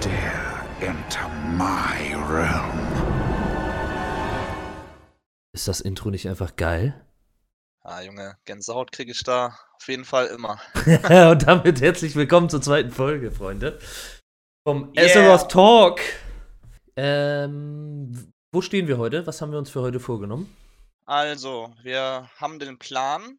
dare 0.00 0.66
enter 0.80 1.28
my 1.56 2.14
realm. 2.28 2.78
Ist 5.52 5.68
das 5.68 5.80
Intro 5.80 6.10
nicht 6.10 6.28
einfach 6.28 6.56
geil? 6.56 7.00
Ah, 7.82 8.00
Junge, 8.00 8.36
Gänsehaut 8.44 8.92
kriege 8.92 9.12
ich 9.12 9.22
da 9.22 9.58
auf 9.76 9.88
jeden 9.88 10.04
Fall 10.04 10.26
immer. 10.28 10.58
Und 11.30 11.46
damit 11.46 11.80
herzlich 11.80 12.16
willkommen 12.16 12.48
zur 12.48 12.62
zweiten 12.62 12.90
Folge, 12.90 13.30
Freunde. 13.30 13.78
Vom 14.66 14.92
Yeah. 14.96 15.04
Azeroth 15.04 15.50
Talk. 15.50 16.00
Ähm, 16.96 18.32
wo 18.52 18.62
stehen 18.62 18.88
wir 18.88 18.98
heute? 18.98 19.26
Was 19.26 19.42
haben 19.42 19.52
wir 19.52 19.58
uns 19.58 19.70
für 19.70 19.82
heute 19.82 20.00
vorgenommen? 20.00 20.54
Also, 21.06 21.74
wir 21.82 22.30
haben 22.36 22.58
den 22.58 22.78
Plan, 22.78 23.38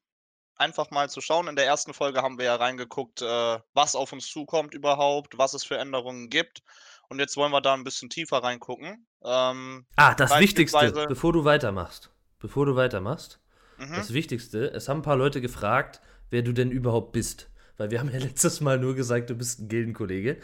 einfach 0.57 0.91
mal 0.91 1.09
zu 1.09 1.21
schauen. 1.21 1.47
In 1.47 1.55
der 1.55 1.65
ersten 1.65 1.93
Folge 1.93 2.21
haben 2.21 2.37
wir 2.37 2.45
ja 2.45 2.55
reingeguckt, 2.55 3.21
äh, 3.21 3.59
was 3.73 3.95
auf 3.95 4.11
uns 4.13 4.27
zukommt 4.29 4.73
überhaupt, 4.73 5.37
was 5.37 5.53
es 5.53 5.63
für 5.63 5.77
Änderungen 5.77 6.29
gibt. 6.29 6.61
Und 7.09 7.19
jetzt 7.19 7.37
wollen 7.37 7.51
wir 7.51 7.61
da 7.61 7.73
ein 7.73 7.83
bisschen 7.83 8.09
tiefer 8.09 8.37
reingucken. 8.43 9.05
Ähm, 9.23 9.85
Ah, 9.95 10.15
das 10.15 10.39
Wichtigste, 10.39 11.05
bevor 11.07 11.33
du 11.33 11.45
weitermachst. 11.45 12.09
Bevor 12.39 12.65
du 12.65 12.75
weitermachst. 12.75 13.39
mhm. 13.77 13.93
Das 13.95 14.13
Wichtigste, 14.13 14.71
es 14.73 14.89
haben 14.89 14.99
ein 14.99 15.03
paar 15.03 15.15
Leute 15.17 15.41
gefragt, 15.41 16.01
wer 16.29 16.41
du 16.41 16.51
denn 16.53 16.71
überhaupt 16.71 17.11
bist. 17.11 17.49
Weil 17.77 17.91
wir 17.91 17.99
haben 17.99 18.11
ja 18.11 18.19
letztes 18.19 18.61
Mal 18.61 18.79
nur 18.79 18.95
gesagt, 18.95 19.29
du 19.29 19.35
bist 19.35 19.59
ein 19.59 19.67
Gildenkollege. 19.67 20.37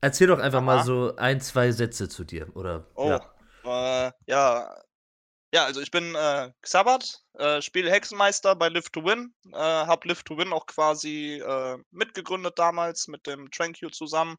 Erzähl 0.00 0.28
doch 0.28 0.38
einfach 0.38 0.60
mal 0.62 0.78
Aha. 0.78 0.84
so 0.84 1.16
ein, 1.16 1.40
zwei 1.40 1.70
Sätze 1.72 2.08
zu 2.08 2.24
dir. 2.24 2.54
Oder 2.56 2.86
Oh, 2.94 3.10
ja. 3.10 4.06
äh, 4.08 4.12
ja. 4.26 4.74
Ja, 5.50 5.64
also 5.64 5.80
ich 5.80 5.90
bin 5.90 6.14
äh, 6.14 6.52
Xabat, 6.60 7.24
äh, 7.34 7.62
spiele 7.62 7.90
Hexenmeister 7.90 8.54
bei 8.54 8.68
Live 8.68 8.90
to 8.90 9.02
Win. 9.02 9.34
Äh, 9.52 9.56
hab 9.56 10.04
Live 10.04 10.22
to 10.22 10.36
Win 10.36 10.52
auch 10.52 10.66
quasi 10.66 11.40
äh, 11.40 11.78
mitgegründet 11.90 12.58
damals 12.58 13.08
mit 13.08 13.26
dem 13.26 13.50
Tranquil 13.50 13.90
zusammen. 13.90 14.36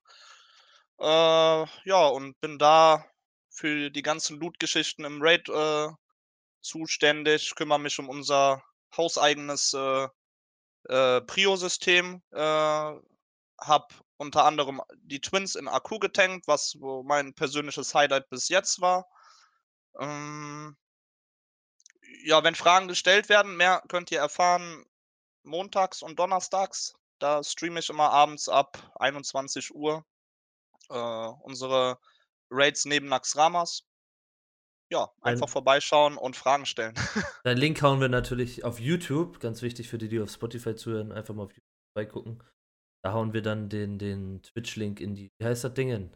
Äh, 1.00 1.06
ja, 1.06 2.08
und 2.08 2.40
bin 2.42 2.60
da 2.60 3.04
für 3.50 3.90
die 3.90 4.04
ganzen 4.04 4.40
Loot-Geschichten 4.40 5.04
im 5.04 5.20
Raid 5.22 5.50
äh, 5.50 5.88
zuständig, 6.62 7.56
kümmere 7.56 7.80
mich 7.80 7.98
um 7.98 8.08
unser 8.08 8.64
hauseigenes 8.96 9.74
äh, 9.74 10.08
Prio-System. 11.22 12.22
Hab 12.32 13.94
unter 14.18 14.46
anderem 14.46 14.82
die 15.04 15.22
Twins 15.22 15.56
in 15.56 15.68
Akku 15.68 16.00
getankt, 16.00 16.48
was 16.48 16.78
mein 17.04 17.34
persönliches 17.34 17.94
Highlight 17.94 18.30
bis 18.30 18.48
jetzt 18.50 18.80
war. 18.80 19.06
Ähm, 20.00 20.78
ja, 22.24 22.44
wenn 22.44 22.56
Fragen 22.56 22.88
gestellt 22.88 23.30
werden, 23.30 23.56
mehr 23.58 23.84
könnt 23.88 24.12
ihr 24.12 24.20
erfahren 24.20 24.86
montags 25.44 26.02
und 26.02 26.20
donnerstags. 26.20 26.96
Da 27.20 27.44
streame 27.44 27.80
ich 27.80 27.90
immer 27.90 28.12
abends 28.12 28.48
ab 28.50 28.92
21 29.00 29.74
Uhr 29.76 30.06
äh, 30.90 30.94
unsere 31.42 32.00
Raids 32.50 32.86
neben 32.86 33.08
Naxramas. 33.08 33.84
Ja, 34.92 35.10
einfach 35.22 35.48
Ein- 35.48 35.52
vorbeischauen 35.52 36.18
und 36.18 36.36
Fragen 36.36 36.66
stellen. 36.66 36.96
Deinen 37.44 37.58
Link 37.58 37.82
hauen 37.82 38.02
wir 38.02 38.10
natürlich 38.10 38.64
auf 38.64 38.80
YouTube. 38.80 39.40
Ganz 39.40 39.62
wichtig 39.62 39.88
für 39.88 39.98
die, 39.98 40.08
die 40.10 40.20
auf 40.20 40.32
Spotify 40.32 40.76
zuhören. 40.76 41.12
Einfach 41.12 41.36
mal 41.36 41.44
auf 41.44 41.52
YouTube 41.52 41.68
vorbeigucken. 41.94 42.44
Da 43.04 43.14
hauen 43.14 43.34
wir 43.34 43.42
dann 43.42 43.70
den, 43.70 44.00
den 44.00 44.42
Twitch-Link 44.42 45.00
in 45.00 45.14
die. 45.16 45.32
Wie 45.38 45.46
heißt 45.46 45.64
das 45.64 45.74
Ding? 45.74 46.12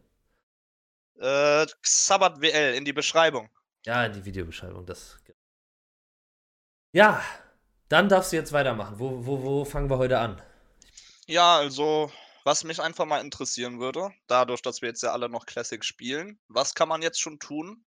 äh, 1.20 1.66
Xabat 1.82 2.40
WL 2.40 2.74
in 2.74 2.84
die 2.84 2.92
Beschreibung. 2.92 3.48
Ja, 3.86 4.04
in 4.06 4.12
die 4.12 4.24
Videobeschreibung. 4.24 4.84
Das. 4.86 5.18
Ja, 6.94 7.20
dann 7.88 8.08
darfst 8.08 8.30
du 8.30 8.36
jetzt 8.36 8.52
weitermachen. 8.52 9.00
Wo, 9.00 9.26
wo, 9.26 9.42
wo 9.42 9.64
fangen 9.64 9.90
wir 9.90 9.98
heute 9.98 10.20
an? 10.20 10.40
Ja, 11.26 11.56
also, 11.56 12.12
was 12.44 12.62
mich 12.62 12.80
einfach 12.80 13.04
mal 13.04 13.20
interessieren 13.20 13.80
würde, 13.80 14.12
dadurch, 14.28 14.62
dass 14.62 14.80
wir 14.80 14.90
jetzt 14.90 15.02
ja 15.02 15.10
alle 15.10 15.28
noch 15.28 15.44
Classic 15.44 15.84
spielen, 15.84 16.38
was 16.46 16.76
kann 16.76 16.88
man 16.88 17.02
jetzt 17.02 17.20
schon 17.20 17.40
tun, 17.40 17.84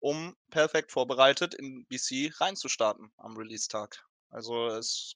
um 0.00 0.36
perfekt 0.50 0.90
vorbereitet 0.90 1.54
in 1.54 1.86
BC 1.86 2.32
reinzustarten 2.40 3.12
am 3.18 3.36
Release-Tag? 3.36 4.04
Also, 4.30 4.66
es 4.66 5.14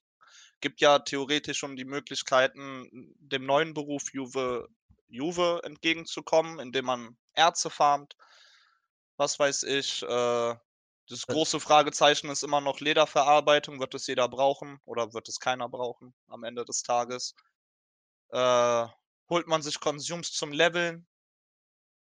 gibt 0.61 0.79
ja 0.79 0.99
theoretisch 0.99 1.57
schon 1.57 1.75
die 1.75 1.83
Möglichkeiten, 1.83 2.87
dem 3.19 3.45
neuen 3.45 3.73
Beruf 3.73 4.13
Juve, 4.13 4.69
Juve 5.09 5.59
entgegenzukommen, 5.65 6.59
indem 6.59 6.85
man 6.85 7.17
Erze 7.33 7.69
farmt. 7.69 8.15
Was 9.17 9.37
weiß 9.37 9.63
ich. 9.63 10.03
Äh, 10.03 10.55
das 11.07 11.27
große 11.27 11.59
Fragezeichen 11.59 12.29
ist 12.29 12.43
immer 12.43 12.61
noch 12.61 12.79
Lederverarbeitung. 12.79 13.79
Wird 13.79 13.93
es 13.93 14.07
jeder 14.07 14.27
brauchen 14.27 14.79
oder 14.85 15.13
wird 15.13 15.29
es 15.29 15.39
keiner 15.39 15.69
brauchen 15.69 16.15
am 16.27 16.43
Ende 16.43 16.65
des 16.65 16.81
Tages? 16.81 17.35
Äh, 18.29 18.87
holt 19.29 19.47
man 19.47 19.61
sich 19.61 19.79
Konsums 19.79 20.31
zum 20.31 20.51
Leveln? 20.51 21.07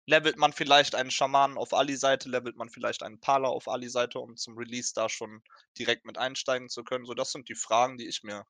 Levelt 0.10 0.38
man 0.38 0.54
vielleicht 0.54 0.96
einen 0.96 1.12
Schamanen 1.12 1.58
auf 1.58 1.74
Ali-Seite? 1.74 2.30
Levelt 2.30 2.56
man 2.56 2.70
vielleicht 2.70 3.04
einen 3.04 3.20
Pala 3.20 3.50
auf 3.50 3.68
Ali-Seite, 3.68 4.20
um 4.20 4.38
zum 4.38 4.58
Release 4.58 4.94
da 4.96 5.10
schon 5.10 5.44
direkt 5.78 6.06
mit 6.06 6.18
einsteigen 6.18 6.70
zu 6.70 6.86
können? 6.86 7.06
So, 7.06 7.14
das 7.14 7.34
sind 7.34 7.50
die 7.50 7.56
Fragen, 7.56 7.98
die 7.98 8.08
ich 8.08 8.24
mir 8.24 8.46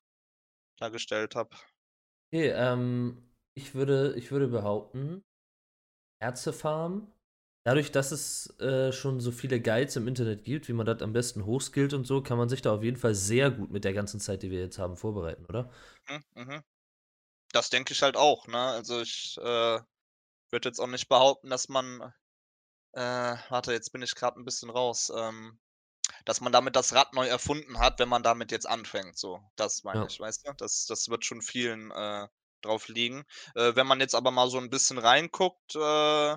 da 0.76 0.88
gestellt 0.88 1.34
habe. 1.34 1.56
Okay, 2.32 2.50
ähm, 2.50 3.28
ich 3.54 3.74
würde, 3.74 4.14
ich 4.16 4.30
würde 4.30 4.46
behaupten, 4.46 5.24
Ärztefarm, 6.20 7.12
dadurch, 7.64 7.92
dass 7.92 8.12
es 8.12 8.58
äh, 8.60 8.92
schon 8.92 9.20
so 9.20 9.32
viele 9.32 9.60
Guides 9.60 9.96
im 9.96 10.08
Internet 10.08 10.44
gibt, 10.44 10.68
wie 10.68 10.72
man 10.72 10.86
das 10.86 11.02
am 11.02 11.12
besten 11.12 11.44
hochskillt 11.46 11.92
und 11.94 12.06
so, 12.06 12.22
kann 12.22 12.38
man 12.38 12.48
sich 12.48 12.62
da 12.62 12.74
auf 12.74 12.82
jeden 12.82 12.96
Fall 12.96 13.14
sehr 13.14 13.50
gut 13.50 13.70
mit 13.70 13.84
der 13.84 13.92
ganzen 13.94 14.20
Zeit, 14.20 14.42
die 14.42 14.50
wir 14.50 14.60
jetzt 14.60 14.78
haben, 14.78 14.96
vorbereiten, 14.96 15.44
oder? 15.46 15.70
Mhm, 16.08 16.24
mhm. 16.34 16.64
Das 17.52 17.70
denke 17.70 17.92
ich 17.94 18.02
halt 18.02 18.16
auch, 18.16 18.46
ne? 18.48 18.58
Also 18.58 19.00
ich 19.02 19.36
äh, 19.38 19.42
würde 20.50 20.68
jetzt 20.68 20.80
auch 20.80 20.86
nicht 20.88 21.08
behaupten, 21.08 21.50
dass 21.50 21.68
man, 21.68 22.14
äh, 22.94 23.36
warte, 23.50 23.72
jetzt 23.72 23.92
bin 23.92 24.02
ich 24.02 24.14
gerade 24.16 24.40
ein 24.40 24.44
bisschen 24.44 24.70
raus, 24.70 25.12
ähm, 25.16 25.60
dass 26.26 26.40
man 26.42 26.52
damit 26.52 26.76
das 26.76 26.94
Rad 26.94 27.14
neu 27.14 27.26
erfunden 27.28 27.78
hat, 27.80 27.98
wenn 28.00 28.08
man 28.10 28.22
damit 28.22 28.52
jetzt 28.52 28.68
anfängt. 28.68 29.18
So, 29.18 29.42
das 29.56 29.84
meine 29.84 30.00
Ja. 30.00 30.08
ich, 30.08 30.20
weißt 30.20 30.48
du? 30.48 30.52
Das, 30.58 30.86
das 30.86 31.08
wird 31.10 31.24
schon 31.24 31.42
vielen 31.42 31.90
äh, 31.92 32.28
drauf 32.62 32.88
liegen. 32.88 33.24
Äh, 33.56 33.76
wenn 33.76 33.86
man 33.88 34.00
jetzt 34.00 34.14
aber 34.14 34.30
mal 34.32 34.50
so 34.50 34.58
ein 34.58 34.70
bisschen 34.70 34.98
reinguckt, 34.98 35.76
äh, 35.76 36.36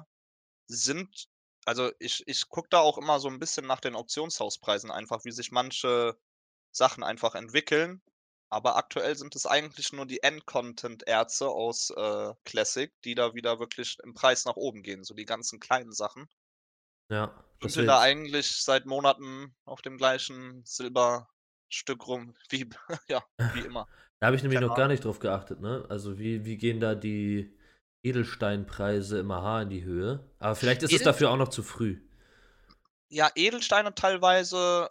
sind, 0.71 1.27
also 1.65 1.91
ich, 1.99 2.23
ich 2.27 2.49
gucke 2.49 2.69
da 2.69 2.79
auch 2.79 2.97
immer 2.97 3.19
so 3.19 3.27
ein 3.27 3.39
bisschen 3.39 3.67
nach 3.67 3.79
den 3.79 3.95
Auktionshauspreisen 3.95 4.91
einfach, 4.91 5.25
wie 5.25 5.31
sich 5.31 5.51
manche 5.51 6.17
Sachen 6.71 7.03
einfach 7.03 7.35
entwickeln. 7.35 8.01
Aber 8.49 8.75
aktuell 8.75 9.15
sind 9.15 9.35
es 9.35 9.45
eigentlich 9.45 9.93
nur 9.93 10.05
die 10.05 10.23
End-Content-Erze 10.23 11.47
aus 11.47 11.89
äh, 11.91 12.33
Classic, 12.43 12.91
die 13.05 13.15
da 13.15 13.33
wieder 13.33 13.59
wirklich 13.59 13.97
im 14.03 14.13
Preis 14.13 14.43
nach 14.43 14.57
oben 14.57 14.83
gehen. 14.83 15.05
So 15.05 15.13
die 15.13 15.25
ganzen 15.25 15.59
kleinen 15.61 15.93
Sachen. 15.93 16.27
Ja, 17.09 17.45
Und 17.61 17.71
sind 17.71 17.87
da 17.87 18.01
eigentlich 18.01 18.61
seit 18.61 18.85
Monaten 18.85 19.55
auf 19.63 19.81
dem 19.81 19.97
gleichen 19.97 20.63
Silberstück 20.65 22.07
rum, 22.07 22.33
wie, 22.49 22.69
ja, 23.07 23.23
wie 23.53 23.59
immer. 23.65 23.87
Da 24.19 24.27
habe 24.27 24.35
ich 24.35 24.43
nämlich 24.43 24.57
Keine 24.57 24.67
noch 24.67 24.75
gar 24.75 24.87
nicht 24.87 25.05
drauf 25.05 25.19
geachtet, 25.19 25.61
ne? 25.61 25.85
Also 25.89 26.19
wie, 26.19 26.45
wie 26.45 26.57
gehen 26.57 26.79
da 26.79 26.93
die 26.93 27.57
Edelsteinpreise 28.03 29.19
im 29.19 29.31
AH 29.31 29.63
in 29.63 29.69
die 29.69 29.83
Höhe? 29.83 30.23
Aber 30.39 30.55
vielleicht 30.55 30.83
ist 30.83 30.91
es 30.93 31.01
Edel- 31.01 31.05
dafür 31.05 31.31
auch 31.31 31.37
noch 31.37 31.49
zu 31.49 31.63
früh. 31.63 31.99
Ja, 33.09 33.29
Edelsteine 33.35 33.93
teilweise 33.93 34.89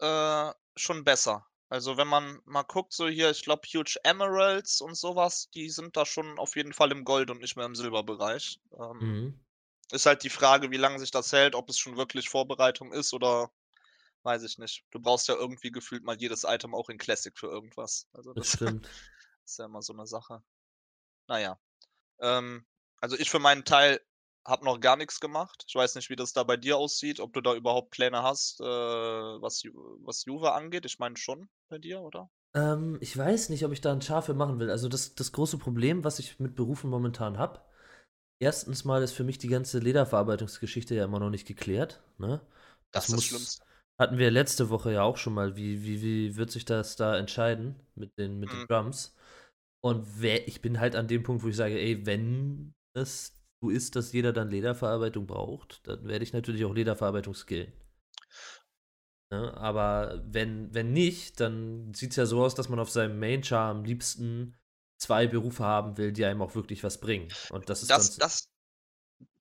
äh, 0.00 0.52
schon 0.76 1.04
besser. 1.04 1.46
Also 1.68 1.96
wenn 1.98 2.08
man 2.08 2.40
mal 2.46 2.62
guckt, 2.62 2.92
so 2.94 3.08
hier, 3.08 3.30
ich 3.30 3.42
glaube, 3.42 3.68
Huge 3.68 3.96
Emeralds 4.04 4.80
und 4.80 4.94
sowas, 4.96 5.50
die 5.50 5.68
sind 5.68 5.96
da 5.96 6.06
schon 6.06 6.38
auf 6.38 6.56
jeden 6.56 6.72
Fall 6.72 6.90
im 6.92 7.04
Gold 7.04 7.30
und 7.30 7.40
nicht 7.40 7.56
mehr 7.56 7.66
im 7.66 7.74
Silberbereich. 7.74 8.60
Ähm, 8.78 8.98
Mhm. 9.00 9.40
Ist 9.90 10.06
halt 10.06 10.22
die 10.22 10.30
Frage, 10.30 10.70
wie 10.70 10.76
lange 10.76 10.98
sich 10.98 11.10
das 11.10 11.32
hält, 11.32 11.54
ob 11.54 11.70
es 11.70 11.78
schon 11.78 11.96
wirklich 11.96 12.28
Vorbereitung 12.28 12.92
ist 12.92 13.14
oder 13.14 13.50
weiß 14.22 14.42
ich 14.42 14.58
nicht. 14.58 14.84
Du 14.90 15.00
brauchst 15.00 15.28
ja 15.28 15.34
irgendwie 15.34 15.70
gefühlt 15.70 16.04
mal 16.04 16.16
jedes 16.16 16.44
Item 16.44 16.74
auch 16.74 16.90
in 16.90 16.98
Classic 16.98 17.36
für 17.38 17.48
irgendwas. 17.48 18.06
Also 18.12 18.34
Das 18.34 18.46
das 18.48 18.52
stimmt. 18.56 18.88
ist 19.44 19.58
ja 19.58 19.66
immer 19.66 19.82
so 19.82 19.92
eine 19.94 20.06
Sache. 20.06 20.42
Naja. 21.28 21.58
Ähm, 22.20 22.64
also 23.00 23.16
ich 23.16 23.30
für 23.30 23.38
meinen 23.38 23.64
Teil 23.64 24.00
habe 24.44 24.64
noch 24.64 24.80
gar 24.80 24.96
nichts 24.96 25.20
gemacht. 25.20 25.64
Ich 25.68 25.74
weiß 25.74 25.94
nicht, 25.94 26.10
wie 26.10 26.16
das 26.16 26.32
da 26.32 26.42
bei 26.42 26.56
dir 26.56 26.78
aussieht, 26.78 27.20
ob 27.20 27.32
du 27.32 27.40
da 27.40 27.54
überhaupt 27.54 27.90
Pläne 27.90 28.22
hast, 28.22 28.60
äh, 28.60 28.64
was, 28.64 29.62
was 30.04 30.24
Juve 30.24 30.52
angeht. 30.52 30.86
Ich 30.86 30.98
meine 30.98 31.16
schon 31.16 31.48
bei 31.68 31.78
dir, 31.78 32.00
oder? 32.00 32.30
Ähm, 32.54 32.98
ich 33.00 33.16
weiß 33.16 33.50
nicht, 33.50 33.64
ob 33.64 33.72
ich 33.72 33.80
da 33.80 33.92
ein 33.92 34.00
Schaf 34.02 34.26
für 34.26 34.34
machen 34.34 34.58
will. 34.58 34.70
Also 34.70 34.88
das, 34.88 35.14
das 35.14 35.32
große 35.32 35.58
Problem, 35.58 36.02
was 36.04 36.18
ich 36.18 36.40
mit 36.40 36.54
Berufen 36.54 36.88
momentan 36.90 37.38
habe, 37.38 37.60
erstens 38.40 38.84
mal 38.84 39.02
ist 39.02 39.12
für 39.12 39.24
mich 39.24 39.38
die 39.38 39.48
ganze 39.48 39.78
Lederverarbeitungsgeschichte 39.80 40.94
ja 40.94 41.04
immer 41.04 41.20
noch 41.20 41.30
nicht 41.30 41.46
geklärt. 41.46 42.02
Ne? 42.18 42.40
Das, 42.90 43.08
ist 43.08 43.16
das 43.16 43.24
Schlimmste. 43.24 43.64
Hatten 43.98 44.18
wir 44.18 44.30
letzte 44.30 44.70
Woche 44.70 44.92
ja 44.92 45.02
auch 45.02 45.16
schon 45.16 45.34
mal, 45.34 45.56
wie, 45.56 45.82
wie, 45.82 46.02
wie 46.02 46.36
wird 46.36 46.50
sich 46.50 46.64
das 46.64 46.96
da 46.96 47.18
entscheiden 47.18 47.80
mit 47.96 48.16
den, 48.16 48.38
mit 48.38 48.50
den 48.50 48.60
Mhm. 48.60 48.66
Drums? 48.68 49.14
Und 49.80 50.06
wer, 50.20 50.48
ich 50.48 50.60
bin 50.60 50.80
halt 50.80 50.96
an 50.96 51.08
dem 51.08 51.22
Punkt, 51.22 51.42
wo 51.44 51.48
ich 51.48 51.56
sage, 51.56 51.78
ey, 51.78 52.04
wenn 52.04 52.74
es 52.94 53.40
so 53.60 53.70
ist, 53.70 53.96
dass 53.96 54.12
jeder 54.12 54.32
dann 54.32 54.50
Lederverarbeitung 54.50 55.26
braucht, 55.26 55.86
dann 55.86 56.06
werde 56.06 56.24
ich 56.24 56.32
natürlich 56.32 56.64
auch 56.64 56.74
Lederverarbeitung 56.74 57.34
skillen. 57.34 57.72
Ne? 59.30 59.54
Aber 59.56 60.22
wenn, 60.26 60.72
wenn 60.74 60.92
nicht, 60.92 61.40
dann 61.40 61.92
sieht 61.94 62.10
es 62.10 62.16
ja 62.16 62.26
so 62.26 62.42
aus, 62.42 62.54
dass 62.54 62.68
man 62.68 62.78
auf 62.78 62.90
seinem 62.90 63.18
Main-Char 63.18 63.70
am 63.70 63.84
liebsten 63.84 64.56
zwei 64.98 65.26
Berufe 65.26 65.64
haben 65.64 65.96
will, 65.96 66.12
die 66.12 66.24
einem 66.24 66.42
auch 66.42 66.54
wirklich 66.54 66.82
was 66.82 66.98
bringen. 66.98 67.28
Und 67.50 67.68
das 67.68 67.82
ist 67.82 67.90
Das, 67.90 68.16
das, 68.16 68.48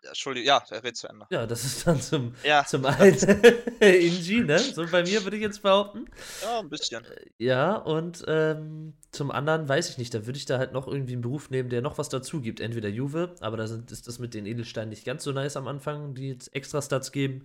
Entschuldigung, 0.04 0.48
ja, 0.48 0.64
er 0.70 0.84
redet 0.84 0.96
zu 0.96 1.08
Ende. 1.10 1.26
Ja, 1.32 1.46
das 1.46 1.66
ist 1.66 1.86
dann 1.86 2.00
zum, 2.00 2.34
Ja, 2.44 2.64
zum 2.66 2.86
einen 2.86 3.18
Inji, 3.82 4.42
ne? 4.42 4.58
So 4.60 4.86
bei 4.90 5.04
mir 5.04 5.24
würde 5.24 5.36
ich 5.36 5.44
jetzt 5.44 5.62
behaupten. 5.62 6.06
ja, 6.42 6.60
ein 6.60 6.70
bisschen. 6.70 7.04
Ja, 7.38 7.76
und 7.76 8.24
ähm, 8.28 8.94
zum 9.12 9.32
anderen 9.32 9.68
weiß 9.68 9.90
ich 9.90 9.98
nicht, 9.98 10.14
da 10.14 10.26
würde 10.26 10.38
ich 10.38 10.46
da 10.46 10.60
halt 10.60 10.72
noch 10.72 10.88
irgendwie 10.88 11.14
einen 11.14 11.22
Beruf 11.22 11.50
nehmen, 11.50 11.70
der 11.70 11.82
noch 11.82 11.98
was 11.98 12.08
dazu 12.10 12.40
gibt. 12.40 12.62
Entweder 12.62 12.88
Juve, 12.88 13.36
aber 13.42 13.58
da 13.58 13.68
sind, 13.68 13.92
ist 13.92 14.08
das 14.08 14.20
mit 14.20 14.34
den 14.34 14.46
Edelsteinen 14.46 14.90
nicht 14.90 15.04
ganz 15.04 15.24
so 15.26 15.34
nice 15.34 15.58
am 15.58 15.68
Anfang, 15.68 16.16
die 16.16 16.30
jetzt 16.30 16.56
extra 16.56 16.82
Stats 16.82 17.12
geben. 17.12 17.44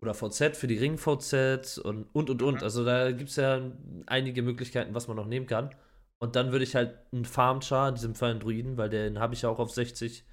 Oder 0.00 0.14
VZ 0.14 0.56
für 0.56 0.66
die 0.66 0.76
Ring-VZ 0.78 1.78
und 1.78 2.04
und 2.12 2.30
und. 2.30 2.42
und. 2.42 2.56
Mhm. 2.58 2.62
Also 2.62 2.84
da 2.84 3.10
gibt 3.10 3.30
es 3.30 3.36
ja 3.36 3.60
einige 4.06 4.42
Möglichkeiten, 4.42 4.94
was 4.94 5.08
man 5.08 5.16
noch 5.16 5.26
nehmen 5.26 5.46
kann. 5.46 5.74
Und 6.18 6.36
dann 6.36 6.52
würde 6.52 6.64
ich 6.64 6.76
halt 6.76 6.94
einen 7.12 7.24
Farm-Char, 7.24 7.88
in 7.88 7.94
diesem 7.96 8.14
Fall 8.14 8.30
einen 8.32 8.40
Druiden, 8.40 8.76
weil 8.76 8.90
den 8.90 9.18
habe 9.18 9.34
ich 9.34 9.42
ja 9.42 9.48
auch 9.48 9.58
auf 9.58 9.70
60, 9.72 10.24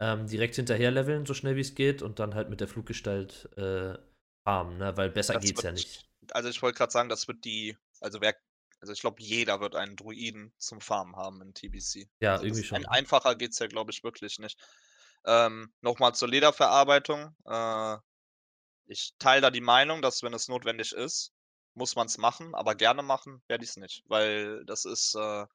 ähm, 0.00 0.26
direkt 0.26 0.56
hinterher 0.56 0.90
leveln, 0.90 1.26
so 1.26 1.34
schnell 1.34 1.56
wie 1.56 1.60
es 1.60 1.74
geht. 1.74 2.02
Und 2.02 2.18
dann 2.18 2.34
halt 2.34 2.48
mit 2.50 2.60
der 2.60 2.68
Fluggestalt 2.68 3.48
äh, 3.56 3.96
farmen, 4.44 4.78
ne? 4.78 4.96
weil 4.96 5.10
besser 5.10 5.34
Das 5.34 5.42
geht's 5.44 5.62
ja 5.62 5.70
wird- 5.70 5.76
nicht. 5.76 6.06
Also 6.32 6.48
ich 6.48 6.60
wollte 6.62 6.78
gerade 6.78 6.92
sagen, 6.92 7.08
das 7.08 7.28
wird 7.28 7.44
die, 7.44 7.76
also 8.00 8.20
wer, 8.20 8.34
also 8.80 8.92
ich 8.92 9.00
glaube, 9.00 9.22
jeder 9.22 9.60
wird 9.60 9.76
einen 9.76 9.96
Druiden 9.96 10.52
zum 10.58 10.80
Farmen 10.80 11.14
haben 11.16 11.40
in 11.40 11.54
TBC. 11.54 12.08
Ja, 12.20 12.32
Also 12.32 12.44
irgendwie 12.46 12.64
schon. 12.64 12.78
Ein, 12.78 12.86
einfacher 12.86 13.36
geht 13.36 13.52
es 13.52 13.58
ja, 13.60 13.66
glaube 13.68 13.92
ich, 13.92 14.02
wirklich 14.02 14.38
nicht. 14.38 14.58
Ähm, 15.24 15.72
Nochmal 15.80 16.14
zur 16.14 16.28
Lederverarbeitung. 16.28 17.34
Äh, 17.46 17.96
ich 18.86 19.14
teile 19.18 19.40
da 19.40 19.50
die 19.50 19.60
Meinung, 19.60 20.02
dass 20.02 20.22
wenn 20.22 20.34
es 20.34 20.48
notwendig 20.48 20.92
ist, 20.92 21.32
muss 21.74 21.96
man 21.96 22.06
es 22.06 22.18
machen, 22.18 22.54
aber 22.54 22.74
gerne 22.74 23.02
machen 23.02 23.42
werde 23.48 23.64
ich 23.64 23.70
es 23.70 23.76
nicht. 23.76 24.02
Weil 24.06 24.64
das 24.66 24.84
ist 24.84 25.14
äh, 25.14 25.46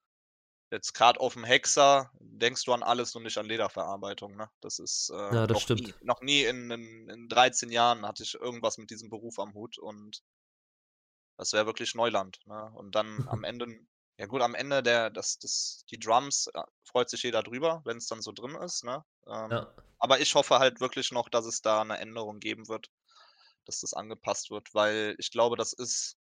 jetzt 0.71 0.93
gerade 0.93 1.19
auf 1.19 1.33
dem 1.33 1.43
Hexer, 1.43 2.11
denkst 2.19 2.63
du 2.65 2.73
an 2.73 2.83
alles 2.83 3.15
und 3.15 3.23
nicht 3.23 3.37
an 3.37 3.45
Lederverarbeitung. 3.45 4.35
Ne? 4.35 4.49
Das 4.61 4.79
ist 4.79 5.09
äh, 5.09 5.35
Ja, 5.35 5.47
das 5.47 5.55
noch 5.55 5.61
stimmt. 5.61 5.81
nie. 5.81 5.93
Noch 6.01 6.21
nie 6.21 6.43
in, 6.43 6.71
in, 6.71 7.09
in 7.09 7.29
13 7.29 7.69
Jahren 7.71 8.05
hatte 8.05 8.23
ich 8.23 8.35
irgendwas 8.35 8.77
mit 8.77 8.89
diesem 8.89 9.09
Beruf 9.09 9.37
am 9.39 9.53
Hut 9.53 9.77
und 9.77 10.23
das 11.37 11.53
wäre 11.53 11.65
wirklich 11.65 11.93
Neuland. 11.95 12.39
Ne? 12.45 12.71
Und 12.75 12.95
dann 12.95 13.27
am 13.27 13.43
Ende, 13.43 13.67
ja 14.17 14.25
gut, 14.27 14.41
am 14.41 14.55
Ende 14.55 14.81
der, 14.81 15.09
das, 15.09 15.39
das, 15.39 15.85
die 15.91 15.99
Drums 15.99 16.47
äh, 16.53 16.61
freut 16.85 17.09
sich 17.09 17.23
jeder 17.23 17.43
drüber, 17.43 17.81
wenn 17.85 17.97
es 17.97 18.07
dann 18.07 18.21
so 18.21 18.31
drin 18.31 18.55
ist. 18.55 18.83
Ne? 18.83 19.03
Ähm, 19.27 19.51
Ja. 19.51 19.75
Aber 19.99 20.19
ich 20.19 20.33
hoffe 20.33 20.57
halt 20.57 20.79
wirklich 20.79 21.11
noch, 21.11 21.29
dass 21.29 21.45
es 21.45 21.61
da 21.61 21.81
eine 21.81 21.99
Änderung 21.99 22.39
geben 22.39 22.67
wird, 22.67 22.89
dass 23.65 23.81
das 23.81 23.93
angepasst 23.93 24.49
wird, 24.49 24.73
weil 24.73 25.15
ich 25.19 25.29
glaube, 25.31 25.57
das 25.57 25.73
ist 25.73 26.17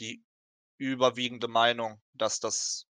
die 0.00 0.22
überwiegende 0.76 1.48
Meinung, 1.48 2.00
dass 2.12 2.40
das 2.40 2.87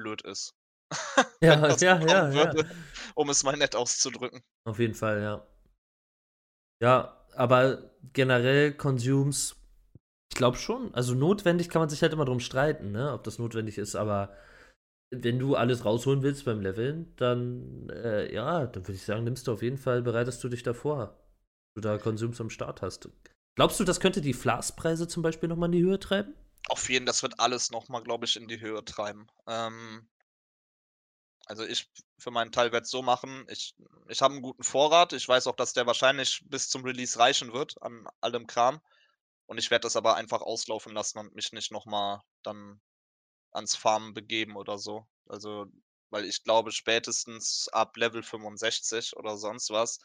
blöd 0.00 0.22
ist. 0.22 0.54
Ja, 1.42 1.68
ja, 1.76 2.00
ja, 2.00 2.30
ja. 2.30 2.34
würde, 2.34 2.68
um 3.14 3.30
es 3.30 3.42
mal 3.44 3.56
nett 3.56 3.74
auszudrücken. 3.74 4.42
Auf 4.64 4.78
jeden 4.78 4.94
Fall, 4.94 5.22
ja. 5.22 5.46
Ja, 6.82 7.24
aber 7.34 7.90
generell 8.12 8.72
Consumes, 8.72 9.56
ich 10.30 10.36
glaube 10.36 10.58
schon. 10.58 10.94
Also 10.94 11.14
notwendig 11.14 11.70
kann 11.70 11.80
man 11.80 11.88
sich 11.88 12.02
halt 12.02 12.12
immer 12.12 12.26
drum 12.26 12.40
streiten, 12.40 12.92
ne? 12.92 13.12
Ob 13.12 13.24
das 13.24 13.38
notwendig 13.38 13.78
ist, 13.78 13.94
aber 13.94 14.36
wenn 15.10 15.38
du 15.38 15.56
alles 15.56 15.84
rausholen 15.84 16.22
willst 16.22 16.44
beim 16.44 16.60
Leveln, 16.60 17.12
dann, 17.16 17.88
äh, 17.90 18.32
ja, 18.32 18.66
dann 18.66 18.84
würde 18.84 18.94
ich 18.96 19.04
sagen, 19.04 19.24
nimmst 19.24 19.46
du 19.46 19.52
auf 19.52 19.62
jeden 19.62 19.78
Fall, 19.78 20.02
bereitest 20.02 20.42
du 20.44 20.48
dich 20.48 20.62
davor, 20.62 21.18
du 21.74 21.80
da 21.80 21.98
Consumes 21.98 22.40
am 22.40 22.50
Start 22.50 22.82
hast. 22.82 23.08
Glaubst 23.56 23.80
du, 23.80 23.84
das 23.84 24.00
könnte 24.00 24.20
die 24.20 24.34
Flaspreise 24.34 25.08
zum 25.08 25.22
Beispiel 25.22 25.48
nochmal 25.48 25.68
in 25.68 25.72
die 25.72 25.82
Höhe 25.82 25.98
treiben? 25.98 26.34
Auf 26.68 26.88
jeden, 26.88 27.06
das 27.06 27.22
wird 27.22 27.40
alles 27.40 27.70
nochmal, 27.70 28.02
glaube 28.02 28.26
ich, 28.26 28.36
in 28.36 28.48
die 28.48 28.60
Höhe 28.60 28.84
treiben. 28.84 29.26
Ähm, 29.46 30.08
also 31.46 31.64
ich 31.64 31.90
für 32.18 32.30
meinen 32.30 32.52
Teil 32.52 32.70
werde 32.70 32.84
es 32.84 32.90
so 32.90 33.02
machen, 33.02 33.44
ich, 33.48 33.74
ich 34.08 34.22
habe 34.22 34.34
einen 34.34 34.42
guten 34.42 34.62
Vorrat. 34.62 35.12
Ich 35.12 35.26
weiß 35.26 35.46
auch, 35.46 35.56
dass 35.56 35.72
der 35.72 35.86
wahrscheinlich 35.86 36.42
bis 36.46 36.68
zum 36.68 36.84
Release 36.84 37.18
reichen 37.18 37.52
wird 37.52 37.80
an 37.82 38.06
allem 38.20 38.46
Kram. 38.46 38.80
Und 39.46 39.58
ich 39.58 39.70
werde 39.70 39.82
das 39.82 39.96
aber 39.96 40.14
einfach 40.14 40.42
auslaufen 40.42 40.94
lassen 40.94 41.18
und 41.18 41.34
mich 41.34 41.52
nicht 41.52 41.72
nochmal 41.72 42.20
dann 42.44 42.80
ans 43.52 43.74
Farmen 43.76 44.14
begeben 44.14 44.56
oder 44.56 44.78
so. 44.78 45.08
Also, 45.26 45.66
weil 46.10 46.24
ich 46.24 46.44
glaube, 46.44 46.72
spätestens 46.72 47.68
ab 47.68 47.96
Level 47.96 48.22
65 48.22 49.16
oder 49.16 49.36
sonst 49.36 49.70
was 49.70 49.98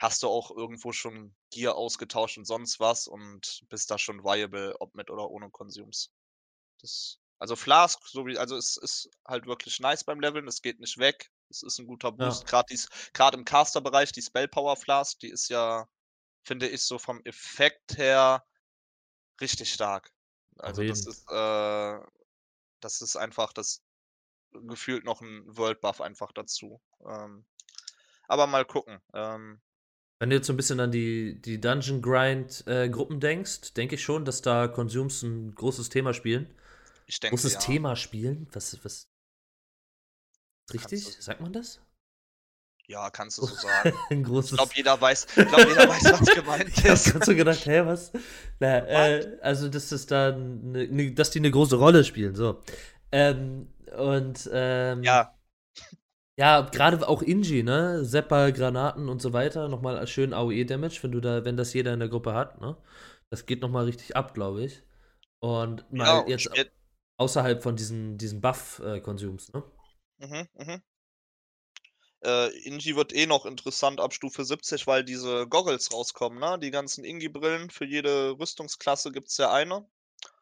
hast 0.00 0.22
du 0.22 0.28
auch 0.28 0.50
irgendwo 0.50 0.92
schon 0.92 1.34
Gear 1.50 1.76
ausgetauscht 1.76 2.38
und 2.38 2.44
sonst 2.46 2.80
was 2.80 3.06
und 3.06 3.64
bist 3.68 3.90
da 3.90 3.98
schon 3.98 4.24
viable, 4.24 4.74
ob 4.80 4.94
mit 4.94 5.10
oder 5.10 5.30
ohne 5.30 5.50
Consumes. 5.50 6.10
Das, 6.80 7.18
also 7.38 7.56
Flask, 7.56 8.00
so 8.06 8.26
wie, 8.26 8.38
also 8.38 8.56
es 8.56 8.76
ist 8.76 9.10
halt 9.26 9.46
wirklich 9.46 9.80
nice 9.80 10.04
beim 10.04 10.20
Leveln, 10.20 10.48
es 10.48 10.62
geht 10.62 10.80
nicht 10.80 10.98
weg. 10.98 11.30
Es 11.50 11.62
ist 11.62 11.78
ein 11.78 11.86
guter 11.86 12.12
Ja. 12.18 12.26
Boost. 12.26 12.46
Gerade 12.46 12.74
gerade 13.12 13.36
im 13.38 13.44
Caster-Bereich, 13.44 14.12
die 14.12 14.22
Spell 14.22 14.48
Power 14.48 14.76
Flask, 14.76 15.18
die 15.20 15.28
ist 15.30 15.48
ja, 15.48 15.88
finde 16.44 16.68
ich, 16.68 16.82
so 16.82 16.98
vom 16.98 17.20
Effekt 17.24 17.96
her 17.96 18.44
richtig 19.40 19.72
stark. 19.72 20.12
Also 20.58 20.82
das 20.82 21.06
ist, 21.06 21.30
äh, 21.30 22.00
das 22.80 23.02
ist 23.02 23.16
einfach 23.16 23.52
das 23.52 23.82
gefühlt 24.52 25.04
noch 25.04 25.20
ein 25.20 25.44
World 25.46 25.80
Buff 25.80 26.00
einfach 26.00 26.32
dazu. 26.32 26.80
Ähm, 27.06 27.44
aber 28.28 28.46
mal 28.46 28.64
gucken. 28.64 29.00
Ähm, 29.14 29.60
Wenn 30.24 30.30
du 30.30 30.36
jetzt 30.36 30.46
so 30.46 30.54
ein 30.54 30.56
bisschen 30.56 30.80
an 30.80 30.90
die, 30.90 31.38
die 31.42 31.60
Dungeon 31.60 32.00
Grind-Gruppen 32.00 33.20
denkst, 33.20 33.74
denke 33.74 33.96
ich 33.96 34.02
schon, 34.02 34.24
dass 34.24 34.40
da 34.40 34.68
Consumes 34.68 35.22
ein 35.22 35.54
großes 35.54 35.90
Thema 35.90 36.14
spielen. 36.14 36.46
ich 37.04 37.20
denke, 37.20 37.36
Großes 37.36 37.52
ja. 37.52 37.58
Thema 37.60 37.94
spielen? 37.94 38.46
Was, 38.54 38.82
was? 38.82 39.06
Richtig? 40.72 41.04
du- 41.04 41.20
Sagt 41.20 41.42
man 41.42 41.52
das? 41.52 41.78
Ja, 42.86 43.10
kannst 43.10 43.36
du 43.36 43.42
so 43.44 43.54
sagen. 43.68 43.92
ein 44.08 44.20
Ich 44.20 44.26
großes. 44.26 44.56
glaube, 44.56 44.72
jeder 44.74 44.98
weiß, 44.98 45.26
ich 45.36 45.46
glaub, 45.46 45.68
jeder 45.68 45.88
weiß, 45.90 46.04
was 46.04 46.34
gemeint 46.34 46.68
Ich 46.74 46.84
hab 46.84 46.94
ist. 46.94 47.12
grad 47.12 47.24
so 47.26 47.34
gedacht, 47.34 47.66
hä, 47.66 47.82
was? 47.84 48.10
Na, 48.60 48.78
äh, 48.78 49.38
also, 49.42 49.68
dass 49.68 49.90
das 49.90 50.06
da, 50.06 50.32
ne, 50.32 50.88
ne, 50.88 51.12
dass 51.12 51.32
die 51.32 51.38
eine 51.40 51.50
große 51.50 51.76
Rolle 51.76 52.02
spielen, 52.02 52.34
so. 52.34 52.62
Ähm, 53.12 53.68
und, 53.94 54.48
ähm, 54.54 55.02
Ja, 55.02 55.34
ja, 56.36 56.62
gerade 56.62 57.06
auch 57.08 57.22
Inji, 57.22 57.62
ne? 57.62 58.04
Seppa, 58.04 58.50
Granaten 58.50 59.08
und 59.08 59.22
so 59.22 59.32
weiter, 59.32 59.68
nochmal 59.68 60.06
schön 60.06 60.32
AOE-Damage, 60.32 61.02
wenn 61.02 61.12
du 61.12 61.20
da, 61.20 61.44
wenn 61.44 61.56
das 61.56 61.72
jeder 61.74 61.92
in 61.94 62.00
der 62.00 62.08
Gruppe 62.08 62.34
hat, 62.34 62.60
ne? 62.60 62.76
Das 63.30 63.46
geht 63.46 63.62
nochmal 63.62 63.84
richtig 63.86 64.16
ab, 64.16 64.34
glaube 64.34 64.64
ich. 64.64 64.82
Und 65.40 65.90
mal 65.92 66.22
und 66.22 66.28
jetzt 66.28 66.42
spät- 66.42 66.72
außerhalb 67.18 67.62
von 67.62 67.76
diesen, 67.76 68.18
diesen 68.18 68.40
Buff-Konsums, 68.40 69.52
ne? 69.52 69.62
Mhm, 70.18 70.48
mhm. 70.54 70.82
Äh, 72.24 72.48
Ingi 72.66 72.96
wird 72.96 73.14
eh 73.14 73.26
noch 73.26 73.46
interessant 73.46 74.00
ab 74.00 74.12
Stufe 74.12 74.44
70, 74.44 74.88
weil 74.88 75.04
diese 75.04 75.46
Goggles 75.46 75.92
rauskommen, 75.92 76.40
ne? 76.40 76.58
Die 76.58 76.72
ganzen 76.72 77.04
Ingi-Brillen. 77.04 77.70
Für 77.70 77.84
jede 77.84 78.36
Rüstungsklasse 78.38 79.12
gibt 79.12 79.28
es 79.28 79.36
ja 79.36 79.52
eine. 79.52 79.86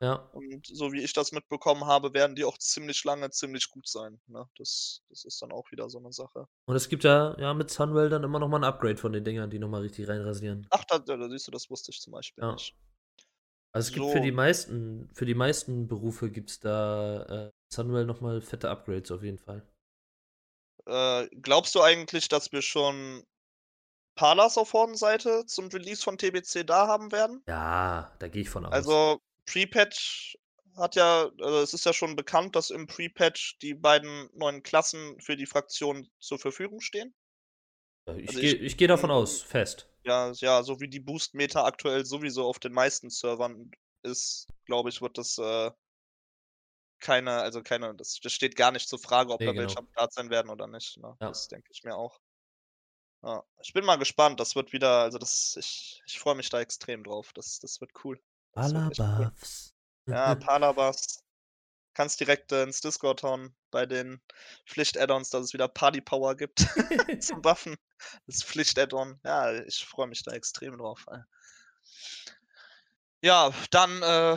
Ja. 0.00 0.14
Und 0.32 0.66
so 0.66 0.92
wie 0.92 1.02
ich 1.02 1.12
das 1.12 1.32
mitbekommen 1.32 1.86
habe, 1.86 2.12
werden 2.12 2.34
die 2.34 2.44
auch 2.44 2.58
ziemlich 2.58 3.04
lange 3.04 3.30
ziemlich 3.30 3.70
gut 3.70 3.88
sein. 3.88 4.20
Ne? 4.26 4.48
Das, 4.56 5.02
das 5.08 5.24
ist 5.24 5.40
dann 5.42 5.52
auch 5.52 5.70
wieder 5.70 5.88
so 5.88 5.98
eine 5.98 6.12
Sache. 6.12 6.46
Und 6.66 6.76
es 6.76 6.88
gibt 6.88 7.04
ja, 7.04 7.36
ja 7.38 7.54
mit 7.54 7.70
Sunwell 7.70 8.08
dann 8.08 8.24
immer 8.24 8.38
nochmal 8.38 8.60
ein 8.60 8.64
Upgrade 8.64 8.96
von 8.96 9.12
den 9.12 9.24
Dingern, 9.24 9.50
die 9.50 9.58
nochmal 9.58 9.82
richtig 9.82 10.08
reinrasieren. 10.08 10.66
Ach, 10.70 10.84
da, 10.84 10.98
da, 10.98 11.28
siehst 11.28 11.46
du, 11.46 11.52
das 11.52 11.70
wusste 11.70 11.92
ich 11.92 12.00
zum 12.00 12.12
Beispiel 12.12 12.42
Ja. 12.42 12.52
nicht. 12.52 12.76
Also 13.74 13.88
es 13.88 13.94
gibt 13.94 14.06
für 14.06 14.18
So. 14.18 14.22
die 14.24 14.32
meisten, 14.32 15.08
für 15.14 15.24
die 15.24 15.34
meisten 15.34 15.88
Berufe 15.88 16.30
gibt 16.30 16.50
es 16.50 16.60
da 16.60 17.46
äh, 17.46 17.50
Sunwell 17.72 18.04
nochmal 18.04 18.42
fette 18.42 18.68
Upgrades 18.70 19.10
auf 19.10 19.22
jeden 19.22 19.38
Fall. 19.38 19.66
Äh, 20.86 21.28
glaubst 21.40 21.74
du 21.74 21.80
eigentlich, 21.80 22.28
dass 22.28 22.52
wir 22.52 22.60
schon 22.60 23.24
Palas 24.14 24.58
auf 24.58 24.72
Hordenseite 24.72 25.46
zum 25.46 25.68
Release 25.68 26.02
von 26.02 26.18
TBC 26.18 26.64
da 26.66 26.86
haben 26.86 27.12
werden? 27.12 27.42
Ja, 27.48 28.14
da 28.18 28.28
gehe 28.28 28.42
ich 28.42 28.50
von 28.50 28.66
aus. 28.66 28.72
Also, 28.72 29.20
Pre-Patch 29.46 30.38
hat 30.76 30.96
ja, 30.96 31.30
also 31.40 31.58
es 31.60 31.74
ist 31.74 31.84
ja 31.84 31.92
schon 31.92 32.16
bekannt, 32.16 32.56
dass 32.56 32.70
im 32.70 32.86
Pre-Patch 32.86 33.58
die 33.58 33.74
beiden 33.74 34.30
neuen 34.34 34.62
Klassen 34.62 35.20
für 35.20 35.36
die 35.36 35.46
Fraktion 35.46 36.10
zur 36.18 36.38
Verfügung 36.38 36.80
stehen. 36.80 37.14
Äh, 38.06 38.20
ich 38.20 38.28
also 38.28 38.40
gehe 38.40 38.58
geh 38.58 38.86
davon 38.86 39.10
aus, 39.10 39.42
fest. 39.42 39.88
Ja, 40.04 40.32
ja, 40.32 40.62
so 40.62 40.80
wie 40.80 40.88
die 40.88 41.00
Boost-Meta 41.00 41.64
aktuell 41.64 42.04
sowieso 42.04 42.44
auf 42.46 42.58
den 42.58 42.72
meisten 42.72 43.10
Servern 43.10 43.70
ist, 44.02 44.48
glaube 44.64 44.88
ich, 44.88 45.00
wird 45.00 45.16
das 45.18 45.38
äh, 45.38 45.70
keine, 46.98 47.32
also 47.42 47.62
keine, 47.62 47.94
das, 47.94 48.18
das 48.20 48.32
steht 48.32 48.56
gar 48.56 48.72
nicht 48.72 48.88
zur 48.88 48.98
Frage, 48.98 49.32
ob 49.32 49.40
Nee, 49.40 49.46
da 49.46 49.54
welche 49.54 49.74
genau. 49.74 49.80
am 49.80 49.92
Start 49.92 50.12
sein 50.12 50.30
werden 50.30 50.50
oder 50.50 50.66
nicht. 50.66 50.96
Ne? 50.96 51.16
Ja. 51.20 51.28
Das 51.28 51.48
denke 51.48 51.68
ich 51.70 51.84
mir 51.84 51.94
auch. 51.94 52.18
Ja, 53.22 53.44
ich 53.62 53.72
bin 53.72 53.84
mal 53.84 53.96
gespannt. 53.96 54.40
Das 54.40 54.56
wird 54.56 54.72
wieder, 54.72 55.02
also 55.02 55.18
das, 55.18 55.56
ich, 55.58 56.02
ich 56.06 56.18
freue 56.18 56.34
mich 56.34 56.48
da 56.48 56.60
extrem 56.60 57.04
drauf. 57.04 57.32
Das, 57.34 57.60
das 57.60 57.80
wird 57.80 57.92
cool. 58.04 58.20
Alabuffs. 58.52 59.74
Ja, 60.06 60.34
Palabas. 60.34 61.22
Kannst 61.94 62.18
direkt 62.18 62.50
äh, 62.50 62.64
ins 62.64 62.80
Discord 62.80 63.22
hauen 63.22 63.54
bei 63.70 63.86
den 63.86 64.20
Pflicht-Add-ons, 64.66 65.30
dass 65.30 65.44
es 65.44 65.52
wieder 65.52 65.68
Party-Power 65.68 66.34
gibt 66.36 66.58
zum 67.20 67.44
Waffen. 67.44 67.76
Das 68.26 68.42
Pflicht-Add-on. 68.42 69.20
Ja, 69.24 69.52
ich 69.62 69.86
freue 69.86 70.08
mich 70.08 70.24
da 70.24 70.32
extrem 70.32 70.76
drauf. 70.76 71.06
ey. 71.08 71.20
Ja, 73.22 73.52
dann 73.70 74.02
äh, 74.02 74.36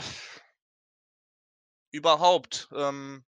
überhaupt. 1.91 2.69
Ähm, 2.73 3.25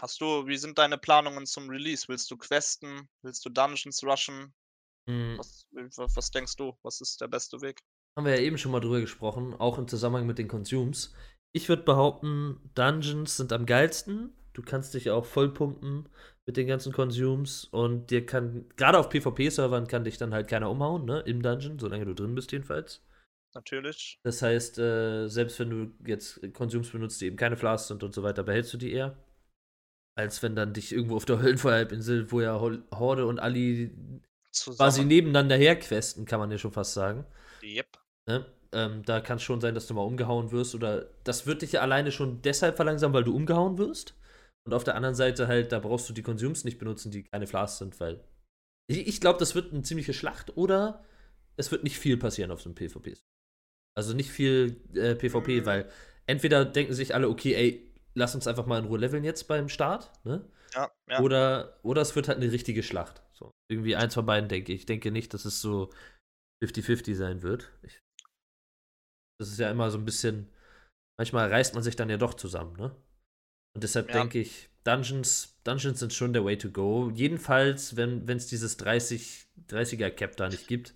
Hast 0.00 0.20
du 0.20 0.46
wie 0.46 0.56
sind 0.56 0.78
deine 0.78 0.98
Planungen 0.98 1.46
zum 1.46 1.68
Release? 1.70 2.08
Willst 2.08 2.30
du 2.30 2.36
questen? 2.36 3.08
Willst 3.22 3.44
du 3.44 3.50
Dungeons 3.50 4.02
rushen? 4.02 4.52
Hm, 5.06 5.38
was 5.38 5.66
was 6.16 6.30
denkst 6.30 6.56
du? 6.56 6.76
Was 6.82 7.00
ist 7.00 7.20
der 7.20 7.28
beste 7.28 7.60
Weg? 7.60 7.80
Haben 8.16 8.26
wir 8.26 8.36
ja 8.36 8.42
eben 8.42 8.58
schon 8.58 8.72
mal 8.72 8.80
drüber 8.80 9.00
gesprochen, 9.00 9.54
auch 9.54 9.78
im 9.78 9.88
Zusammenhang 9.88 10.26
mit 10.26 10.38
den 10.38 10.48
Consumes. 10.48 11.14
Ich 11.52 11.68
würde 11.68 11.82
behaupten, 11.82 12.70
Dungeons 12.74 13.36
sind 13.36 13.52
am 13.52 13.66
geilsten. 13.66 14.32
Du 14.52 14.62
kannst 14.62 14.94
dich 14.94 15.10
auch 15.10 15.24
vollpumpen 15.24 16.08
mit 16.46 16.56
den 16.56 16.66
ganzen 16.66 16.92
Consumes 16.92 17.64
und 17.64 18.10
dir 18.10 18.24
kann, 18.26 18.68
gerade 18.76 18.98
auf 18.98 19.08
PvP-Servern 19.08 19.88
kann 19.88 20.04
dich 20.04 20.18
dann 20.18 20.34
halt 20.34 20.48
keiner 20.48 20.70
umhauen, 20.70 21.04
ne, 21.04 21.20
im 21.20 21.42
Dungeon, 21.42 21.78
solange 21.78 22.04
du 22.04 22.14
drin 22.14 22.34
bist 22.34 22.52
jedenfalls. 22.52 23.02
Natürlich. 23.54 24.20
Das 24.24 24.42
heißt, 24.42 24.78
äh, 24.78 25.28
selbst 25.28 25.58
wenn 25.60 25.70
du 25.70 25.94
jetzt 26.06 26.40
Consumes 26.54 26.90
benutzt, 26.90 27.20
die 27.20 27.26
eben 27.26 27.36
keine 27.36 27.56
Flasks 27.56 27.88
sind 27.88 28.02
und 28.02 28.12
so 28.12 28.22
weiter, 28.22 28.42
behältst 28.42 28.72
du 28.74 28.78
die 28.78 28.92
eher. 28.92 29.16
Als 30.16 30.42
wenn 30.42 30.54
dann 30.54 30.72
dich 30.72 30.92
irgendwo 30.92 31.16
auf 31.16 31.24
der 31.24 31.38
Höllenfeuerhalbinsel, 31.42 32.30
wo 32.30 32.40
ja 32.40 32.60
Horde 32.60 33.26
und 33.26 33.38
Ali 33.38 33.90
quasi 34.76 35.02
Zusammen. 35.02 35.08
nebeneinander 35.08 35.56
herquesten, 35.56 36.24
kann 36.26 36.40
man 36.40 36.50
ja 36.50 36.58
schon 36.58 36.72
fast 36.72 36.94
sagen. 36.94 37.26
Yep. 37.62 38.03
Ne? 38.28 38.46
Ähm, 38.72 39.02
da 39.04 39.20
kann 39.20 39.36
es 39.36 39.42
schon 39.42 39.60
sein, 39.60 39.74
dass 39.74 39.86
du 39.86 39.94
mal 39.94 40.02
umgehauen 40.02 40.50
wirst 40.50 40.74
oder 40.74 41.10
das 41.24 41.46
wird 41.46 41.62
dich 41.62 41.72
ja 41.72 41.80
alleine 41.80 42.10
schon 42.10 42.42
deshalb 42.42 42.76
verlangsamen, 42.76 43.14
weil 43.14 43.24
du 43.24 43.34
umgehauen 43.34 43.78
wirst. 43.78 44.16
Und 44.66 44.72
auf 44.72 44.84
der 44.84 44.94
anderen 44.96 45.14
Seite 45.14 45.46
halt, 45.46 45.72
da 45.72 45.78
brauchst 45.78 46.08
du 46.08 46.12
die 46.14 46.22
Consumes 46.22 46.64
nicht 46.64 46.78
benutzen, 46.78 47.10
die 47.10 47.24
keine 47.24 47.46
Flasks 47.46 47.78
sind, 47.78 48.00
weil 48.00 48.24
ich, 48.90 49.06
ich 49.06 49.20
glaube, 49.20 49.38
das 49.38 49.54
wird 49.54 49.72
eine 49.72 49.82
ziemliche 49.82 50.14
Schlacht 50.14 50.56
oder 50.56 51.04
es 51.56 51.70
wird 51.70 51.84
nicht 51.84 51.98
viel 51.98 52.16
passieren 52.16 52.50
auf 52.50 52.60
so 52.62 52.68
einem 52.68 52.74
PvP. 52.74 53.14
Also 53.96 54.14
nicht 54.14 54.30
viel 54.30 54.80
äh, 54.94 55.14
PvP, 55.14 55.60
Mhm. 55.60 55.66
weil 55.66 55.90
entweder 56.26 56.64
denken 56.64 56.94
sich 56.94 57.14
alle, 57.14 57.28
okay, 57.28 57.54
ey, 57.54 57.92
lass 58.14 58.34
uns 58.34 58.46
einfach 58.46 58.66
mal 58.66 58.78
in 58.78 58.86
Ruhe 58.86 58.98
leveln 58.98 59.22
jetzt 59.24 59.46
beim 59.48 59.68
Start, 59.68 60.10
ne? 60.24 60.44
Ja, 60.74 60.90
ja. 61.08 61.20
Oder, 61.20 61.78
oder 61.84 62.02
es 62.02 62.16
wird 62.16 62.26
halt 62.26 62.38
eine 62.38 62.50
richtige 62.50 62.82
Schlacht. 62.82 63.22
So. 63.32 63.52
Irgendwie 63.70 63.94
eins 63.94 64.14
von 64.14 64.26
beiden, 64.26 64.48
denke 64.48 64.72
ich. 64.72 64.80
Ich 64.80 64.86
denke 64.86 65.12
nicht, 65.12 65.32
dass 65.32 65.44
es 65.44 65.60
so 65.60 65.90
50-50 66.64 67.14
sein 67.14 67.42
wird. 67.42 67.70
Ich, 67.82 68.00
das 69.38 69.48
ist 69.50 69.58
ja 69.58 69.70
immer 69.70 69.90
so 69.90 69.98
ein 69.98 70.04
bisschen. 70.04 70.48
Manchmal 71.18 71.50
reißt 71.50 71.74
man 71.74 71.82
sich 71.82 71.96
dann 71.96 72.10
ja 72.10 72.16
doch 72.16 72.34
zusammen, 72.34 72.76
ne? 72.76 72.96
Und 73.74 73.84
deshalb 73.84 74.08
Ja. 74.08 74.14
denke 74.14 74.40
ich, 74.40 74.68
Dungeons, 74.84 75.56
Dungeons 75.64 76.00
sind 76.00 76.12
schon 76.12 76.32
der 76.32 76.44
Way 76.44 76.58
to 76.58 76.70
go. 76.70 77.10
Jedenfalls, 77.14 77.96
wenn 77.96 78.28
es 78.28 78.46
dieses 78.46 78.76
30, 78.76 79.46
30er 79.68 80.10
Cap 80.10 80.36
da 80.36 80.48
nicht 80.48 80.68
gibt. 80.68 80.94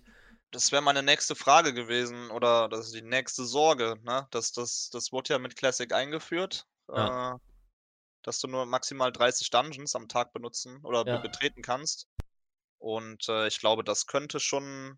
Das 0.51 0.71
wäre 0.71 0.81
meine 0.81 1.03
nächste 1.03 1.35
Frage 1.35 1.73
gewesen 1.73 2.31
oder 2.31 2.69
das 2.69 2.87
ist 2.87 2.95
die 2.95 3.01
nächste 3.03 3.45
Sorge, 3.45 3.97
ne? 4.03 4.27
Das 4.31 4.51
das 4.51 4.89
das 4.91 5.11
wurde 5.11 5.33
ja 5.33 5.39
mit 5.39 5.55
Classic 5.55 5.91
eingeführt, 5.93 6.65
Ja. 6.95 7.35
äh, 7.35 7.37
dass 8.23 8.39
du 8.39 8.47
nur 8.47 8.65
maximal 8.65 9.11
30 9.11 9.49
Dungeons 9.51 9.95
am 9.95 10.07
Tag 10.07 10.33
benutzen 10.33 10.79
oder 10.83 11.05
Ja. 11.05 11.21
betreten 11.21 11.61
kannst. 11.61 12.07
Und, 12.79 13.27
äh, 13.29 13.47
ich 13.47 13.59
glaube, 13.59 13.83
das 13.83 14.07
könnte 14.07 14.39
schon 14.39 14.97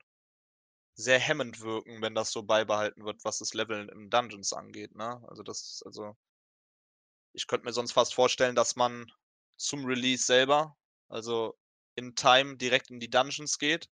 sehr 1.02 1.20
hemmend 1.20 1.62
wirken, 1.62 2.02
wenn 2.02 2.16
das 2.16 2.32
so 2.32 2.44
beibehalten 2.44 3.06
wird, 3.06 3.26
was 3.26 3.40
das 3.40 3.54
Leveln 3.54 3.90
in 3.90 4.10
Dungeons 4.10 4.54
angeht, 4.54 4.96
ne? 4.96 5.24
Also, 5.30 5.44
das 5.44 5.84
also 5.86 6.16
ich 7.34 7.48
könnte 7.48 7.66
mir 7.66 7.74
sonst 7.74 7.92
fast 7.94 8.14
vorstellen, 8.14 8.56
dass 8.56 8.76
man 8.76 9.12
zum 9.58 9.86
Release 9.86 10.26
selber, 10.26 10.78
also 11.10 11.58
in 11.96 12.16
Time 12.16 12.58
direkt 12.58 12.90
in 12.90 13.00
die 13.00 13.10
Dungeons 13.10 13.58
geht 13.60 13.90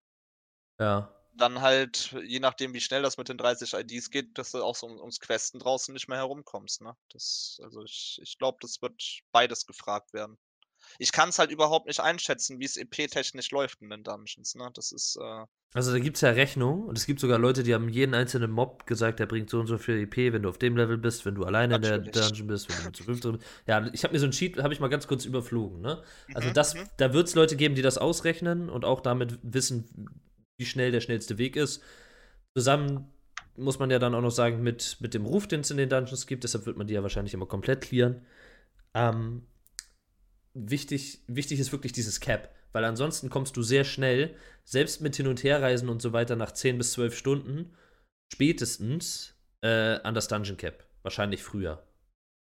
Ja. 0.78 1.14
dann 1.32 1.60
halt, 1.62 2.12
je 2.24 2.38
nachdem, 2.38 2.74
wie 2.74 2.80
schnell 2.80 3.02
das 3.02 3.16
mit 3.18 3.28
den 3.28 3.36
30 3.38 3.74
IDs 3.74 4.10
geht, 4.10 4.38
dass 4.38 4.52
du 4.52 4.62
auch 4.62 4.76
so 4.76 4.86
um 4.86 4.98
ums 5.00 5.18
Questen 5.18 5.58
draußen 5.58 5.92
nicht 5.92 6.06
mehr 6.08 6.18
herumkommst, 6.18 6.80
ne? 6.80 6.96
Das 7.10 7.58
also, 7.62 7.82
ich 7.82 8.18
ich 8.22 8.38
glaube, 8.38 8.58
das 8.60 8.80
wird 8.82 9.02
beides 9.32 9.66
gefragt 9.66 10.12
werden. 10.12 10.38
Ich 10.98 11.12
kann's 11.12 11.38
halt 11.38 11.50
überhaupt 11.50 11.86
nicht 11.86 12.00
einschätzen, 12.00 12.58
wie's 12.60 12.76
EP-technisch 12.76 13.50
läuft 13.50 13.82
in 13.82 13.90
den 13.90 14.02
Dungeons, 14.04 14.54
ne? 14.54 14.70
Das 14.74 14.92
ist, 14.92 15.16
äh 15.20 15.44
Also 15.74 15.90
da 15.92 15.98
gibt 15.98 16.16
es 16.16 16.20
ja 16.20 16.30
Rechnungen 16.30 16.84
und 16.84 16.96
es 16.96 17.04
gibt 17.06 17.18
sogar 17.18 17.38
Leute, 17.38 17.64
die 17.64 17.74
haben 17.74 17.88
jeden 17.88 18.14
einzelnen 18.14 18.50
Mob 18.52 18.86
gesagt, 18.86 19.18
der 19.18 19.26
bringt 19.26 19.50
so 19.50 19.58
und 19.58 19.66
so 19.66 19.76
viel 19.76 19.96
EP, 20.02 20.32
wenn 20.32 20.42
du 20.42 20.48
auf 20.48 20.58
dem 20.58 20.76
Level 20.76 20.98
bist, 20.98 21.26
wenn 21.26 21.34
du 21.34 21.44
alleine 21.44 21.76
in 21.76 21.82
der 21.82 21.98
Natürlich. 21.98 22.12
Dungeon 22.12 22.46
bist, 22.46 22.68
wenn 22.70 22.84
du 22.84 22.92
zu 22.92 23.02
fünft 23.02 23.24
drin 23.24 23.38
bist. 23.38 23.46
Ja, 23.66 23.84
ich 23.92 24.04
habe 24.04 24.14
mir 24.14 24.20
so 24.20 24.26
ein 24.26 24.32
Sheet, 24.32 24.62
habe 24.62 24.72
ich 24.72 24.78
mal 24.80 24.88
ganz 24.88 25.08
kurz 25.08 25.24
überflogen, 25.24 25.80
ne? 25.80 26.02
Also 26.32 26.50
Mhm, 26.50 26.52
das, 26.52 26.74
mhm. 26.74 26.88
da 26.96 27.12
wird 27.12 27.26
es 27.26 27.34
Leute 27.34 27.56
geben, 27.56 27.74
die 27.74 27.82
das 27.82 27.98
ausrechnen 27.98 28.70
und 28.70 28.84
auch 28.84 29.00
damit 29.00 29.38
wissen, 29.42 29.88
wie 30.58 30.66
schnell 30.66 30.92
der 30.92 31.00
schnellste 31.00 31.38
Weg 31.38 31.56
ist. 31.56 31.82
Zusammen 32.56 33.10
muss 33.56 33.78
man 33.80 33.90
ja 33.90 33.98
dann 33.98 34.14
auch 34.14 34.20
noch 34.20 34.30
sagen, 34.30 34.62
mit, 34.62 34.96
mit 35.00 35.14
dem 35.14 35.26
Ruf, 35.26 35.46
den 35.48 35.60
es 35.60 35.70
in 35.70 35.76
den 35.76 35.88
Dungeons 35.88 36.26
gibt, 36.26 36.44
deshalb 36.44 36.66
wird 36.66 36.76
man 36.76 36.86
die 36.86 36.94
ja 36.94 37.02
wahrscheinlich 37.02 37.34
immer 37.34 37.46
komplett 37.46 37.80
clearen. 37.82 38.24
Ähm, 38.94 39.46
wichtig, 40.54 41.20
wichtig 41.26 41.60
ist 41.60 41.72
wirklich 41.72 41.92
dieses 41.92 42.20
Cap, 42.20 42.54
weil 42.72 42.84
ansonsten 42.84 43.30
kommst 43.30 43.56
du 43.56 43.62
sehr 43.62 43.84
schnell, 43.84 44.36
selbst 44.64 45.00
mit 45.00 45.16
Hin- 45.16 45.26
und 45.28 45.42
Herreisen 45.44 45.88
und 45.88 46.00
so 46.02 46.12
weiter, 46.12 46.36
nach 46.36 46.52
10 46.52 46.78
bis 46.78 46.92
12 46.92 47.16
Stunden, 47.16 47.76
spätestens 48.32 49.34
äh, 49.62 49.68
an 50.02 50.14
das 50.14 50.28
Dungeon 50.28 50.56
Cap. 50.56 50.86
Wahrscheinlich 51.02 51.42
früher. 51.42 51.86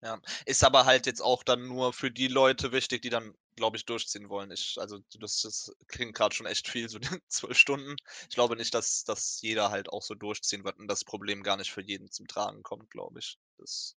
Ja, 0.03 0.19
ist 0.45 0.63
aber 0.63 0.85
halt 0.85 1.05
jetzt 1.05 1.21
auch 1.21 1.43
dann 1.43 1.67
nur 1.67 1.91
für 1.93 2.09
die 2.11 2.27
Leute 2.27 2.71
wichtig, 2.71 3.01
die 3.01 3.09
dann, 3.09 3.33
glaube 3.55 3.75
ich, 3.77 3.85
durchziehen 3.85 4.29
wollen. 4.29 4.51
Ich 4.51 4.77
also, 4.79 4.99
das 5.19 5.41
das 5.41 5.75
klingt 5.87 6.13
grad 6.15 6.33
schon 6.33 6.45
echt 6.45 6.67
viel, 6.69 6.87
so 6.89 6.99
12 7.27 7.57
Stunden. 7.57 7.95
Ich 8.29 8.35
glaube 8.35 8.55
nicht, 8.55 8.73
dass 8.73 9.03
dass 9.03 9.41
jeder 9.41 9.71
halt 9.71 9.89
auch 9.89 10.01
so 10.03 10.13
durchziehen 10.15 10.63
wird 10.63 10.77
und 10.79 10.87
das 10.87 11.03
Problem 11.05 11.43
gar 11.43 11.57
nicht 11.57 11.71
für 11.71 11.81
jeden 11.81 12.09
zum 12.11 12.27
Tragen 12.27 12.61
kommt, 12.63 12.89
glaube 12.91 13.19
ich. 13.19 13.37
Das 13.57 13.95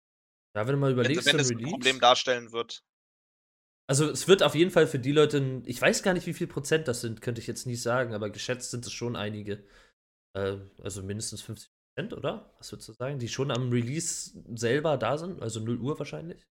Ja, 0.55 0.65
wenn 0.67 0.73
du 0.73 0.79
mal 0.79 0.91
wenn 1.01 1.15
überlegst, 1.15 1.25
wenn 1.25 1.39
ein 1.39 1.39
es 1.39 1.49
'n 1.51 1.59
Release. 1.59 1.61
Problem 1.61 1.99
darstellen 1.99 2.51
wird. 2.51 2.83
Also 3.89 4.09
es 4.09 4.27
wird 4.27 4.43
auf 4.43 4.53
jeden 4.55 4.71
Fall 4.71 4.85
für 4.87 4.99
die 4.99 5.13
Leute, 5.13 5.61
ich 5.65 5.81
weiß 5.81 6.03
gar 6.03 6.13
nicht, 6.13 6.27
wie 6.27 6.33
viel 6.33 6.47
Prozent 6.47 6.87
das 6.87 7.01
sind, 7.01 7.21
könnte 7.21 7.39
ich 7.39 7.47
jetzt 7.47 7.65
nicht 7.65 7.81
sagen, 7.81 8.13
aber 8.13 8.29
geschätzt 8.29 8.71
sind 8.71 8.85
es 8.85 8.91
schon 8.91 9.15
einige. 9.15 9.63
Äh, 10.35 10.57
also 10.81 11.03
mindestens 11.03 11.41
50 11.43 11.71
Prozent, 11.95 12.13
oder? 12.13 12.53
Was 12.59 12.71
würdest 12.71 12.89
du 12.89 12.93
sagen? 12.93 13.19
Die 13.19 13.29
schon 13.29 13.51
am 13.51 13.71
Release 13.71 14.31
selber 14.55 14.97
da 14.97 15.17
sind, 15.17 15.41
also 15.41 15.59
0 15.61 15.79
Uhr 15.81 15.99
wahrscheinlich. 15.99 16.47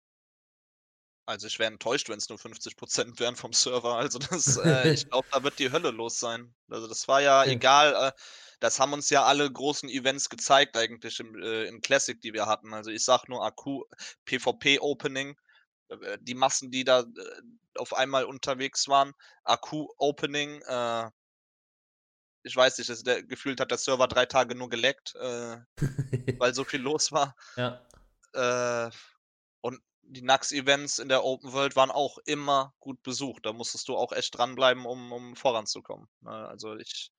Also, 1.27 1.47
ich 1.47 1.59
wäre 1.59 1.71
enttäuscht, 1.71 2.09
wenn's 2.09 2.29
nur 2.29 2.37
50% 2.39 3.19
wären 3.19 3.35
vom 3.35 3.53
Server. 3.53 3.95
Also, 3.95 4.19
das 4.19 4.57
äh, 4.57 4.89
ich 4.91 5.07
glaube, 5.07 5.27
da 5.31 5.43
wird 5.43 5.59
die 5.59 5.71
Hölle 5.71 5.91
los 5.91 6.19
sein. 6.19 6.53
Also, 6.69 6.87
das 6.87 7.07
war 7.07 7.21
ja 7.21 7.45
Okay. 7.45 7.45
egal, 7.45 7.93
äh, 8.09 8.11
das 8.59 8.79
haben 8.79 8.93
uns 8.93 9.09
ja 9.09 9.23
alle 9.23 9.49
großen 9.51 9.87
Events 9.89 10.29
gezeigt 10.29 10.75
eigentlich 10.77 11.19
im 11.19 11.35
äh, 11.41 11.65
im 11.65 11.81
Classic, 11.81 12.19
die 12.19 12.33
wir 12.33 12.47
hatten. 12.47 12.73
Also, 12.73 12.91
ich 12.91 13.03
sage 13.03 13.23
nur 13.29 13.43
AQ, 13.45 13.83
PvP 14.25 14.79
Opening, 14.79 15.37
die 16.21 16.35
Massen, 16.35 16.71
die 16.71 16.83
da, 16.83 17.01
äh, 17.01 17.41
auf 17.75 17.93
einmal 17.93 18.25
unterwegs 18.25 18.87
waren. 18.87 19.13
AQ 19.43 19.87
Opening, 19.97 20.61
äh 20.63 21.09
ich 22.43 22.55
weiß 22.55 22.77
nicht, 22.79 22.89
also, 22.89 23.03
der 23.03 23.23
gefühlt 23.23 23.59
hat 23.59 23.71
der 23.71 23.77
Server 23.77 24.07
3 24.07 24.25
Tage 24.25 24.55
nur 24.55 24.69
geleckt, 24.69 25.13
äh, 25.15 25.57
weil 26.39 26.53
so 26.53 26.63
viel 26.63 26.81
los 26.81 27.11
war. 27.11 27.35
Ja. 27.55 27.85
Äh, 28.33 28.91
und 29.61 29.79
die 30.01 30.23
Nax-Events 30.23 30.99
in 30.99 31.07
der 31.09 31.23
Open 31.23 31.53
World 31.53 31.75
waren 31.75 31.91
auch 31.91 32.17
immer 32.25 32.73
gut 32.79 33.03
besucht. 33.03 33.45
Da 33.45 33.53
musstest 33.53 33.87
du 33.87 33.95
auch 33.95 34.11
echt 34.11 34.35
dranbleiben, 34.37 34.85
um 34.85 35.11
um 35.11 35.35
voranzukommen, 35.35 36.07
ne? 36.21 36.31
Also, 36.31 36.75
ich 36.75 37.11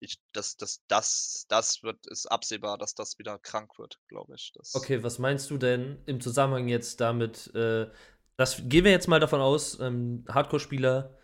ich 0.00 0.18
das 0.32 0.56
das 0.56 0.82
das 0.88 1.46
das 1.48 1.82
wird 1.82 2.06
ist 2.06 2.26
absehbar, 2.26 2.78
dass 2.78 2.94
das 2.94 3.18
wieder 3.18 3.38
krank 3.38 3.78
wird, 3.78 3.98
glaube 4.08 4.34
ich. 4.36 4.52
Das 4.54 4.74
Okay, 4.74 5.02
was 5.02 5.18
meinst 5.18 5.50
du 5.50 5.58
denn 5.58 5.98
im 6.06 6.20
Zusammenhang 6.20 6.68
jetzt 6.68 7.00
damit, 7.00 7.52
äh, 7.54 7.86
das 8.36 8.62
gehen 8.68 8.84
wir 8.84 8.90
jetzt 8.92 9.08
mal 9.08 9.20
davon 9.20 9.40
aus, 9.40 9.80
ähm, 9.80 10.24
Hardcore-Spieler 10.28 11.16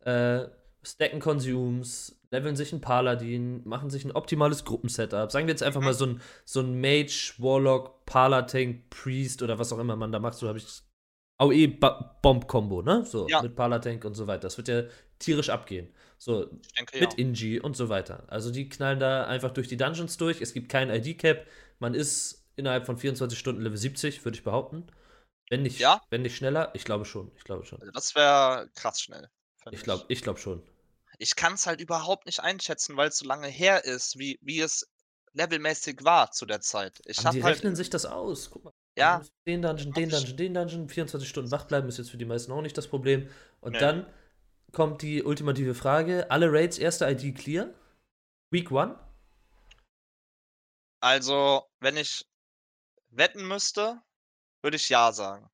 äh, 0.00 0.48
stacken 0.82 1.20
Consumes, 1.20 2.20
leveln 2.30 2.56
sich 2.56 2.72
ein 2.72 2.80
Paladin, 2.80 3.62
machen 3.68 3.90
sich 3.90 4.04
ein 4.04 4.12
optimales 4.12 4.64
Gruppensetup. 4.64 5.30
Sagen 5.32 5.46
wir 5.46 5.52
jetzt 5.52 5.62
einfach 5.62 5.80
Mhm. 5.80 5.86
mal 5.86 5.94
so 5.94 6.06
ein, 6.06 6.22
so 6.44 6.60
ein 6.60 6.80
Mage, 6.80 7.34
Warlock, 7.38 8.04
Palatank, 8.06 8.90
Priest 8.90 9.42
oder 9.42 9.58
was 9.58 9.72
auch 9.72 9.78
immer 9.78 9.96
man 9.96 10.12
da 10.12 10.18
macht, 10.18 10.34
so 10.34 10.48
habe 10.48 10.58
ich 10.58 10.66
AOE-Bomb-Kombo, 11.38 12.82
ne? 12.82 13.04
So, 13.04 13.26
Ja. 13.28 13.42
mit 13.42 13.54
Palatank 13.54 14.04
und 14.04 14.14
so 14.14 14.26
weiter. 14.26 14.42
Das 14.42 14.56
wird 14.56 14.68
ja 14.68 14.82
tierisch 15.18 15.50
abgehen. 15.50 15.92
So, 16.18 16.46
denke, 16.78 16.98
mit 16.98 17.12
ja. 17.12 17.18
Inji 17.18 17.60
und 17.60 17.76
so 17.76 17.88
weiter. 17.88 18.24
Also 18.28 18.50
die 18.50 18.68
knallen 18.68 18.98
da 18.98 19.26
einfach 19.26 19.52
durch 19.52 19.68
die 19.68 19.76
Dungeons 19.76 20.16
durch. 20.16 20.40
Es 20.40 20.52
gibt 20.52 20.68
kein 20.68 20.90
ID-Cap. 20.90 21.46
Man 21.78 21.94
ist 21.94 22.44
innerhalb 22.56 22.86
von 22.86 22.98
24 22.98 23.38
Stunden 23.38 23.62
Level 23.62 23.78
70, 23.78 24.24
würde 24.24 24.36
ich 24.36 24.42
behaupten. 24.44 24.86
Wenn 25.48 25.62
nicht, 25.62 25.78
Ja? 25.78 26.02
wenn 26.10 26.22
nicht 26.22 26.36
schneller, 26.36 26.70
ich 26.74 26.84
glaube 26.84 27.04
schon. 27.04 27.30
Ich 27.36 27.44
glaube 27.44 27.64
schon. 27.64 27.80
Also, 27.80 27.92
das 27.92 28.14
wäre 28.14 28.68
krass 28.74 29.00
schnell, 29.00 29.28
Ich 29.70 29.82
glaube, 29.82 30.04
ich 30.08 30.22
glaube 30.22 30.38
schon. 30.40 30.62
Ich 31.18 31.36
kann's 31.36 31.66
halt 31.66 31.80
überhaupt 31.80 32.26
nicht 32.26 32.40
einschätzen, 32.40 32.96
weil's 32.96 33.18
so 33.18 33.26
lange 33.26 33.48
her 33.48 33.84
ist, 33.84 34.18
wie 34.18 34.38
wie 34.42 34.60
es 34.60 34.88
levelmäßig 35.32 36.04
war 36.04 36.30
zu 36.32 36.46
der 36.46 36.60
Zeit. 36.60 37.00
Ich 37.06 37.18
Aber 37.20 37.30
die 37.30 37.42
halt 37.44 37.56
rechnen 37.56 37.76
sich 37.76 37.90
das 37.90 38.06
aus. 38.06 38.50
Guck 38.50 38.64
mal. 38.64 38.72
Ja. 38.96 39.22
Den 39.46 39.62
Dungeon, 39.62 39.92
den 39.92 40.10
20 40.10 40.30
Dungeon, 40.30 40.36
den 40.36 40.54
Dungeon. 40.54 40.88
24 40.88 41.28
Stunden 41.28 41.50
wach 41.50 41.64
bleiben 41.64 41.88
ist 41.88 41.98
jetzt 41.98 42.10
für 42.10 42.18
die 42.18 42.24
meisten 42.24 42.50
auch 42.52 42.62
nicht 42.62 42.76
das 42.76 42.88
Problem. 42.88 43.28
Und 43.60 43.72
Ne. 43.72 43.78
dann 43.78 44.06
kommt 44.72 45.02
die 45.02 45.22
ultimative 45.22 45.74
Frage: 45.74 46.30
Alle 46.30 46.50
Raids 46.50 46.78
erste 46.78 47.08
ID 47.08 47.36
clear? 47.36 47.74
Week 48.50 48.70
1? 48.72 48.96
Also, 51.00 51.64
wenn 51.80 51.96
ich 51.96 52.26
wetten 53.10 53.46
müsste, 53.46 54.00
würde 54.62 54.76
ich 54.76 54.88
ja 54.88 55.12
sagen. 55.12 55.48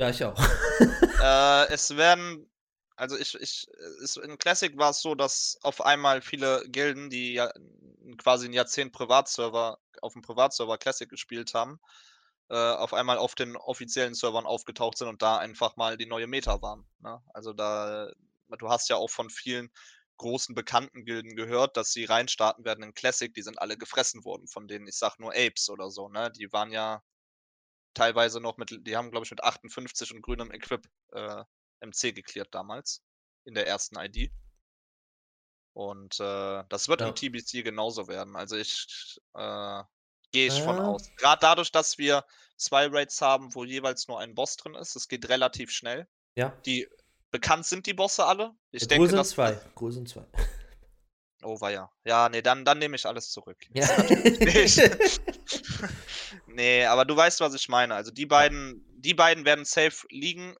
Ja, 0.00 0.10
ich 0.10 0.24
auch. 0.24 0.38
Äh, 1.20 1.72
es 1.72 1.96
werden, 1.96 2.48
also 2.94 3.18
ich, 3.18 3.34
ich, 3.34 3.66
es, 4.04 4.16
in 4.16 4.38
Classic 4.38 4.78
war 4.78 4.90
es 4.90 5.00
so, 5.00 5.16
dass 5.16 5.58
auf 5.62 5.80
einmal 5.84 6.22
viele 6.22 6.62
Gilden, 6.68 7.10
die 7.10 7.34
ja 7.34 7.50
quasi 8.18 8.46
ein 8.46 8.52
Jahrzehnt 8.52 8.92
Privatserver 8.92 9.80
auf 10.00 10.12
dem 10.12 10.22
Privatserver 10.22 10.78
Classic 10.78 11.08
gespielt 11.08 11.54
haben, 11.54 11.80
äh, 12.50 12.54
auf 12.54 12.94
einmal 12.94 13.18
auf 13.18 13.34
den 13.34 13.56
offiziellen 13.56 14.14
Servern 14.14 14.46
aufgetaucht 14.46 14.96
sind 14.96 15.08
und 15.08 15.22
da 15.22 15.38
einfach 15.38 15.76
mal 15.76 15.96
die 15.96 16.06
neue 16.06 16.28
Meta 16.28 16.62
waren. 16.62 16.86
Ne? 17.00 17.20
Also 17.34 17.52
da, 17.52 18.12
du 18.56 18.68
hast 18.68 18.88
ja 18.88 18.96
auch 18.96 19.10
von 19.10 19.30
vielen 19.30 19.70
großen 20.16 20.54
bekannten 20.54 21.04
Gilden 21.04 21.36
gehört, 21.36 21.76
dass 21.76 21.92
sie 21.92 22.04
reinstarten 22.04 22.64
werden 22.64 22.82
in 22.82 22.94
Classic, 22.94 23.32
die 23.32 23.42
sind 23.42 23.60
alle 23.60 23.76
gefressen 23.76 24.24
worden 24.24 24.48
von 24.48 24.66
denen, 24.66 24.86
ich 24.88 24.96
sag 24.96 25.18
nur 25.18 25.32
Apes 25.32 25.70
oder 25.70 25.90
so, 25.90 26.08
ne? 26.08 26.32
Die 26.32 26.52
waren 26.52 26.72
ja 26.72 27.02
teilweise 27.94 28.40
noch 28.40 28.56
mit, 28.56 28.76
die 28.86 28.96
haben, 28.96 29.10
glaube 29.10 29.24
ich, 29.24 29.30
mit 29.30 29.42
58 29.42 30.14
und 30.14 30.22
grünem 30.22 30.50
Equip 30.50 30.86
äh, 31.12 31.44
MC 31.80 32.14
geklärt 32.14 32.54
damals 32.54 33.02
in 33.44 33.54
der 33.54 33.66
ersten 33.66 33.96
ID. 33.98 34.30
Und 35.72 36.18
äh, 36.18 36.64
das 36.68 36.88
wird 36.88 37.00
ja. 37.00 37.08
im 37.08 37.14
TBC 37.14 37.62
genauso 37.62 38.08
werden. 38.08 38.34
Also 38.34 38.56
ich 38.56 39.20
äh, 39.34 39.82
gehe 40.32 40.48
ich 40.48 40.58
äh. 40.58 40.64
von 40.64 40.78
aus. 40.80 41.10
Gerade 41.16 41.40
dadurch, 41.40 41.70
dass 41.70 41.98
wir 41.98 42.24
zwei 42.56 42.86
Raids 42.86 43.20
haben, 43.20 43.54
wo 43.54 43.64
jeweils 43.64 44.08
nur 44.08 44.18
ein 44.18 44.34
Boss 44.34 44.56
drin 44.56 44.74
ist, 44.74 44.96
es 44.96 45.08
geht 45.08 45.28
relativ 45.28 45.70
schnell. 45.70 46.08
Ja. 46.34 46.50
Die 46.66 46.88
bekannt 47.30 47.66
sind 47.66 47.86
die 47.86 47.94
Bosse 47.94 48.24
alle. 48.24 48.52
Ich 48.70 48.82
ja, 48.82 48.88
denke, 48.88 49.08
dass 49.08 49.30
zwei. 49.30 49.58
Größen 49.74 50.06
zwei. 50.06 50.24
Oh, 51.42 51.60
war 51.60 51.70
ja. 51.70 51.90
Ja, 52.04 52.28
nee, 52.28 52.42
dann, 52.42 52.64
dann 52.64 52.78
nehme 52.78 52.96
ich 52.96 53.06
alles 53.06 53.30
zurück. 53.30 53.58
Ja. 53.72 53.86
nee, 56.46 56.84
aber 56.84 57.04
du 57.04 57.16
weißt, 57.16 57.40
was 57.40 57.54
ich 57.54 57.68
meine. 57.68 57.94
Also 57.94 58.10
die 58.10 58.26
beiden, 58.26 58.84
die 58.96 59.14
beiden 59.14 59.44
werden 59.44 59.64
safe 59.64 60.04
liegen. 60.10 60.56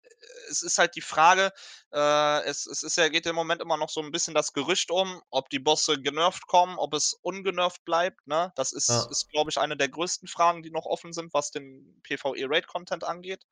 Es 0.51 0.63
ist 0.63 0.79
halt 0.79 0.95
die 0.95 1.01
Frage, 1.01 1.53
äh, 1.93 2.45
es, 2.45 2.67
es 2.67 2.85
ist 2.85 2.97
ja, 2.97 3.09
geht 3.09 3.27
im 3.27 3.35
Moment 3.35 3.61
immer 3.61 3.77
noch 3.77 3.91
so 3.91 4.01
ein 4.01 4.13
bisschen 4.13 4.35
das 4.35 4.53
Gerücht 4.53 4.91
um, 4.91 5.21
ob 5.31 5.51
die 5.51 5.59
Bosse 5.59 6.01
genervt 6.01 6.47
kommen, 6.47 6.79
ob 6.79 6.95
es 6.95 7.15
ungenervt 7.23 7.85
bleibt. 7.85 8.25
Ne? 8.27 8.53
Das 8.55 8.73
ist, 8.73 8.89
ja. 8.89 9.05
ist 9.11 9.29
glaube 9.31 9.51
ich, 9.51 9.59
eine 9.59 9.77
der 9.77 9.89
größten 9.89 10.29
Fragen, 10.29 10.63
die 10.63 10.71
noch 10.71 10.87
offen 10.87 11.13
sind, 11.13 11.35
was 11.35 11.51
den 11.51 12.01
PvE-Raid-Content 12.05 13.03
angeht. 13.03 13.45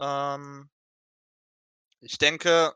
Ähm, 0.00 0.70
ich 2.02 2.18
denke, 2.18 2.74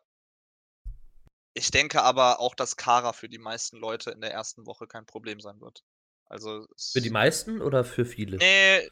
ich 1.52 1.71
denke 1.71 2.02
aber 2.02 2.40
auch, 2.40 2.54
dass 2.54 2.76
Kara 2.76 3.12
für 3.12 3.28
die 3.28 3.38
meisten 3.38 3.76
Leute 3.76 4.11
in 4.11 4.21
der 4.21 4.33
ersten 4.33 4.66
Woche 4.66 4.87
kein 4.87 5.04
Problem 5.04 5.40
sein 5.40 5.61
wird. 5.61 5.85
Also 6.26 6.66
für 6.92 7.00
die 7.00 7.11
meisten 7.11 7.61
oder 7.61 7.85
für 7.85 8.04
viele? 8.04 8.37
Nee. 8.38 8.90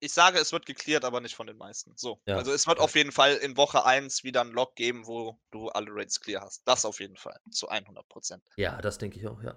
Ich 0.00 0.12
sage, 0.12 0.38
es 0.40 0.50
wird 0.50 0.66
geklärt, 0.66 1.04
aber 1.04 1.20
nicht 1.20 1.36
von 1.36 1.46
den 1.46 1.56
meisten. 1.56 1.92
So. 1.96 2.20
Ja. 2.26 2.36
Also 2.36 2.52
es 2.52 2.66
wird 2.66 2.80
auf 2.80 2.96
jeden 2.96 3.12
Fall 3.12 3.36
in 3.36 3.56
Woche 3.56 3.84
1 3.84 4.24
wieder 4.24 4.40
ein 4.40 4.50
Log 4.50 4.74
geben, 4.74 5.06
wo 5.06 5.38
du 5.52 5.68
alle 5.68 5.90
Raids 5.92 6.20
clear 6.20 6.42
hast. 6.42 6.62
Das 6.64 6.84
auf 6.84 6.98
jeden 6.98 7.16
Fall. 7.16 7.38
Zu 7.52 7.68
100 7.68 8.08
Prozent. 8.08 8.42
Ja, 8.56 8.80
das 8.80 8.98
denke 8.98 9.20
ich 9.20 9.26
auch, 9.28 9.40
ja. 9.42 9.56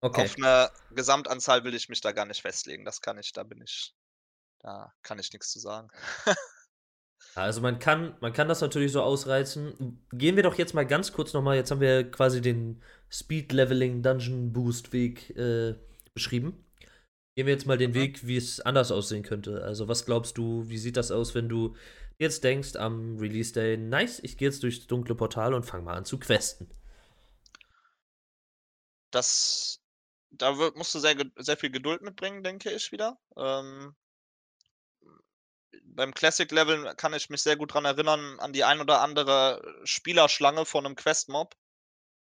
Okay. 0.00 0.24
Auf 0.24 0.36
eine 0.36 0.70
Gesamtanzahl 0.92 1.64
will 1.64 1.74
ich 1.74 1.90
mich 1.90 2.00
da 2.00 2.12
gar 2.12 2.24
nicht 2.24 2.40
festlegen. 2.40 2.86
Das 2.86 3.02
kann 3.02 3.18
ich, 3.18 3.32
da 3.32 3.42
bin 3.42 3.60
ich, 3.60 3.94
da 4.60 4.94
kann 5.02 5.18
ich 5.18 5.32
nichts 5.32 5.50
zu 5.50 5.58
sagen. 5.58 5.90
Also 7.42 7.60
man 7.60 7.78
kann, 7.78 8.16
man 8.20 8.32
kann 8.32 8.48
das 8.48 8.60
natürlich 8.60 8.92
so 8.92 9.02
ausreizen. 9.02 10.00
Gehen 10.12 10.36
wir 10.36 10.42
doch 10.42 10.54
jetzt 10.54 10.74
mal 10.74 10.86
ganz 10.86 11.12
kurz 11.12 11.34
nochmal, 11.34 11.56
jetzt 11.56 11.70
haben 11.70 11.80
wir 11.80 12.10
quasi 12.10 12.40
den 12.40 12.82
Speed-Leveling 13.10 14.02
Dungeon 14.02 14.52
Boost 14.52 14.92
Weg 14.92 15.30
äh, 15.36 15.74
beschrieben. 16.14 16.64
Gehen 17.36 17.46
wir 17.46 17.52
jetzt 17.52 17.66
mal 17.66 17.76
den 17.76 17.90
mhm. 17.90 17.96
Weg, 17.96 18.26
wie 18.26 18.38
es 18.38 18.60
anders 18.60 18.90
aussehen 18.90 19.22
könnte. 19.22 19.62
Also 19.62 19.86
was 19.86 20.06
glaubst 20.06 20.38
du, 20.38 20.68
wie 20.68 20.78
sieht 20.78 20.96
das 20.96 21.10
aus, 21.10 21.34
wenn 21.34 21.50
du 21.50 21.76
jetzt 22.18 22.42
denkst 22.42 22.76
am 22.76 23.18
Release 23.18 23.52
Day, 23.52 23.76
nice, 23.76 24.20
ich 24.22 24.38
gehe 24.38 24.48
jetzt 24.48 24.62
durchs 24.62 24.86
dunkle 24.86 25.14
Portal 25.14 25.52
und 25.52 25.64
fange 25.64 25.84
mal 25.84 25.94
an 25.94 26.06
zu 26.06 26.18
questen? 26.18 26.70
Das, 29.10 29.82
da 30.30 30.56
wird, 30.56 30.76
musst 30.76 30.94
du 30.94 30.98
sehr, 30.98 31.16
sehr 31.36 31.58
viel 31.58 31.70
Geduld 31.70 32.00
mitbringen, 32.00 32.42
denke 32.42 32.70
ich 32.72 32.90
wieder. 32.92 33.18
Ähm, 33.36 33.94
beim 35.82 36.14
Classic 36.14 36.50
Level 36.50 36.94
kann 36.96 37.14
ich 37.14 37.30
mich 37.30 37.42
sehr 37.42 37.56
gut 37.56 37.70
daran 37.70 37.84
erinnern, 37.84 38.38
an 38.38 38.52
die 38.52 38.64
ein 38.64 38.80
oder 38.80 39.00
andere 39.00 39.62
Spielerschlange 39.84 40.64
von 40.64 40.84
einem 40.84 40.96
Quest-Mob, 40.96 41.54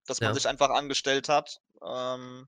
dass 0.06 0.22
man 0.22 0.30
ja. 0.30 0.34
sich 0.34 0.48
einfach 0.48 0.70
angestellt 0.70 1.30
hat 1.30 1.62
ähm, 1.86 2.48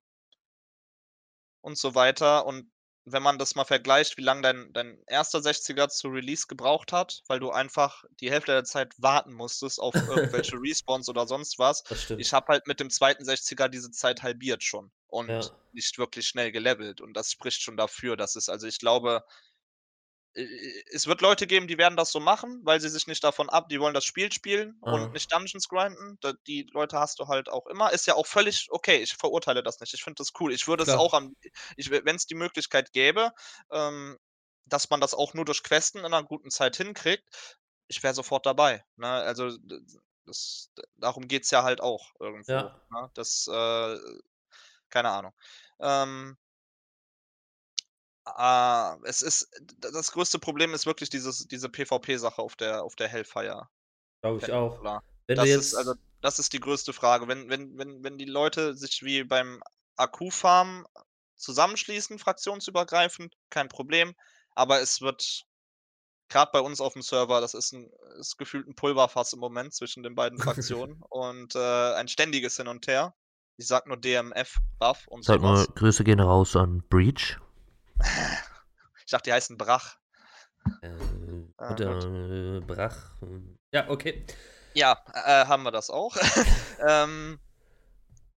und 1.62 1.78
so 1.78 1.96
weiter. 1.96 2.46
Und 2.46 2.72
wenn 3.06 3.24
man 3.24 3.40
das 3.40 3.56
mal 3.56 3.66
vergleicht, 3.66 4.18
wie 4.18 4.22
lange 4.22 4.42
dein, 4.42 4.74
dein 4.74 5.04
erster 5.08 5.40
60er 5.40 5.90
zu 5.90 6.10
Release 6.10 6.46
gebraucht 6.48 6.94
hat, 6.94 7.24
weil 7.28 7.40
du 7.40 7.52
einfach 7.52 8.04
die 8.20 8.32
Hälfte 8.32 8.52
der 8.52 8.64
Zeit 8.64 8.94
warten 8.98 9.34
musstest 9.34 9.80
auf 9.80 9.96
irgendwelche 9.96 10.56
Respawns 10.62 11.10
oder 11.10 11.28
sonst 11.28 11.58
was. 11.58 11.84
Ich 12.18 12.34
habe 12.34 12.48
halt 12.50 12.68
mit 12.68 12.80
dem 12.80 12.90
zweiten 12.90 13.24
60er 13.24 13.70
diese 13.70 13.92
Zeit 13.92 14.22
halbiert 14.22 14.64
schon 14.64 14.92
und 15.08 15.30
ja. 15.30 15.42
nicht 15.74 15.98
wirklich 15.98 16.28
schnell 16.28 16.52
gelevelt. 16.52 17.02
Und 17.02 17.14
das 17.14 17.32
spricht 17.32 17.62
schon 17.62 17.76
dafür, 17.76 18.16
dass 18.16 18.36
es, 18.36 18.50
also 18.50 18.68
ich 18.68 18.80
glaube, 18.80 19.24
es 20.34 21.08
wird 21.08 21.22
Leute 21.22 21.46
geben, 21.46 21.68
die 21.68 21.78
werden 21.78 21.98
das 21.98 22.12
so 22.12 22.20
machen, 22.20 22.62
weil 22.64 22.80
sie 22.80 22.90
sich 22.90 23.08
nicht 23.08 23.24
davon 23.24 23.50
ab, 23.50 23.68
die 23.70 23.80
wollen 23.80 23.94
das 23.94 24.06
Spiel 24.06 24.32
spielen 24.32 24.78
ah. 24.82 24.94
und 24.94 25.14
nicht 25.14 25.32
Dungeons 25.32 25.68
grinden. 25.68 26.18
Die 26.48 26.68
Leute 26.72 27.00
hast 27.00 27.20
du 27.20 27.28
halt 27.28 27.50
auch 27.50 27.68
immer. 27.68 27.92
Ist 27.92 28.08
ja 28.08 28.16
auch 28.16 28.26
völlig 28.26 28.68
okay. 28.70 28.98
Ich 29.02 29.14
verurteile 29.14 29.62
das 29.62 29.80
nicht. 29.80 29.94
Ich 29.94 30.04
finde 30.04 30.18
das 30.20 30.32
cool. 30.40 30.54
Ich 30.54 30.68
würde 30.68 30.84
es 30.84 30.90
auch 30.90 31.14
am, 31.14 31.36
wenn 31.76 32.16
es 32.16 32.26
die 32.26 32.36
Möglichkeit 32.36 32.94
gäbe, 32.94 33.32
ähm, 33.72 34.18
dass 34.66 34.90
man 34.90 35.02
das 35.02 35.14
auch 35.14 35.34
nur 35.34 35.46
durch 35.46 35.64
Questen 35.64 36.00
in 36.00 36.06
einer 36.06 36.24
guten 36.24 36.50
Zeit 36.50 36.78
hinkriegt, 36.78 37.26
ich 37.88 38.02
wäre 38.02 38.14
sofort 38.14 38.46
dabei. 38.46 38.86
Ne? 38.96 39.08
Also 39.08 39.52
das, 40.26 40.72
darum 40.96 41.28
geht 41.28 41.44
es 41.44 41.52
ja 41.52 41.64
halt 41.64 41.82
auch 41.82 42.12
irgendwo. 42.20 42.52
Ja. 42.54 42.82
Ne? 42.90 43.12
Das, 43.16 43.48
äh, 43.52 43.98
keine 44.90 45.10
Ahnung. 45.10 45.34
Ähm, 45.80 46.38
Ah, 48.36 48.98
es 49.04 49.22
ist 49.22 49.50
das 49.80 50.12
größte 50.12 50.40
Problem 50.40 50.74
ist 50.74 50.86
wirklich 50.86 51.10
dieses 51.10 51.48
diese 51.48 51.70
PvP-Sache 51.70 52.42
auf 52.42 52.56
der 52.56 52.84
auf 52.84 52.96
der 52.96 53.08
Hellfire. 53.08 53.68
Glaube 54.22 54.40
ich 54.42 54.52
auch. 54.52 54.84
Wenn 55.28 55.38
das 55.38 55.50
ist 55.50 55.76
also 55.76 55.96
das 56.22 56.40
ist 56.40 56.54
die 56.54 56.60
größte 56.60 56.94
Frage. 56.94 57.28
Wenn 57.28 57.50
wenn 57.50 57.78
wenn 57.78 58.04
wenn 58.04 58.18
die 58.18 58.26
Leute 58.26 58.76
sich 58.76 59.02
wie 59.04 59.24
beim 59.24 59.62
Akku-Farm 59.96 60.86
zusammenschließen, 61.36 62.20
fraktionsübergreifend, 62.20 63.36
kein 63.50 63.68
Problem, 63.68 64.16
aber 64.56 64.80
es 64.82 65.02
wird 65.02 65.44
gerade 66.30 66.52
bei 66.54 66.60
uns 66.62 66.80
auf 66.80 66.94
dem 66.94 67.02
Server, 67.02 67.42
das 67.42 67.54
ist 67.54 67.74
'n 67.74 67.90
ist 68.20 68.38
gefühlt 68.38 68.68
ein 68.68 68.76
Pulverfass 68.76 69.34
im 69.34 69.40
Moment 69.40 69.74
zwischen 69.74 70.04
den 70.04 70.16
beiden 70.16 70.38
Fraktionen 70.78 71.02
und, 71.10 71.56
äh, 71.56 71.94
ein 71.96 72.08
ständiges 72.08 72.58
Hin 72.58 72.68
und 72.68 72.88
Her. 72.88 73.14
Ich 73.58 73.68
sag 73.68 73.86
nur 73.88 73.98
DMF, 73.98 74.58
Buff 74.80 75.08
und 75.08 75.24
Sag 75.24 75.42
mal, 75.42 75.66
Grüße 75.76 76.04
gehen 76.04 76.20
raus 76.20 76.56
an 76.56 76.84
Breach. 76.90 77.38
Ich 79.06 79.12
dachte, 79.12 79.30
die 79.30 79.34
heißen 79.34 79.58
Brach. 79.58 79.98
Äh, 80.82 80.90
ah, 81.58 81.76
äh, 81.76 82.60
Brach. 82.62 82.98
Ja, 83.74 83.90
okay. 83.90 84.26
Ja, 84.74 84.98
äh, 85.14 85.46
haben 85.46 85.64
wir 85.64 85.72
das 85.72 85.90
auch. 85.90 86.16
ähm, 86.88 87.40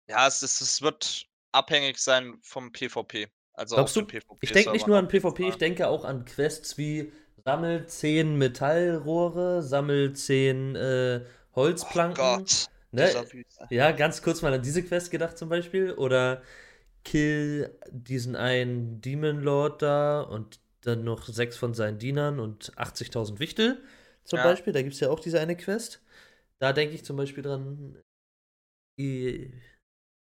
ja, 0.09 0.27
es, 0.27 0.43
ist, 0.43 0.61
es 0.61 0.83
wird 0.83 1.27
abhängig 1.53 1.99
sein 1.99 2.39
vom 2.43 2.73
PvP. 2.73 3.29
Also 3.55 3.77
Glaubst 3.77 3.97
du? 3.97 4.07
ich 4.41 4.53
denke 4.53 4.73
nicht 4.73 4.87
nur 4.87 4.97
an 4.97 5.09
PvP, 5.09 5.49
ich 5.49 5.57
denke 5.57 5.89
auch 5.89 6.05
an 6.05 6.25
Quests 6.25 6.79
wie 6.79 7.13
sammel 7.45 7.87
10 7.87 8.37
Metallrohre, 8.37 9.63
sammel 9.63 10.15
10 10.15 10.77
äh, 10.77 11.21
Holzplanken. 11.55 12.25
Oh 12.25 12.37
Gott. 12.39 12.69
Ne? 12.93 13.11
Ja, 13.71 13.91
ganz 13.93 14.23
kurz 14.23 14.43
mal 14.43 14.53
an 14.53 14.63
diese 14.63 14.83
Quest 14.83 15.11
gedacht 15.11 15.39
zum 15.39 15.49
Beispiel. 15.49 15.93
Oder 15.93 16.43
kill 17.05 17.77
diesen 17.91 18.37
einen 18.37 19.01
Demon 19.01 19.41
Lord 19.41 19.83
da 19.83 20.23
und 20.23 20.61
dann 20.83 21.05
noch 21.05 21.27
sechs 21.27 21.57
von 21.57 21.75
seinen 21.75 21.99
Dienern 21.99 22.41
und 22.41 22.77
80.000 22.77 23.39
Wichtel 23.39 23.83
zum 24.25 24.39
ja. 24.39 24.45
Beispiel. 24.45 24.73
Da 24.73 24.83
gibt 24.83 24.95
es 24.95 25.01
ja 25.01 25.11
auch 25.11 25.21
diese 25.21 25.41
eine 25.41 25.57
Quest. 25.57 26.03
Da 26.59 26.73
denke 26.73 26.95
ich 26.95 27.05
zum 27.05 27.17
Beispiel 27.17 27.43
dran, 27.43 28.03
wie 28.97 29.53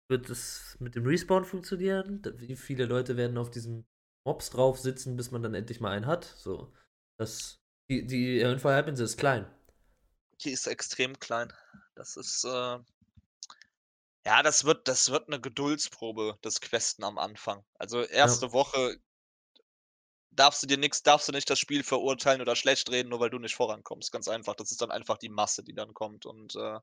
wird 0.08 0.30
es 0.30 0.76
mit 0.78 0.94
dem 0.94 1.06
Respawn 1.06 1.44
funktionieren? 1.44 2.22
Wie 2.36 2.56
viele 2.56 2.84
Leute 2.84 3.16
werden 3.16 3.38
auf 3.38 3.50
diesen 3.50 3.86
Mobs 4.24 4.50
drauf 4.50 4.78
sitzen, 4.78 5.16
bis 5.16 5.30
man 5.30 5.42
dann 5.42 5.54
endlich 5.54 5.80
mal 5.80 5.90
einen 5.90 6.06
hat? 6.06 6.24
So, 6.24 6.72
das, 7.18 7.60
die, 7.90 8.06
die 8.06 8.40
Info-Halbinsel 8.40 9.06
ist 9.06 9.16
klein. 9.16 9.46
Die 10.42 10.50
ist 10.50 10.66
extrem 10.66 11.18
klein. 11.18 11.52
Das 11.94 12.16
ist, 12.16 12.44
äh, 12.44 12.78
ja, 14.26 14.42
das 14.42 14.64
wird 14.64 14.88
das 14.88 15.10
wird 15.10 15.28
'ne 15.28 15.40
Geduldsprobe, 15.40 16.38
das 16.42 16.60
Questen 16.60 17.04
am 17.04 17.18
Anfang. 17.18 17.64
Also, 17.74 18.02
erste 18.02 18.52
Ja. 18.52 18.52
Woche 18.52 18.96
darfst 20.34 20.62
du 20.62 20.66
dir 20.66 20.78
nix 20.78 21.02
darfst 21.02 21.28
du 21.28 21.32
nicht 21.32 21.50
das 21.50 21.58
Spiel 21.58 21.82
verurteilen 21.84 22.40
oder 22.40 22.56
schlecht 22.56 22.90
reden, 22.90 23.10
nur 23.10 23.20
weil 23.20 23.28
du 23.30 23.38
nicht 23.38 23.54
vorankommst. 23.54 24.10
Ganz 24.12 24.28
einfach. 24.28 24.54
Das 24.54 24.70
ist 24.70 24.80
dann 24.80 24.90
einfach 24.90 25.18
die 25.18 25.28
Masse, 25.28 25.62
die 25.62 25.74
dann 25.74 25.92
kommt 25.92 26.24
und, 26.26 26.54
äh, 26.56 26.78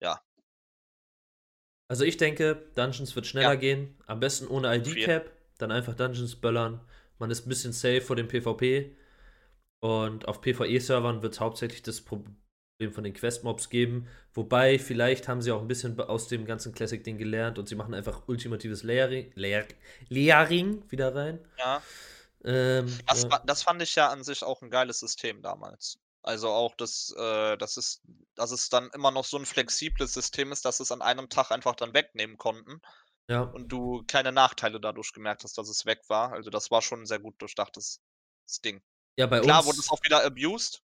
ja. 0.00 0.22
Also, 1.90 2.04
ich 2.04 2.16
denke, 2.16 2.70
Dungeons 2.74 3.14
wird 3.16 3.26
schneller 3.26 3.56
Ja. 3.56 3.56
gehen, 3.56 3.96
am 4.06 4.20
besten 4.20 4.46
ohne 4.48 4.74
ID-Cap, 4.76 5.30
dann 5.58 5.70
einfach 5.72 5.94
Dungeons 5.94 6.36
böllern. 6.36 6.80
Man 7.18 7.30
ist 7.30 7.46
'n 7.46 7.48
bisschen 7.48 7.72
safe 7.72 8.00
vor 8.00 8.16
dem 8.16 8.28
PvP. 8.28 8.96
Und 9.80 10.28
auf 10.28 10.40
PvE-Servern 10.42 11.22
wird 11.22 11.34
es 11.34 11.40
hauptsächlich 11.40 11.82
das 11.82 12.02
Problem 12.82 12.92
von 12.92 13.04
den 13.04 13.14
Quest-Mobs 13.14 13.68
geben. 13.70 14.08
Wobei, 14.34 14.78
vielleicht 14.78 15.28
haben 15.28 15.42
sie 15.42 15.52
auch 15.52 15.60
ein 15.60 15.68
bisschen 15.68 15.98
aus 16.00 16.28
dem 16.28 16.44
ganzen 16.44 16.74
Classic-Ding 16.74 17.18
gelernt 17.18 17.58
und 17.58 17.68
sie 17.68 17.74
machen 17.74 17.94
einfach 17.94 18.22
ultimatives 18.26 18.82
Layering, 18.82 19.30
Layer, 19.34 19.64
Layering 20.08 20.90
wieder 20.90 21.14
rein. 21.14 21.38
Ja. 21.58 21.82
Ähm, 22.44 22.98
Das, 23.06 23.22
ja. 23.22 23.42
das 23.44 23.62
fand 23.62 23.82
ich 23.82 23.94
ja 23.94 24.08
an 24.08 24.24
sich 24.24 24.42
auch 24.42 24.62
ein 24.62 24.70
geiles 24.70 25.00
System 25.00 25.42
damals. 25.42 25.98
Also 26.22 26.48
auch, 26.48 26.74
dass, 26.76 27.14
äh, 27.16 27.56
dass, 27.56 27.76
es, 27.76 28.00
dass 28.34 28.52
es 28.52 28.68
dann 28.68 28.90
immer 28.94 29.10
noch 29.10 29.24
so 29.24 29.36
ein 29.36 29.46
flexibles 29.46 30.14
System 30.14 30.52
ist, 30.52 30.64
dass 30.64 30.80
es 30.80 30.92
an 30.92 31.02
einem 31.02 31.28
Tag 31.28 31.50
einfach 31.50 31.74
dann 31.74 31.94
wegnehmen 31.94 32.38
konnten 32.38 32.80
ja. 33.28 33.42
und 33.42 33.68
du 33.68 34.02
keine 34.06 34.32
Nachteile 34.32 34.80
dadurch 34.80 35.12
gemerkt 35.12 35.44
hast, 35.44 35.58
dass 35.58 35.68
es 35.68 35.84
weg 35.84 36.00
war. 36.08 36.32
Also 36.32 36.50
das 36.50 36.70
war 36.70 36.82
schon 36.82 37.02
ein 37.02 37.06
sehr 37.06 37.18
gut 37.18 37.40
durchdachtes 37.40 38.00
das 38.46 38.60
Ding. 38.60 38.82
ja, 39.16 39.26
bei 39.26 39.40
Klar 39.40 39.58
uns. 39.58 39.66
wurde 39.66 39.78
es 39.78 39.90
auch 39.90 40.02
wieder 40.04 40.24
abused, 40.24 40.82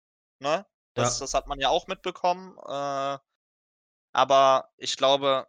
ne? 0.41 0.67
Das, 0.95 1.19
Ja. 1.19 1.25
das 1.25 1.35
hat 1.35 1.47
man 1.47 1.61
ja 1.61 1.69
auch 1.69 1.87
mitbekommen. 1.87 2.57
Äh, 2.67 3.19
aber 4.13 4.71
ich 4.77 4.97
glaube, 4.97 5.47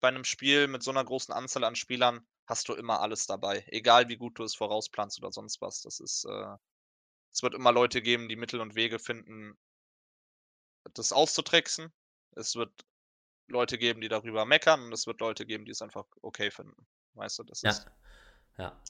bei 0.00 0.08
einem 0.08 0.24
Spiel 0.24 0.66
mit 0.68 0.82
so 0.82 0.90
einer 0.90 1.04
großen 1.04 1.32
Anzahl 1.34 1.64
an 1.64 1.76
Spielern 1.76 2.26
hast 2.46 2.68
du 2.68 2.74
immer 2.74 3.00
alles 3.00 3.26
dabei. 3.26 3.64
Egal 3.68 4.08
wie 4.08 4.16
gut 4.16 4.38
du 4.38 4.44
es 4.44 4.54
vorausplanst 4.54 5.18
oder 5.18 5.32
sonst 5.32 5.60
was. 5.60 5.82
Das 5.82 6.00
ist, 6.00 6.24
äh, 6.24 6.56
es 7.32 7.42
wird 7.42 7.54
immer 7.54 7.72
Leute 7.72 8.02
geben, 8.02 8.28
die 8.28 8.36
Mittel 8.36 8.60
und 8.60 8.74
Wege 8.74 8.98
finden, 8.98 9.58
das 10.94 11.12
auszutricksen. 11.12 11.92
Es 12.32 12.56
wird 12.56 12.72
Leute 13.48 13.78
geben, 13.78 14.00
die 14.00 14.08
darüber 14.08 14.44
meckern 14.44 14.82
und 14.84 14.92
es 14.92 15.06
wird 15.06 15.20
Leute 15.20 15.46
geben, 15.46 15.64
die 15.64 15.72
es 15.72 15.82
einfach 15.82 16.06
okay 16.22 16.50
finden. 16.50 16.86
Weißt 17.14 17.38
du, 17.38 17.44
das 17.44 17.62
ja. 17.62 17.70
ist, 17.70 17.86
Ja. 18.58 18.70
da 18.70 18.80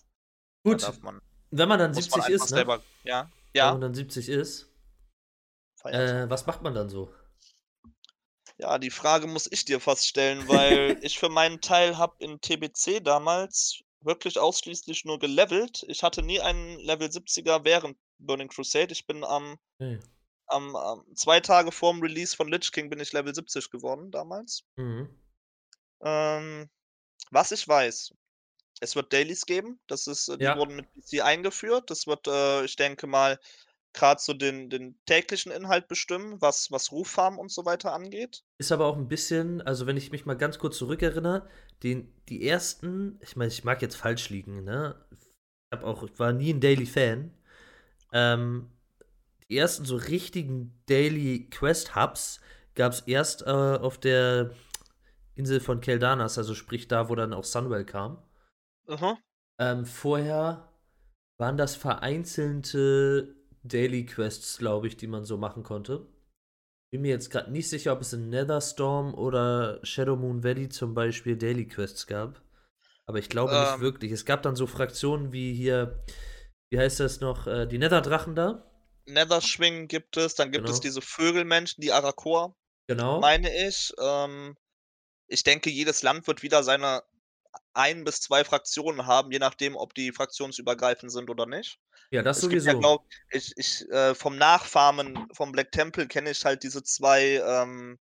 Gut, 0.62 0.82
darf 0.82 1.00
man, 1.00 1.20
wenn 1.50 1.68
man 1.68 1.78
dann 1.78 1.92
muss 1.92 2.10
man 2.10 2.20
70 2.20 2.34
einfach 2.34 2.46
ist, 2.46 2.50
ne? 2.50 2.56
selber, 2.56 2.82
ja, 3.04 3.22
Wenn 3.24 3.32
ja, 3.54 3.72
man 3.72 3.80
dann 3.80 3.94
70 3.94 4.28
ist, 4.28 4.67
feiern. 5.78 6.08
äh, 6.26 6.30
was 6.30 6.46
macht 6.46 6.62
man 6.62 6.74
dann 6.74 6.88
so? 6.88 7.12
Ja, 8.58 8.78
die 8.78 8.90
Frage 8.90 9.26
muss 9.26 9.50
ich 9.50 9.64
dir 9.64 9.80
fast 9.80 10.06
stellen, 10.06 10.48
weil 10.48 10.96
ich 11.02 11.18
für 11.18 11.28
meinen 11.28 11.60
Teil 11.60 11.96
habe 11.96 12.16
in 12.18 12.40
TBC 12.40 13.00
damals 13.02 13.80
wirklich 14.00 14.38
ausschließlich 14.38 15.04
nur 15.04 15.18
gelevelt. 15.18 15.84
Ich 15.88 16.02
hatte 16.02 16.22
nie 16.22 16.40
einen 16.40 16.78
Level 16.80 17.08
70er 17.08 17.64
während 17.64 17.96
Burning 18.18 18.48
Crusade. 18.48 18.92
Ich 18.92 19.06
bin 19.06 19.24
am, 19.24 19.58
Okay. 19.80 20.00
am, 20.46 20.74
am 20.76 21.04
zwei 21.14 21.40
Tage 21.40 21.72
vorm 21.72 22.00
Release 22.00 22.34
von 22.36 22.48
Lich 22.48 22.72
King 22.72 22.90
bin 22.90 23.00
ich 23.00 23.12
Level 23.12 23.34
70 23.34 23.70
geworden 23.70 24.10
damals. 24.10 24.64
Mhm. 24.76 25.08
Ähm, 26.02 26.70
was 27.30 27.52
ich 27.52 27.66
weiß, 27.66 28.12
es 28.80 28.96
wird 28.96 29.12
Dailies 29.12 29.46
geben. 29.46 29.80
Das 29.88 30.06
ist, 30.06 30.28
äh, 30.28 30.38
die 30.38 30.44
Ja. 30.44 30.56
wurden 30.56 30.76
mit 30.76 30.86
PC 30.94 31.22
eingeführt. 31.22 31.90
Das 31.90 32.06
wird, 32.06 32.26
äh, 32.28 32.64
ich 32.64 32.76
denke 32.76 33.06
mal, 33.06 33.38
gerade 33.92 34.20
so 34.20 34.34
den, 34.34 34.70
den 34.70 34.98
täglichen 35.06 35.52
Inhalt 35.52 35.88
bestimmen, 35.88 36.40
was, 36.40 36.70
was 36.70 36.92
Ruffarm 36.92 37.38
und 37.38 37.50
so 37.50 37.64
weiter 37.64 37.92
angeht. 37.92 38.42
Ist 38.58 38.72
aber 38.72 38.86
auch 38.86 38.96
ein 38.96 39.08
bisschen, 39.08 39.60
also 39.62 39.86
wenn 39.86 39.96
ich 39.96 40.12
mich 40.12 40.26
mal 40.26 40.36
ganz 40.36 40.58
kurz 40.58 40.78
zurückerinnere, 40.78 41.48
den, 41.82 42.12
die 42.28 42.46
ersten, 42.46 43.18
ich 43.22 43.36
meine, 43.36 43.50
ich 43.50 43.64
mag 43.64 43.82
jetzt 43.82 43.96
falsch 43.96 44.30
liegen, 44.30 44.64
ne? 44.64 44.94
Ich 45.10 45.78
hab 45.78 45.84
auch, 45.84 46.02
ich 46.02 46.18
war 46.18 46.32
nie 46.32 46.52
ein 46.52 46.60
Daily 46.60 46.86
Fan. 46.86 47.34
Ähm, 48.12 48.70
die 49.48 49.56
ersten 49.56 49.84
so 49.84 49.96
richtigen 49.96 50.82
Daily 50.86 51.48
Quest 51.50 51.94
Hubs 51.96 52.40
gab 52.74 52.92
es 52.92 53.00
erst 53.00 53.42
äh, 53.42 53.46
auf 53.50 53.98
der 53.98 54.52
Insel 55.34 55.60
von 55.60 55.80
Keldanas, 55.80 56.38
also 56.38 56.54
sprich 56.54 56.88
da, 56.88 57.08
wo 57.08 57.14
dann 57.14 57.32
auch 57.32 57.44
Sunwell 57.44 57.84
kam. 57.84 58.22
Mhm. 58.86 59.16
Ähm, 59.60 59.84
vorher 59.86 60.72
waren 61.38 61.56
das 61.56 61.76
vereinzelte 61.76 63.37
Daily 63.68 64.06
Quests, 64.06 64.58
glaube 64.58 64.86
ich, 64.88 64.96
die 64.96 65.06
man 65.06 65.24
so 65.24 65.36
machen 65.36 65.62
konnte. 65.62 66.06
Bin 66.90 67.02
mir 67.02 67.10
jetzt 67.10 67.30
gerade 67.30 67.50
nicht 67.52 67.68
sicher, 67.68 67.92
ob 67.92 68.00
es 68.00 68.12
in 68.14 68.30
Netherstorm 68.30 69.14
oder 69.14 69.78
Shadow 69.84 70.16
Moon 70.16 70.42
Valley 70.42 70.68
zum 70.70 70.94
Beispiel 70.94 71.36
Daily 71.36 71.66
Quests 71.68 72.06
gab. 72.06 72.42
Aber 73.06 73.18
ich 73.18 73.28
glaube 73.28 73.52
nicht 73.58 73.74
Ähm. 73.74 73.80
wirklich. 73.80 74.12
Es 74.12 74.24
gab 74.24 74.42
dann 74.42 74.56
so 74.56 74.66
Fraktionen 74.66 75.32
wie 75.32 75.54
hier, 75.54 76.02
wie 76.70 76.78
heißt 76.78 77.00
das 77.00 77.20
noch, 77.20 77.46
äh, 77.46 77.66
die 77.66 77.78
Netherdrachen 77.78 78.34
da. 78.34 78.64
Netherschwingen 79.06 79.88
gibt 79.88 80.16
es, 80.16 80.34
dann 80.34 80.50
gibt 80.52 80.68
es 80.68 80.76
Genau. 80.76 80.82
diese 80.82 81.00
Vögelmenschen, 81.02 81.80
die 81.80 81.92
Arakor, 81.92 82.54
Genau. 82.88 83.20
meine 83.20 83.50
ich. 83.66 83.92
Ähm, 83.98 84.56
ich 85.26 85.42
denke, 85.42 85.70
jedes 85.70 86.02
Land 86.02 86.26
wird 86.26 86.42
wieder 86.42 86.62
seine 86.62 87.02
ein 87.78 88.04
bis 88.04 88.20
zwei 88.20 88.44
Fraktionen 88.44 89.06
haben, 89.06 89.30
je 89.32 89.38
nachdem, 89.38 89.76
ob 89.76 89.94
die 89.94 90.12
fraktionsübergreifend 90.12 91.10
sind 91.12 91.30
oder 91.30 91.46
nicht. 91.46 91.78
ja, 92.10 92.22
das 92.22 92.38
Es 92.38 92.42
sowieso. 92.44 92.68
ja, 92.70 92.74
glaub 92.74 93.04
ich, 93.30 93.52
ich 93.56 93.88
äh, 93.90 94.14
vom 94.14 94.36
Nachfarmen 94.36 95.28
vom 95.32 95.52
Black 95.52 95.72
Temple 95.72 96.06
kenne 96.08 96.30
ich 96.32 96.44
halt 96.44 96.62
diese 96.62 96.82
zwei, 96.82 97.36
ähm, 97.44 97.98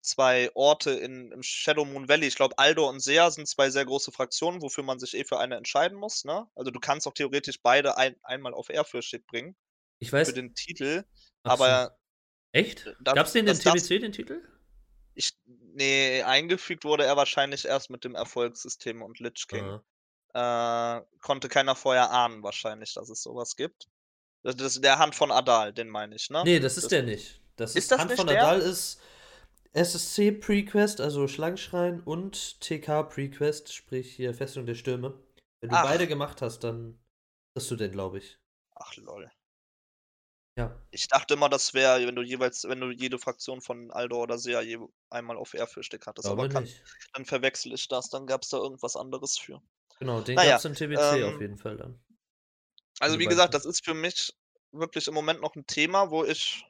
zwei 0.00 0.50
Orte 0.54 0.92
in, 0.92 1.30
im 1.32 1.42
Shadow 1.42 1.84
Moon 1.84 2.08
Valley. 2.08 2.26
Ich 2.28 2.36
glaube, 2.36 2.56
Aldo 2.58 2.88
und 2.88 3.00
Sea 3.00 3.30
sind 3.30 3.46
zwei 3.46 3.68
sehr 3.70 3.84
große 3.84 4.10
Fraktionen, 4.12 4.62
wofür 4.62 4.82
man 4.84 4.98
sich 4.98 5.14
eh 5.14 5.24
für 5.24 5.38
eine 5.38 5.56
entscheiden 5.56 5.98
muss. 5.98 6.24
Ne? 6.24 6.46
Also 6.54 6.70
du 6.70 6.80
kannst 6.80 7.06
auch 7.06 7.14
theoretisch 7.14 7.60
beide 7.62 7.96
ein, 7.98 8.16
einmal 8.22 8.54
auf 8.54 8.70
Ehrfürchtig 8.70 9.26
bringen 9.26 9.54
ich 9.98 10.10
für 10.10 10.16
weiß. 10.16 10.32
den 10.34 10.54
Titel. 10.54 11.04
ach 11.42 11.58
so. 11.58 11.64
Aber 11.64 11.98
Echt? 12.52 12.86
das- 13.00 13.14
Gab's 13.14 13.32
den 13.32 13.46
in 13.46 13.58
TBC, 13.58 13.98
den 13.98 14.12
Titel? 14.12 14.40
Ich, 15.14 15.32
nee, 15.74 16.22
eingefügt 16.22 16.84
wurde 16.84 17.04
er 17.04 17.16
wahrscheinlich 17.16 17.64
erst 17.64 17.90
mit 17.90 18.04
dem 18.04 18.14
Erfolgssystem 18.14 19.02
und 19.02 19.18
Lich 19.20 19.46
King. 19.48 19.80
Ah. 20.34 20.98
Äh, 20.98 21.02
konnte 21.20 21.48
keiner 21.48 21.74
vorher 21.74 22.10
ahnen, 22.10 22.42
wahrscheinlich, 22.42 22.94
dass 22.94 23.08
es 23.08 23.22
sowas 23.22 23.56
gibt. 23.56 23.88
Das, 24.42 24.54
ist 24.56 24.84
der 24.84 24.98
Hand 24.98 25.14
von 25.14 25.30
Adal, 25.30 25.72
den 25.72 25.88
meine 25.88 26.14
ich, 26.14 26.30
ne? 26.30 26.42
Nee, 26.44 26.60
das 26.60 26.76
ist 26.76 26.84
Das- 26.84 26.90
der 26.90 27.02
nicht. 27.02 27.40
Das 27.56 27.70
ist, 27.70 27.76
Ist 27.76 27.90
das 27.90 27.98
Hand 28.00 28.10
nicht 28.10 28.18
von 28.18 28.28
der? 28.28 28.42
Adal 28.42 28.60
ist 28.60 29.00
SSC 29.72 30.32
Prequest, 30.32 31.00
also 31.00 31.26
Schlangenschrein 31.26 32.00
und 32.00 32.60
TK 32.60 33.02
Prequest, 33.02 33.72
sprich 33.74 34.14
hier 34.14 34.32
Festung 34.32 34.64
der 34.64 34.74
Stürme. 34.74 35.18
Wenn 35.60 35.70
du 35.70 35.76
Ach. 35.76 35.82
beide 35.84 36.06
gemacht 36.06 36.40
hast, 36.40 36.60
dann 36.60 36.98
kriegst 37.54 37.70
du 37.70 37.76
den, 37.76 37.90
glaube 37.90 38.18
ich. 38.18 38.38
Ach 38.76 38.94
lol. 38.96 39.30
Ja. 40.58 40.76
Ich 40.90 41.06
dachte 41.06 41.34
immer, 41.34 41.48
das 41.48 41.72
wäre, 41.72 42.04
wenn 42.04 42.16
du 42.16 42.22
jeweils, 42.22 42.64
wenn 42.64 42.80
du 42.80 42.90
jede 42.90 43.20
Fraktion 43.20 43.60
von 43.60 43.92
Aldo 43.92 44.20
oder 44.20 44.38
Sea 44.38 44.60
je 44.60 44.78
einmal 45.08 45.36
auf 45.36 45.54
Ehrfürchtig 45.54 46.02
hattest. 46.04 46.26
glaube 46.26 46.42
Aber 46.42 46.48
kann, 46.48 46.68
dann 47.14 47.24
verwechsel 47.24 47.72
ich 47.72 47.86
das, 47.86 48.10
dann 48.10 48.26
gab 48.26 48.42
es 48.42 48.48
da 48.48 48.56
irgendwas 48.56 48.96
anderes 48.96 49.38
für. 49.38 49.62
Genau, 50.00 50.20
den 50.20 50.34
Naja, 50.34 50.52
gab's 50.52 50.64
in 50.64 50.74
TBC 50.74 50.98
auf 50.98 51.34
ähm, 51.34 51.40
jeden 51.40 51.58
Fall 51.58 51.76
dann. 51.76 52.00
Also 52.98 53.16
Diese 53.16 53.24
wie 53.24 53.28
gesagt, 53.28 53.54
das 53.54 53.66
ist 53.66 53.84
für 53.84 53.94
mich 53.94 54.34
wirklich 54.72 55.06
im 55.06 55.14
Moment 55.14 55.40
noch 55.40 55.54
ein 55.54 55.64
Thema, 55.64 56.10
wo 56.10 56.24
ich 56.24 56.64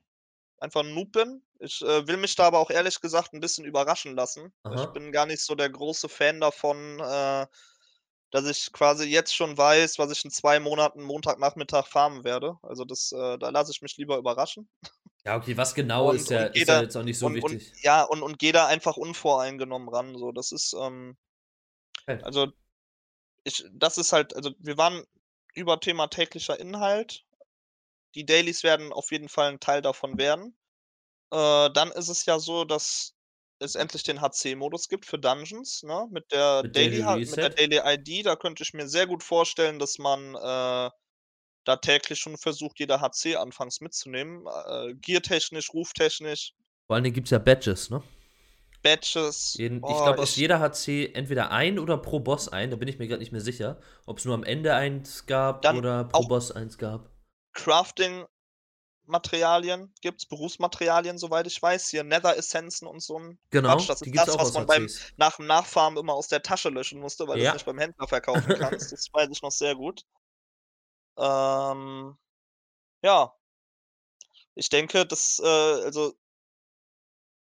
einfach 0.59 0.81
ein 0.81 0.92
Noob 0.92 1.12
bin. 1.12 1.42
Ich 1.59 1.81
äh, 1.81 2.07
will 2.07 2.18
mich 2.18 2.37
da 2.37 2.44
aber 2.44 2.59
auch 2.59 2.70
ehrlich 2.70 3.01
gesagt 3.01 3.33
ein 3.33 3.40
bisschen 3.40 3.64
überraschen 3.64 4.14
lassen. 4.14 4.53
Ich 4.74 4.83
Aha. 4.83 4.87
bin 4.90 5.12
gar 5.12 5.24
nicht 5.24 5.42
so 5.42 5.55
der 5.55 5.70
große 5.70 6.11
Fan 6.11 6.40
davon, 6.40 7.01
äh, 7.01 7.46
dass 8.31 8.47
ich 8.47 8.73
quasi 8.73 9.05
jetzt 9.09 9.35
schon 9.35 9.57
weiß, 9.57 9.99
was 9.99 10.11
ich 10.12 10.25
in 10.25 10.31
zwei 10.31 10.61
Monaten 10.61 11.03
Montagnachmittag 11.03 11.87
farmen 11.87 12.25
werde. 12.25 12.59
Also 12.62 12.85
das, 12.85 13.12
äh, 13.12 13.38
da 13.38 13.49
lasse 13.51 13.73
ich 13.73 13.81
mich 13.83 13.97
lieber 13.97 14.19
überraschen. 14.19 14.69
Ja, 15.25 15.37
okay, 15.37 15.57
was 15.57 15.75
genau 15.75 16.11
Und- 16.11 16.17
ist, 16.17 16.31
ja, 16.31 16.45
ist 16.45 16.55
ja 16.55 16.61
jeder- 16.61 16.83
jetzt 16.83 16.97
auch 16.97 17.03
nicht 17.03 17.19
so 17.19 17.27
und, 17.27 17.35
wichtig. 17.35 17.73
Und, 17.73 17.83
ja, 17.83 18.03
und, 18.05 18.23
und 18.23 18.38
gehe 18.38 18.53
da 18.53 18.67
einfach 18.67 18.97
unvoreingenommen 18.97 19.88
ran. 19.88 20.17
So, 20.17 20.33
das 20.33 20.53
ist, 20.53 20.75
ähm, 20.75 21.17
Okay. 22.07 22.23
also 22.23 22.49
ich, 23.45 23.64
das 23.73 23.99
ist 23.99 24.12
halt, 24.12 24.35
also 24.37 24.53
wir 24.59 24.77
waren 24.79 25.05
über 25.55 25.81
Thema 25.81 26.07
täglicher 26.09 26.59
Inhalt. 26.59 27.25
Die 28.14 28.25
Dailies 28.25 28.62
werden 28.62 28.93
auf 28.93 29.11
jeden 29.11 29.29
Fall 29.29 29.49
ein 29.49 29.61
Teil 29.61 29.83
davon 29.83 30.17
werden. 30.19 30.57
Äh, 31.31 31.71
dann 31.73 31.91
ist 31.93 32.09
es 32.09 32.25
ja 32.27 32.38
so, 32.38 32.64
dass 32.64 33.14
es 33.61 33.75
endlich 33.75 34.03
den 34.03 34.21
HC-Modus 34.21 34.88
gibt 34.88 35.07
für 35.07 35.18
Dungeons, 35.18 35.83
ne? 35.83 36.07
Mit 36.11 36.31
der 36.33 36.62
Mit 36.62 36.77
Daily, 36.77 37.03
mit 37.27 37.37
der? 37.37 37.51
Daily 37.51 37.81
ID, 37.85 38.25
da 38.27 38.37
könnte 38.37 38.62
ich 38.62 38.73
mir 38.75 38.88
sehr 38.88 39.07
gut 39.07 39.23
vorstellen, 39.23 39.79
dass 39.79 39.99
man 39.99 40.35
äh, 40.35 40.90
da 41.64 41.77
täglich 41.81 42.18
schon 42.18 42.37
versucht, 42.38 42.79
jeder 42.79 43.01
HC 43.01 43.37
anfangs 43.37 43.81
mitzunehmen. 43.81 44.47
Äh, 44.66 44.94
Geartechnisch, 44.94 45.73
ruftechnisch, 45.75 46.53
Vor 46.87 46.94
allen 46.94 47.05
Dingen 47.05 47.14
gibt 47.14 47.27
es 47.29 47.33
ja 47.33 47.38
Badges, 47.38 47.90
ne? 47.90 48.03
Badges. 48.83 49.55
Jeden, 49.59 49.79
ich 49.79 49.83
Oh, 49.83 50.03
glaube, 50.05 50.21
aus 50.23 50.31
ich- 50.31 50.37
jeder 50.37 50.61
HC 50.61 51.11
entweder 51.14 51.51
ein 51.51 51.79
oder 51.81 51.99
pro 51.99 52.21
Boss 52.21 52.49
ein, 52.49 52.71
da 52.71 52.77
bin 52.77 52.87
ich 52.88 52.99
mir 52.99 53.09
gerade 53.09 53.21
nicht 53.21 53.33
mehr 53.33 53.40
sicher, 53.40 53.81
ob 54.07 54.18
es 54.18 54.25
nur 54.25 54.35
am 54.35 54.44
Ende 54.44 54.75
eins 54.75 55.27
gab 55.27 55.64
oder 55.75 56.05
pro 56.05 56.27
Boss 56.29 56.53
eins 56.53 56.79
gab. 56.79 57.11
Crafting-Materialien 59.09 59.92
gibt's, 60.01 60.27
Berufsmaterialien, 60.27 61.18
soweit 61.18 61.47
ich 61.47 61.61
weiß. 61.61 61.88
Hier 61.88 62.05
Nether-Essenzen 62.05 62.87
und 62.87 63.01
so 63.03 63.18
ein 63.18 63.38
Genau, 63.51 63.77
Quatsch. 63.77 63.88
Das 63.88 64.03
ist 64.03 64.14
das, 64.16 64.38
was 64.38 64.53
man 64.55 64.66
beim, 64.66 64.88
nach 65.16 65.37
dem 65.37 65.47
Nachfarmen 65.47 65.99
immer 65.99 66.14
aus 66.14 66.29
der 66.29 66.42
Tasche 66.42 66.68
löschen 66.68 67.01
musste, 67.01 67.27
weil 67.27 67.38
du 67.38 67.44
Ja. 67.44 67.51
es 67.51 67.55
nicht 67.55 67.66
beim 67.66 67.79
Händler 67.79 68.07
verkaufen 68.07 68.55
kannst. 68.59 68.92
das 68.92 69.09
weiß 69.12 69.29
ich 69.33 69.42
noch 69.42 69.51
sehr 69.51 69.75
gut. 69.75 70.03
Ähm, 71.18 72.16
ja. 73.03 73.35
Ich 74.55 74.68
denke, 74.68 75.07
das, 75.07 75.40
äh, 75.42 75.47
also, 75.47 76.14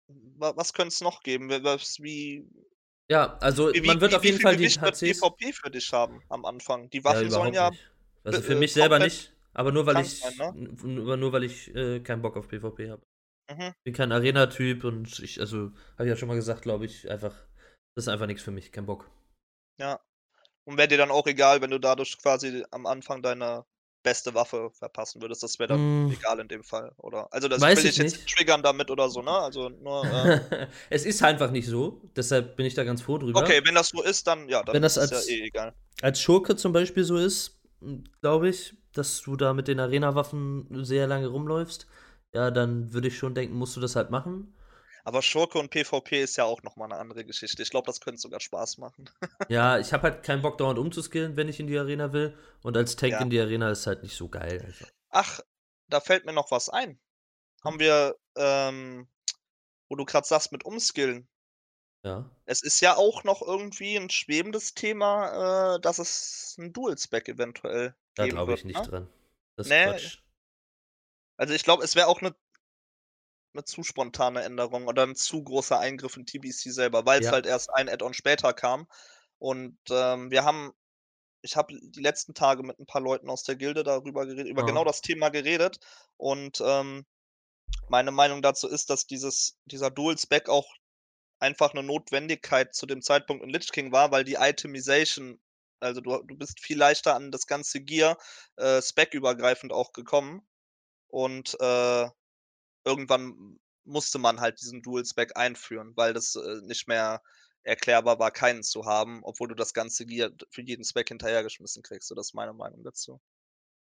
wa- 0.08 0.52
was 0.56 0.72
könnte 0.72 0.88
es 0.92 1.00
noch 1.00 1.22
geben? 1.22 1.48
Wie, 1.50 2.46
Ja, 3.08 3.36
also 3.38 3.72
wie, 3.72 3.80
man 3.80 4.00
wird 4.00 4.12
wie, 4.12 4.16
auf 4.16 4.24
jeden 4.24 4.40
Fall 4.40 4.56
die 4.56 4.68
HCs. 4.68 5.20
PvP 5.20 5.52
für 5.52 5.70
dich 5.70 5.92
haben 5.92 6.22
am 6.28 6.44
Anfang? 6.44 6.90
Die 6.90 6.98
Ja, 6.98 7.04
Waffen 7.04 7.30
sollen 7.30 7.54
überhaupt 7.54 7.54
ja 7.54 7.70
nicht. 7.70 7.90
Also 8.24 8.38
äh, 8.40 8.42
für 8.42 8.54
mich 8.56 8.72
selber 8.72 8.98
komplett- 8.98 9.12
nicht. 9.12 9.35
Aber 9.56 9.72
nur 9.72 9.86
weil 9.86 9.94
Kann 9.94 10.04
ich, 10.04 10.20
sein, 10.20 10.36
ne? 10.36 11.16
nur, 11.16 11.32
weil 11.32 11.44
ich 11.44 11.74
äh, 11.74 12.00
keinen 12.00 12.20
Bock 12.20 12.36
auf 12.36 12.48
PvP 12.48 12.90
habe. 12.90 13.02
Mhm. 13.50 13.72
bin 13.84 13.94
kein 13.94 14.12
Arena-Typ 14.12 14.84
und 14.84 15.18
ich, 15.20 15.40
also, 15.40 15.70
habe 15.94 16.04
ich 16.04 16.08
ja 16.08 16.16
schon 16.16 16.28
mal 16.28 16.34
gesagt, 16.34 16.62
glaube 16.62 16.84
ich, 16.84 17.08
einfach, 17.10 17.32
das 17.94 18.04
ist 18.04 18.08
einfach 18.08 18.26
nichts 18.26 18.42
für 18.42 18.50
mich, 18.50 18.70
kein 18.72 18.86
Bock. 18.86 19.08
Ja. 19.80 20.00
Und 20.64 20.76
wäre 20.76 20.88
dir 20.88 20.98
dann 20.98 21.10
auch 21.12 21.26
egal, 21.26 21.60
wenn 21.62 21.70
du 21.70 21.78
dadurch 21.78 22.18
quasi 22.18 22.64
am 22.72 22.86
Anfang 22.86 23.22
deine 23.22 23.64
beste 24.02 24.34
Waffe 24.34 24.70
verpassen 24.72 25.22
würdest. 25.22 25.42
Das 25.42 25.58
wäre 25.58 25.68
dann 25.68 26.06
Mm. 26.06 26.12
egal 26.12 26.38
in 26.40 26.48
dem 26.48 26.62
Fall, 26.64 26.92
oder? 26.98 27.32
Also 27.32 27.48
das 27.48 27.60
Weiß 27.60 27.78
will 27.78 27.84
ich 27.86 27.90
ich 27.92 27.96
jetzt 27.98 28.12
nicht. 28.14 28.24
nicht 28.26 28.36
triggern 28.36 28.62
damit 28.62 28.90
oder 28.90 29.08
so, 29.08 29.22
ne? 29.22 29.30
Also 29.30 29.68
nur. 29.68 30.02
Äh, 30.50 30.66
es 30.90 31.04
ist 31.06 31.22
einfach 31.22 31.50
nicht 31.50 31.66
so, 31.66 32.02
deshalb 32.14 32.56
bin 32.56 32.66
ich 32.66 32.74
da 32.74 32.84
ganz 32.84 33.02
froh 33.02 33.18
drüber. 33.18 33.40
okay, 33.40 33.60
wenn 33.64 33.74
das 33.74 33.88
so 33.88 34.02
ist, 34.02 34.26
dann 34.26 34.48
ja, 34.48 34.62
dann 34.62 34.74
Wenn 34.74 34.82
das 34.82 34.96
ist 34.96 35.12
als- 35.12 35.28
ja 35.28 35.34
eh 35.36 35.46
egal. 35.46 35.74
Als 36.02 36.20
Schurke 36.20 36.56
zum 36.56 36.72
Beispiel 36.72 37.04
so 37.04 37.16
ist, 37.16 37.55
glaube 38.20 38.48
ich, 38.48 38.76
dass 38.92 39.20
du 39.22 39.36
da 39.36 39.52
mit 39.54 39.68
den 39.68 39.80
Arena-Waffen 39.80 40.84
sehr 40.84 41.06
lange 41.06 41.26
rumläufst, 41.28 41.86
ja, 42.34 42.50
dann 42.50 42.92
würde 42.92 43.08
ich 43.08 43.16
schon 43.18 43.34
denken, 43.34 43.54
musst 43.56 43.76
du 43.76 43.80
das 43.80 43.96
halt 43.96 44.10
machen. 44.10 44.52
Aber 45.04 45.22
Schurke 45.22 45.58
und 45.60 45.70
PvP 45.70 46.20
ist 46.22 46.36
ja 46.36 46.44
auch 46.44 46.64
nochmal 46.64 46.90
eine 46.90 47.00
andere 47.00 47.24
Geschichte. 47.24 47.62
Ich 47.62 47.70
glaube, 47.70 47.86
das 47.86 48.00
könnte 48.00 48.20
sogar 48.20 48.40
Spaß 48.40 48.78
machen. 48.78 49.08
Ja, 49.48 49.78
ich 49.78 49.92
habe 49.92 50.02
halt 50.10 50.24
keinen 50.24 50.42
Bock 50.42 50.58
dauernd 50.58 50.80
umzuskillen, 50.80 51.36
wenn 51.36 51.48
ich 51.48 51.60
in 51.60 51.68
die 51.68 51.78
Arena 51.78 52.12
will. 52.12 52.36
Und 52.62 52.76
als 52.76 52.96
Tank 52.96 53.12
Ja. 53.12 53.20
in 53.20 53.30
die 53.30 53.38
Arena 53.40 53.70
ist 53.70 53.86
halt 53.86 54.02
nicht 54.02 54.16
so 54.16 54.28
geil. 54.28 54.60
Einfach. 54.66 54.88
Ach, 55.10 55.40
da 55.88 56.00
fällt 56.00 56.26
mir 56.26 56.32
noch 56.32 56.50
was 56.50 56.68
ein. 56.68 56.98
Haben 57.62 57.78
wir, 57.78 58.16
ähm, 58.36 59.06
wo 59.88 59.94
du 59.94 60.04
gerade 60.04 60.26
sagst 60.26 60.50
mit 60.50 60.64
Umskillen. 60.64 61.28
Ja. 62.06 62.30
Es 62.44 62.62
ist 62.62 62.80
ja 62.80 62.96
auch 62.96 63.24
noch 63.24 63.42
irgendwie 63.42 63.96
ein 63.96 64.10
schwebendes 64.10 64.74
Thema, 64.74 65.74
äh, 65.76 65.80
dass 65.80 65.98
es 65.98 66.54
ein 66.58 66.72
Dual-Spec 66.72 67.28
eventuell 67.28 67.94
Da 68.14 68.26
glaube 68.28 68.54
ich 68.54 68.58
wird, 68.64 68.66
nicht 68.66 68.80
ne? 68.82 68.88
dran. 68.88 69.08
Das 69.56 69.66
Nee. 69.68 69.84
Quatsch. 69.86 70.18
Also 71.36 71.52
ich 71.52 71.64
glaube, 71.64 71.82
es 71.84 71.96
wäre 71.96 72.06
auch 72.06 72.20
eine 72.20 72.34
eine 73.54 73.64
zu 73.64 73.82
spontane 73.82 74.42
Änderung 74.42 74.86
oder 74.86 75.02
ein 75.04 75.16
zu 75.16 75.42
großer 75.42 75.78
Eingriff 75.80 76.16
in 76.18 76.26
TBC 76.26 76.70
selber, 76.72 77.06
weil 77.06 77.20
es 77.20 77.26
Ja. 77.26 77.32
halt 77.32 77.46
erst 77.46 77.72
ein 77.74 77.88
Add-on 77.88 78.12
später 78.12 78.52
kam. 78.52 78.86
Und 79.38 79.78
ähm, 79.90 80.30
wir 80.30 80.44
haben, 80.44 80.72
ich 81.42 81.56
habe 81.56 81.74
die 81.80 82.00
letzten 82.02 82.34
Tage 82.34 82.62
mit 82.62 82.78
ein 82.78 82.84
paar 82.86 83.00
Leuten 83.00 83.30
aus 83.30 83.44
der 83.44 83.56
Gilde 83.56 83.82
darüber 83.82 84.26
geredet, 84.26 84.46
über 84.48 84.62
Ah. 84.62 84.66
genau 84.66 84.84
das 84.84 85.00
Thema 85.00 85.30
geredet. 85.30 85.78
Und 86.18 86.60
ähm, 86.64 87.06
meine 87.88 88.10
Meinung 88.10 88.42
dazu 88.42 88.68
ist, 88.68 88.90
dass 88.90 89.06
dieses, 89.06 89.58
dieser 89.64 89.90
Dual-Spec 89.90 90.48
auch 90.50 90.70
einfach 91.38 91.72
eine 91.72 91.82
Notwendigkeit 91.82 92.74
zu 92.74 92.86
dem 92.86 93.02
Zeitpunkt 93.02 93.44
in 93.44 93.50
Lich 93.50 93.70
King 93.72 93.92
war, 93.92 94.10
weil 94.10 94.24
die 94.24 94.36
Itemization, 94.40 95.40
also 95.80 96.00
du, 96.00 96.22
du 96.22 96.36
bist 96.36 96.60
viel 96.60 96.78
leichter 96.78 97.14
an 97.14 97.30
das 97.30 97.46
ganze 97.46 97.80
Gear 97.80 98.18
äh, 98.56 98.80
spec-übergreifend 98.82 99.72
auch 99.72 99.92
gekommen. 99.92 100.46
Und 101.08 101.56
äh, 101.60 102.08
irgendwann 102.84 103.58
musste 103.84 104.18
man 104.18 104.40
halt 104.40 104.60
diesen 104.60 104.82
Dual-Spec 104.82 105.36
einführen, 105.36 105.92
weil 105.96 106.12
das 106.14 106.34
äh, 106.36 106.60
nicht 106.62 106.88
mehr 106.88 107.22
erklärbar 107.62 108.18
war, 108.18 108.30
keinen 108.30 108.62
zu 108.62 108.84
haben, 108.86 109.20
obwohl 109.24 109.48
du 109.48 109.54
das 109.54 109.74
ganze 109.74 110.06
Gear 110.06 110.30
für 110.50 110.62
jeden 110.62 110.84
Spec 110.84 111.08
hinterhergeschmissen 111.08 111.82
kriegst. 111.82 112.08
So, 112.08 112.14
das 112.14 112.28
ist 112.28 112.34
meine 112.34 112.52
Meinung 112.52 112.82
dazu. 112.84 113.20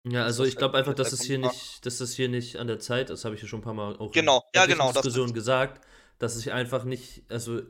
Ja, 0.05 0.19
Das 0.19 0.25
also 0.27 0.43
ich 0.45 0.55
glaube 0.55 0.77
einfach, 0.77 0.93
der 0.93 1.03
dass 1.05 1.13
es 1.13 1.21
hier 1.23 1.39
Grund 1.39 1.47
war. 1.47 1.53
nicht, 1.53 1.85
dass 1.85 1.99
es 1.99 2.13
hier 2.15 2.29
nicht 2.29 2.57
an 2.57 2.67
der 2.67 2.79
Zeit 2.79 3.09
ist, 3.09 3.25
habe 3.25 3.35
ich 3.35 3.41
ja 3.41 3.47
schon 3.47 3.59
ein 3.59 3.63
paar 3.63 3.73
Mal 3.73 3.97
auch 3.97 4.11
Genau, 4.11 4.37
in 4.53 4.59
ja, 4.59 4.63
etlichen 4.63 4.67
genau, 4.79 4.85
das 4.93 5.01
Diskussionen 5.01 5.29
ist- 5.29 5.33
gesagt, 5.35 5.85
dass 6.19 6.37
ich 6.37 6.51
einfach 6.51 6.83
nicht, 6.83 7.23
also 7.29 7.59
ich 7.59 7.65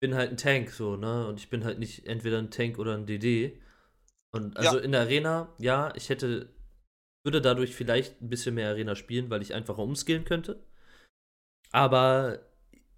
bin 0.00 0.14
halt 0.14 0.30
ein 0.30 0.36
Tank 0.36 0.70
so, 0.70 0.96
ne? 0.96 1.26
Und 1.26 1.40
ich 1.40 1.50
bin 1.50 1.64
halt 1.64 1.78
nicht 1.78 2.06
entweder 2.06 2.38
ein 2.38 2.50
Tank 2.50 2.78
oder 2.78 2.94
ein 2.94 3.06
DD. 3.06 3.60
Und 4.32 4.54
Ja. 4.54 4.60
also 4.60 4.78
in 4.78 4.92
der 4.92 5.02
Arena, 5.02 5.54
ja, 5.58 5.92
ich 5.96 6.08
hätte, 6.08 6.54
würde 7.24 7.40
dadurch 7.40 7.74
vielleicht 7.74 8.20
ein 8.22 8.28
bisschen 8.28 8.54
mehr 8.54 8.68
Arena 8.68 8.94
spielen, 8.94 9.30
weil 9.30 9.42
ich 9.42 9.54
einfacher 9.54 9.82
umskillen 9.82 10.24
könnte. 10.24 10.64
Aber 11.72 12.46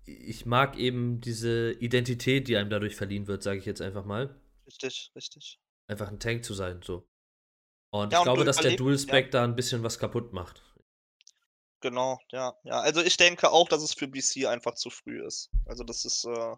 ich 0.07 0.47
mag 0.47 0.77
eben 0.79 1.21
diese 1.21 1.73
Identität, 1.73 2.49
die 2.49 2.57
einem 2.57 2.71
dadurch 2.71 2.97
verliehen 2.97 3.27
wird, 3.27 3.43
sage 3.43 3.59
ich 3.59 3.65
jetzt 3.67 3.81
einfach 3.83 4.05
mal. 4.05 4.35
Richtig, 4.67 5.13
richtig. 5.15 5.59
Einfach 5.89 6.09
ein 6.09 6.21
Tank 6.21 6.45
zu 6.45 6.55
sein, 6.55 6.81
so. 6.83 7.09
Und 7.93 8.13
Ja, 8.13 8.19
ich 8.19 8.23
und 8.23 8.25
glaube, 8.25 8.45
dass 8.45 8.57
der 8.57 8.73
überleb- 8.73 8.79
Dual-Spec 8.79 9.31
da 9.31 9.45
ein 9.45 9.57
bisschen 9.57 9.83
was 9.83 9.99
kaputt 9.99 10.33
macht. 10.33 10.63
Genau, 11.81 12.19
ja, 12.31 12.55
ja. 12.65 12.81
Also 12.81 13.01
ich 13.01 13.17
denke 13.17 13.51
auch, 13.51 13.69
dass 13.69 13.83
es 13.83 13.95
für 13.95 14.07
BC 14.07 14.47
einfach 14.47 14.75
zu 14.75 14.91
früh 14.91 15.25
ist. 15.27 15.51
Also 15.67 15.83
das 15.85 16.05
ist, 16.05 16.25
äh, 16.25 16.57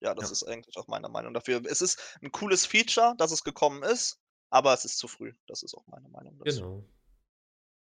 ja, 0.00 0.14
das 0.14 0.26
Ja. 0.26 0.32
ist 0.32 0.44
eigentlich 0.44 0.76
auch 0.78 0.86
meine 0.88 1.08
Meinung 1.08 1.34
dafür. 1.34 1.62
Es 1.66 1.82
ist 1.82 1.98
ein 2.22 2.32
cooles 2.32 2.64
Feature, 2.66 3.14
dass 3.18 3.30
es 3.30 3.44
gekommen 3.44 3.82
ist, 3.82 4.18
aber 4.50 4.72
es 4.72 4.84
ist 4.84 4.98
zu 4.98 5.06
früh. 5.08 5.32
Das 5.48 5.62
ist 5.62 5.74
auch 5.74 5.86
meine 5.86 6.08
Meinung 6.08 6.38
dazu. 6.38 6.60
Genau. 6.60 6.84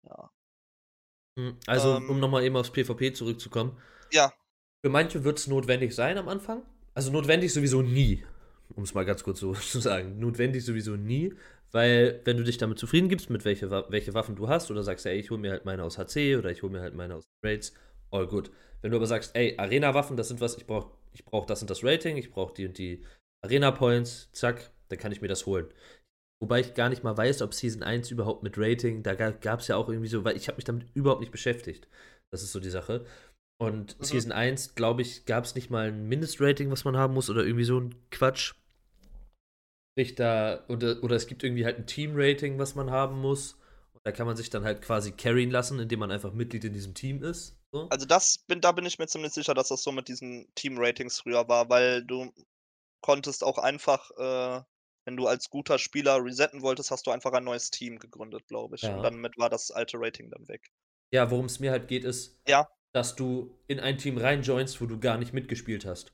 Ja. 0.04 0.32
Hm, 1.38 1.58
Also, 1.68 1.96
Ähm. 1.98 2.10
um 2.10 2.20
nochmal 2.20 2.44
eben 2.44 2.58
aufs 2.58 2.72
PvP 2.72 3.14
zurückzukommen. 3.14 3.82
Ja. 4.12 4.34
Für 4.84 4.90
manche 4.90 5.24
wird 5.24 5.40
es 5.40 5.48
notwendig 5.48 5.96
sein 5.96 6.18
am 6.18 6.28
Anfang. 6.30 6.66
Also 6.94 7.12
notwendig 7.12 7.54
sowieso 7.54 7.82
nie. 7.82 8.26
Um 8.76 8.84
es 8.84 8.94
mal 8.94 9.06
ganz 9.06 9.24
kurz 9.24 9.40
so 9.40 9.54
zu 9.54 9.80
sagen. 9.80 10.20
Notwendig 10.20 10.66
sowieso 10.66 10.96
nie. 10.98 11.34
Weil, 11.72 12.22
wenn 12.24 12.38
du 12.38 12.44
dich 12.44 12.58
damit 12.58 12.80
zufrieden 12.80 13.10
gibst, 13.10 13.30
mit 13.30 13.44
welche, 13.46 13.70
welche 13.90 14.14
Waffen 14.14 14.36
du 14.36 14.48
hast, 14.48 14.72
oder 14.72 14.84
sagst, 14.84 15.06
ey, 15.06 15.20
ich 15.20 15.30
hole 15.32 15.40
mir 15.40 15.52
halt 15.52 15.66
meine 15.66 15.84
aus 15.84 15.98
HC 15.98 16.38
oder 16.38 16.50
ich 16.50 16.64
hole 16.64 16.72
mir 16.72 16.82
halt 16.82 16.96
meine 16.96 17.16
aus 17.16 17.28
Raids, 17.44 17.74
all 18.12 18.26
good. 18.28 18.52
Wenn 18.82 18.92
du 18.92 18.98
aber 18.98 19.08
sagst, 19.08 19.36
ey, 19.36 19.56
Arena-Waffen, 19.58 20.18
das 20.18 20.30
sind 20.30 20.40
was, 20.40 20.56
ich 20.56 20.66
brauche 20.66 20.92
ich 21.14 21.26
brauch 21.26 21.46
das 21.46 21.62
und 21.62 21.70
das 21.70 21.84
Rating, 21.84 22.16
ich 22.18 22.30
brauche 22.32 22.54
die 22.54 22.68
und 22.68 22.78
die 22.78 23.04
Arena-Points, 23.44 24.30
zack, 24.34 24.72
dann 24.90 25.00
kann 25.00 25.12
ich 25.12 25.22
mir 25.22 25.28
das 25.28 25.46
holen. 25.46 25.68
Wobei 26.40 26.60
ich 26.60 26.76
gar 26.76 26.90
nicht 26.90 27.04
mal 27.04 27.18
weiß, 27.18 27.42
ob 27.42 27.54
Season 27.56 27.82
1 27.82 28.12
überhaupt 28.12 28.44
mit 28.44 28.58
Rating, 28.58 29.02
da 29.02 29.16
gab 29.16 29.60
es 29.60 29.68
ja 29.68 29.76
auch 29.76 29.90
irgendwie 29.90 30.10
so, 30.10 30.24
weil 30.24 30.38
ich 30.38 30.48
habe 30.48 30.58
mich 30.58 30.66
damit 30.66 30.86
überhaupt 30.94 31.22
nicht 31.22 31.32
beschäftigt. 31.32 31.88
Das 32.32 32.44
ist 32.44 32.52
so 32.52 32.60
die 32.60 32.70
Sache. 32.70 33.06
Und 33.60 33.98
Mhm. 34.00 34.04
Season 34.04 34.32
1, 34.32 34.76
glaube 34.76 35.02
ich, 35.02 35.26
gab 35.26 35.44
es 35.46 35.56
nicht 35.56 35.72
mal 35.72 35.88
ein 35.88 36.08
Mindestrating, 36.08 36.70
was 36.70 36.86
man 36.86 36.96
haben 36.96 37.16
muss 37.16 37.30
oder 37.32 37.44
irgendwie 37.44 37.64
so 37.64 37.80
ein 37.80 37.96
Quatsch. 38.12 38.54
Sprich 39.98 40.14
da, 40.14 40.64
oder, 40.68 41.02
oder 41.02 41.16
es 41.16 41.26
gibt 41.26 41.44
irgendwie 41.44 41.66
halt 41.66 41.80
ein 41.80 41.88
Team-Rating, 41.88 42.60
was 42.60 42.76
man 42.76 42.92
haben 42.92 43.20
muss. 43.20 43.54
Und 43.94 44.06
da 44.06 44.12
kann 44.12 44.28
man 44.28 44.38
sich 44.38 44.52
dann 44.52 44.64
halt 44.64 44.84
quasi 44.84 45.12
carryen 45.12 45.50
lassen, 45.50 45.80
indem 45.80 45.98
man 46.02 46.12
einfach 46.12 46.34
Mitglied 46.34 46.64
in 46.66 46.74
diesem 46.74 46.94
Team 46.94 47.24
ist. 47.24 47.58
So. 47.72 47.90
Also 47.90 48.06
das 48.06 48.38
bin, 48.46 48.62
da 48.62 48.74
bin 48.74 48.86
ich 48.86 49.00
mir 49.00 49.08
ziemlich 49.08 49.34
sicher, 49.34 49.56
dass 49.56 49.70
das 49.70 49.82
so 49.82 49.92
mit 49.92 50.08
diesen 50.08 50.54
Team-Ratings 50.54 51.22
früher 51.22 51.48
war, 51.50 51.72
weil 51.72 52.06
du 52.06 52.32
konntest 53.02 53.44
auch 53.44 53.58
einfach, 53.58 54.12
äh, 54.12 54.62
wenn 55.06 55.18
du 55.18 55.26
als 55.26 55.50
guter 55.50 55.80
Spieler 55.80 56.24
resetten 56.24 56.62
wolltest, 56.62 56.92
hast 56.92 57.08
du 57.08 57.12
einfach 57.12 57.34
ein 57.34 57.44
neues 57.46 57.72
Team 57.72 57.98
gegründet, 57.98 58.46
glaube 58.48 58.76
ich. 58.76 58.84
Ja. 58.84 58.98
Und 58.98 59.02
damit 59.02 59.36
war 59.40 59.50
das 59.50 59.72
alte 59.72 59.98
Rating 60.00 60.30
dann 60.30 60.48
weg. 60.48 60.70
Ja, 61.12 61.32
worum 61.32 61.46
es 61.46 61.60
mir 61.60 61.72
halt 61.72 61.88
geht, 61.88 62.04
ist, 62.04 62.40
Ja. 62.48 62.68
dass 62.94 63.16
du 63.16 63.58
in 63.66 63.80
ein 63.80 63.98
Team 63.98 64.20
reinjoinst, 64.20 64.80
wo 64.80 64.86
du 64.86 65.00
gar 65.00 65.18
nicht 65.18 65.34
mitgespielt 65.34 65.88
hast. 65.88 66.14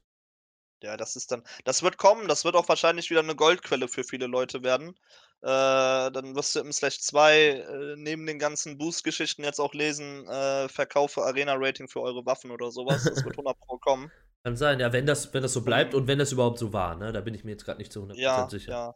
Ja, 0.83 0.97
das 0.97 1.15
ist 1.15 1.31
dann, 1.31 1.43
das 1.63 1.81
wird 1.81 1.97
kommen, 1.97 2.27
das 2.27 2.43
wird 2.43 2.55
auch 2.55 2.67
wahrscheinlich 2.67 3.09
wieder 3.09 3.21
eine 3.21 3.35
Goldquelle 3.35 3.87
für 3.87 4.03
viele 4.03 4.27
Leute 4.27 4.63
werden. 4.63 4.89
Äh, 5.41 5.47
dann 6.11 6.35
wirst 6.35 6.55
du 6.55 6.59
im 6.59 6.71
Slash 6.73 6.99
2 6.99 7.35
äh, 7.51 7.95
neben 7.97 8.25
den 8.25 8.37
ganzen 8.37 8.77
Boost-Geschichten 8.77 9.43
jetzt 9.45 9.59
auch 9.59 9.73
lesen, 9.73 10.27
äh, 10.27 10.67
verkaufe 10.69 11.23
Arena-Rating 11.23 11.87
für 11.87 12.01
eure 12.01 12.25
Waffen 12.25 12.51
oder 12.51 12.69
sowas. 12.71 13.07
Das 13.07 13.23
wird 13.23 13.37
100 13.37 13.57
Pro 13.59 13.77
kommen. 13.77 14.11
Kann 14.43 14.57
sein, 14.57 14.79
ja, 14.81 14.91
wenn 14.91 15.05
das, 15.05 15.33
wenn 15.33 15.41
das 15.41 15.53
so 15.53 15.63
bleibt 15.63 15.93
und 15.95 16.07
wenn 16.07 16.19
das 16.19 16.33
überhaupt 16.33 16.59
so 16.59 16.73
war, 16.73 16.95
ne? 16.95 17.13
Da 17.13 17.21
bin 17.21 17.33
ich 17.33 17.43
mir 17.45 17.51
jetzt 17.51 17.63
gerade 17.65 17.79
nicht 17.79 17.93
zu 17.93 18.01
100% 18.01 18.17
Ja, 18.19 18.49
sicher. 18.49 18.71
ja. 18.71 18.95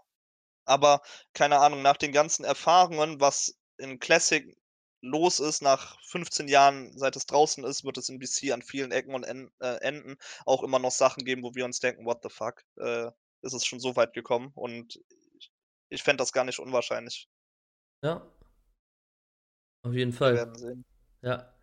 Aber 0.66 1.02
keine 1.34 1.60
Ahnung, 1.60 1.82
nach 1.82 1.98
den 1.98 2.12
ganzen 2.14 2.46
Erfahrungen, 2.46 3.22
was 3.22 3.58
in 3.78 4.00
Classic 4.00 4.58
los 5.02 5.40
ist, 5.40 5.62
nach 5.62 6.00
15 6.04 6.48
Jahren, 6.48 6.98
seit 6.98 7.16
es 7.16 7.26
draußen 7.26 7.64
ist, 7.64 7.84
wird 7.84 7.98
es 7.98 8.10
in 8.10 8.20
BC 8.20 8.52
an 8.52 8.62
vielen 8.62 8.92
Ecken 8.92 9.14
und 9.14 9.24
äh, 9.24 9.76
Enden 9.82 10.18
auch 10.46 10.64
immer 10.64 10.80
noch 10.80 10.92
Sachen 10.92 11.24
geben, 11.24 11.44
wo 11.44 11.56
wir 11.56 11.66
uns 11.66 11.80
denken, 11.80 12.06
what 12.06 12.22
the 12.24 12.30
fuck, 12.30 12.64
äh, 12.78 13.12
ist 13.42 13.54
es 13.54 13.66
schon 13.66 13.80
so 13.80 13.96
weit 13.96 14.14
gekommen 14.14 14.52
und 14.56 15.00
ich, 15.38 15.52
ich 15.90 16.04
fände 16.04 16.22
das 16.22 16.34
gar 16.34 16.44
nicht 16.44 16.60
unwahrscheinlich. 16.60 17.30
Ja. 18.04 18.28
Auf 19.84 19.94
jeden 19.94 20.12
Wir 20.12 20.18
Fall. 20.18 20.36
werden 20.36 20.56
sehen. 20.56 20.86
Ja. 21.22 21.54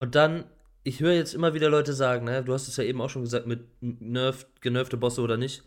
Und 0.00 0.14
dann, 0.14 0.50
ich 0.82 1.00
höre 1.00 1.14
jetzt 1.14 1.34
immer 1.34 1.54
wieder 1.54 1.70
Leute 1.70 1.94
sagen, 1.94 2.24
ne, 2.24 2.44
du 2.44 2.52
hast 2.52 2.68
es 2.68 2.76
ja 2.76 2.84
eben 2.84 3.00
auch 3.00 3.10
schon 3.10 3.22
gesagt, 3.22 3.46
mit 3.46 3.66
nervt, 3.80 4.60
genervte 4.60 4.96
Bosse 4.96 5.22
oder 5.22 5.36
nicht. 5.36 5.62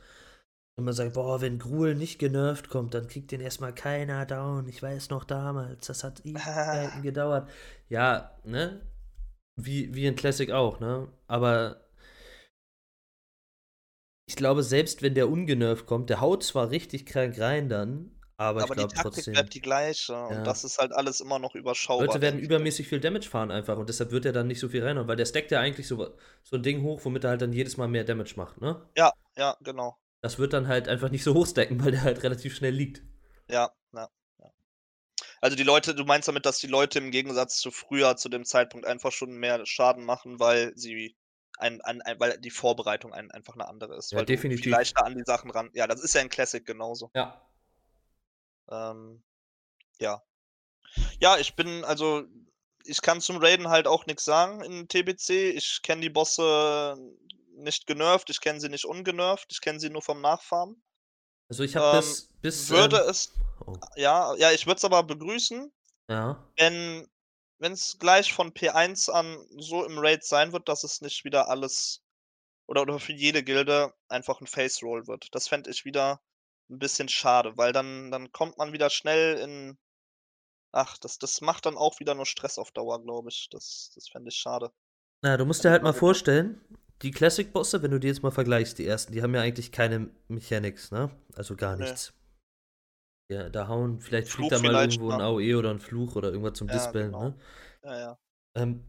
Und 0.77 0.85
man 0.85 0.93
sagt, 0.93 1.13
boah, 1.15 1.41
wenn 1.41 1.57
Gruel 1.57 1.95
nicht 1.95 2.19
genervt 2.19 2.69
kommt, 2.69 2.93
dann 2.93 3.07
kriegt 3.07 3.31
den 3.31 3.41
erstmal 3.41 3.73
keiner 3.73 4.27
down. 4.27 4.67
Ich 4.67 4.81
weiß 4.81 5.09
noch 5.09 5.23
damals, 5.23 5.87
das 5.87 6.03
hat 6.03 6.23
Ewigkeiten 6.23 7.01
gedauert. 7.01 7.49
Ja, 7.89 8.37
ne? 8.43 8.81
Wie, 9.59 9.95
wie 9.95 10.05
in 10.05 10.15
Classic 10.15 10.51
auch, 10.51 10.79
ne? 10.79 11.11
Aber 11.25 11.81
ich 14.29 14.35
glaube, 14.35 14.61
selbst 14.61 15.01
wenn 15.01 15.15
der 15.15 15.29
ungenervt 15.29 15.87
kommt, 15.87 16.11
der 16.11 16.21
haut 16.21 16.43
zwar 16.43 16.69
richtig 16.69 17.07
krank 17.07 17.39
rein 17.39 17.69
dann, 17.69 18.11
aber, 18.39 18.61
Aber 18.61 18.65
ich 18.65 18.69
die 18.69 18.75
glaube 18.75 18.93
Taktik 18.93 19.13
trotzdem. 19.13 19.33
bleibt 19.33 19.53
die 19.55 19.61
gleiche 19.61 20.13
Ja. 20.13 20.27
und 20.27 20.45
das 20.45 20.63
ist 20.63 20.77
halt 20.77 20.91
alles 20.91 21.21
immer 21.21 21.39
noch 21.39 21.55
überschaubar. 21.55 22.05
Leute 22.05 22.21
werden 22.21 22.39
übermäßig 22.39 22.87
viel 22.87 22.99
Damage 22.99 23.27
fahren 23.27 23.49
einfach 23.49 23.79
und 23.79 23.89
deshalb 23.89 24.11
wird 24.11 24.25
er 24.25 24.31
dann 24.31 24.45
nicht 24.45 24.59
so 24.59 24.69
viel 24.69 24.83
reinhauen, 24.83 25.07
weil 25.07 25.15
der 25.15 25.25
stackt 25.25 25.49
ja 25.49 25.59
eigentlich 25.59 25.87
so, 25.87 26.15
so 26.43 26.55
ein 26.55 26.61
Ding 26.61 26.83
hoch, 26.83 27.03
womit 27.03 27.23
er 27.23 27.31
halt 27.31 27.41
dann 27.41 27.51
jedes 27.51 27.77
Mal 27.77 27.87
mehr 27.87 28.03
Damage 28.03 28.33
macht, 28.35 28.61
ne? 28.61 28.79
Ja, 28.95 29.11
ja, 29.37 29.57
genau. 29.61 29.97
Das 30.21 30.37
wird 30.37 30.53
dann 30.53 30.67
halt 30.67 30.87
einfach 30.87 31.09
nicht 31.09 31.23
so 31.23 31.33
hoch 31.35 31.47
stacken, 31.47 31.83
weil 31.83 31.89
der 31.91 32.03
halt 32.03 32.21
relativ 32.23 32.55
schnell 32.55 32.73
liegt. 32.73 33.01
Ja, 33.49 33.69
ja, 33.93 34.09
ja. 34.39 34.51
Also 35.41 35.57
die 35.57 35.63
Leute 35.63 35.95
du 35.95 36.05
meinst 36.05 36.27
damit, 36.27 36.45
dass 36.45 36.59
die 36.59 36.67
Leute 36.67 36.99
im 36.99 37.11
Gegensatz 37.11 37.59
zu 37.59 37.71
früher 37.71 38.17
zu 38.17 38.29
dem 38.29 38.45
Zeitpunkt 38.45 38.87
einfach 38.87 39.11
schon 39.13 39.31
mehr 39.37 39.65
Schaden 39.65 40.05
machen, 40.05 40.39
weil 40.39 40.73
sie 40.77 41.17
ein 41.59 41.81
ein 41.81 42.01
ein 42.03 42.19
weil 42.19 42.39
die 42.39 42.51
Vorbereitung 42.51 43.13
ein 43.13 43.31
einfach 43.31 43.55
'ne 43.55 43.67
andere 43.67 43.97
ist, 43.97 44.13
Ja, 44.13 44.17
weil 44.17 44.25
du 44.27 44.35
definitiv. 44.35 44.65
leichter 44.65 45.05
an 45.05 45.15
die 45.17 45.23
Sachen 45.25 45.51
ran 45.51 45.71
ja, 45.73 45.87
das 45.87 46.01
ist 46.03 46.15
ja 46.15 46.21
in 46.21 46.29
Classic 46.29 46.65
genauso. 46.65 47.11
Ja. 47.13 47.47
Ähm, 48.69 49.23
ja. 49.99 50.23
Ja, 51.21 51.37
ich 51.37 51.55
bin 51.55 51.83
also 51.85 52.25
ich 52.85 53.01
kann 53.01 53.21
zum 53.21 53.37
Raiden 53.37 53.69
halt 53.69 53.87
auch 53.87 54.05
nix 54.05 54.25
sagen 54.25 54.61
in 54.63 54.87
TBC. 54.87 55.51
Ich 55.51 55.81
kenne 55.83 56.01
die 56.01 56.09
Bosse 56.09 56.97
nicht 57.57 57.87
genervt, 57.87 58.29
ich 58.29 58.41
kenne 58.41 58.59
sie 58.61 58.69
nicht 58.69 58.85
ungenervt, 58.85 59.47
ich 59.51 59.61
kenne 59.61 59.79
sie 59.79 59.89
nur 59.89 60.01
vom 60.03 60.21
Nachfarmen. 60.21 60.81
Also, 61.49 61.63
ich 61.63 61.75
habe 61.75 61.87
Ähm, 61.87 61.89
bis 61.89 62.29
bis, 62.41 62.69
würde 62.69 62.97
ähm 62.99 63.01
es 63.09 63.39
oh. 63.65 63.79
ja, 63.95 64.35
ja, 64.35 64.51
ich 64.51 64.65
würde 64.67 64.77
es 64.77 64.85
aber 64.85 65.03
begrüßen 65.03 65.71
Ja. 66.09 66.47
wenn 66.57 67.07
wenn's 67.59 67.97
gleich 67.99 68.33
von 68.33 68.53
P1 68.53 69.09
an 69.09 69.45
so 69.59 69.85
im 69.85 69.99
Raid 69.99 70.23
sein 70.25 70.53
wird, 70.53 70.69
dass 70.69 70.83
es 70.85 71.01
nicht 71.01 71.25
wieder 71.25 71.49
alles 71.49 72.03
oder 72.67 72.83
oder 72.83 72.99
für 72.99 73.13
jede 73.13 73.43
Gilde 73.43 73.93
einfach 74.09 74.41
'n 74.41 74.47
Face 74.47 74.83
Roll 74.83 75.07
wird. 75.07 75.29
Das 75.35 75.47
fände 75.49 75.71
ich 75.71 75.85
wieder 75.85 76.21
'n 76.69 76.79
bisschen 76.79 77.09
schade, 77.09 77.57
weil 77.57 77.73
dann 77.73 78.11
dann 78.11 78.31
kommt 78.33 78.57
man 78.59 78.73
wieder 78.73 78.89
schnell 78.91 79.39
in 79.39 79.79
ach, 80.73 80.97
das 80.99 81.19
das 81.19 81.41
macht 81.41 81.65
dann 81.67 81.77
auch 81.77 81.99
wieder 82.01 82.15
nur 82.15 82.25
Stress 82.27 82.57
auf 82.59 82.71
Dauer, 82.71 83.01
glaube 83.03 83.29
ich. 83.29 83.49
Das 83.51 83.91
das 83.95 84.09
fände 84.09 84.29
ich 84.29 84.37
schade. 84.37 84.71
Na 85.23 85.35
du 85.37 85.45
musst 85.45 85.63
dir 85.63 85.71
halt 85.71 85.81
mal 85.83 85.93
vorstellen, 85.93 86.61
die 87.03 87.11
Classic-Bosse, 87.11 87.83
wenn 87.83 87.91
du 87.91 87.99
die 87.99 88.07
jetzt 88.07 88.23
mal 88.23 88.31
vergleichst, 88.31 88.77
die 88.79 88.85
ersten, 88.87 89.13
die 89.13 89.21
haben 89.21 89.33
ja 89.35 89.41
eigentlich 89.41 89.71
keine 89.71 90.09
Mechanics, 90.27 90.91
ne? 90.91 91.11
Also, 91.35 91.55
gar 91.55 91.75
Ne. 91.77 91.83
nichts. 91.83 92.13
Ja, 93.29 93.49
da 93.49 93.67
hauen 93.67 93.99
vielleicht 93.99 94.29
fliegt 94.29 94.51
da 94.53 94.59
mal 94.59 94.73
irgendwo 94.73 95.09
'n 95.11 95.19
ja. 95.19 95.25
AOE 95.27 95.55
oder 95.57 95.71
'n 95.71 95.79
Fluch 95.79 96.15
oder 96.15 96.29
irgendwas 96.31 96.53
zum 96.57 96.69
Ja, 96.69 96.73
Dispellen, 96.75 97.11
genau. 97.11 97.19
ne? 97.19 97.35
Ja, 97.83 97.99
ja. 97.99 98.17
Ähm, 98.55 98.83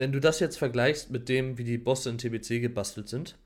wenn 0.00 0.12
du 0.12 0.20
das 0.20 0.40
jetzt 0.40 0.58
vergleichst 0.58 1.10
mit 1.10 1.28
dem, 1.28 1.58
wie 1.58 1.64
die 1.64 1.78
Bosse 1.78 2.10
in 2.10 2.18
TBC 2.18 2.60
gebastelt 2.60 3.08
sind 3.08 3.38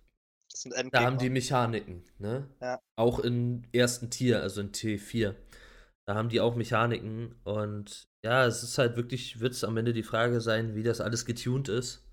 sind 0.54 0.74
da 0.92 1.04
haben 1.04 1.18
die. 1.18 1.30
Mechaniken, 1.30 2.02
ne? 2.18 2.48
Ja. 2.60 2.80
Auch 2.96 3.18
im 3.20 3.62
1. 3.72 4.10
Tier, 4.10 4.42
also 4.42 4.60
in 4.60 4.72
T4. 4.72 5.36
Da 6.06 6.14
haben 6.14 6.30
die 6.30 6.40
auch 6.40 6.56
Mechaniken 6.56 7.34
und 7.44 8.04
ja, 8.24 8.46
es 8.46 8.62
ist 8.62 8.78
halt 8.78 8.96
wirklich 8.96 9.40
wird's 9.40 9.64
am 9.64 9.76
Ende 9.76 9.92
die 9.92 10.02
Frage 10.02 10.40
sein, 10.40 10.74
wie 10.74 10.82
das 10.82 11.00
alles 11.00 11.26
getuned 11.26 11.68
ist. 11.68 12.07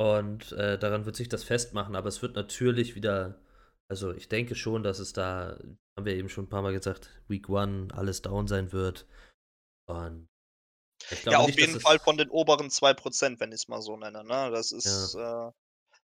Und, 0.00 0.52
äh, 0.52 0.78
daran 0.78 1.04
wird 1.04 1.14
sich 1.14 1.28
das 1.28 1.44
festmachen, 1.44 1.94
aber 1.94 2.08
es 2.08 2.22
wird 2.22 2.34
natürlich 2.34 2.94
wieder 2.94 3.38
also, 3.88 4.12
ich 4.14 4.28
denke 4.28 4.54
schon, 4.54 4.82
dass 4.84 4.98
es 5.00 5.12
da 5.12 5.58
haben 5.98 6.06
wir 6.06 6.14
eben 6.14 6.28
schon 6.30 6.46
'n 6.46 6.48
paar 6.48 6.62
Mal 6.62 6.72
gesagt, 6.72 7.10
Week 7.28 7.50
1 7.50 7.90
alles 7.90 8.22
down 8.22 8.46
sein 8.46 8.72
wird. 8.72 9.06
Und 9.86 10.28
ich 11.10 11.26
Ja, 11.32 11.38
auf 11.38 11.56
nicht, 11.58 11.60
jeden 11.60 11.78
Fall 11.78 12.00
von 12.02 12.16
den 12.16 12.28
oberen 12.28 12.70
2%, 12.70 13.38
wenn 13.38 13.52
ich's 13.52 13.68
mal 13.68 13.80
so 13.82 13.96
nenne, 13.96 14.24
ne? 14.24 14.50
Das 14.50 14.72
ist, 14.72 15.14
äh 15.14 15.50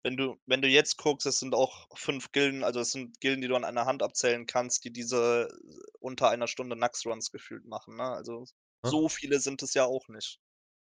wenn 0.04 0.18
du 0.18 0.38
wenn 0.48 0.62
du 0.62 0.68
jetzt 0.70 0.98
guckst, 0.98 1.28
es 1.28 1.40
sind 1.40 1.56
auch 1.56 1.88
5 1.98 2.32
Gilden 2.32 2.64
also, 2.64 2.80
es 2.82 2.92
sind 2.92 3.20
Gilden, 3.22 3.42
die 3.42 3.48
du 3.50 3.56
an 3.56 3.66
einer 3.66 3.86
Hand 3.86 4.04
abzählen 4.04 4.46
kannst, 4.48 4.86
die 4.86 4.92
diese 4.94 5.50
unter 6.00 6.30
einer 6.30 6.48
Stunde 6.48 6.76
Nax-Runs 6.78 7.32
gefühlt 7.32 7.66
machen, 7.66 7.98
ne? 7.98 8.04
Also, 8.06 8.46
Ja. 8.84 8.92
so 8.92 9.10
viele 9.10 9.40
sind 9.42 9.64
es 9.64 9.74
ja 9.76 9.86
auch 9.86 10.08
nicht 10.10 10.40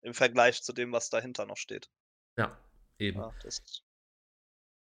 im 0.02 0.14
Vergleich 0.14 0.62
zu 0.62 0.72
dem, 0.74 0.92
was 0.92 1.10
dahinter 1.10 1.46
noch 1.46 1.56
steht. 1.58 1.88
Ja, 2.38 2.56
eben. 3.00 3.20
Ja, 3.20 3.32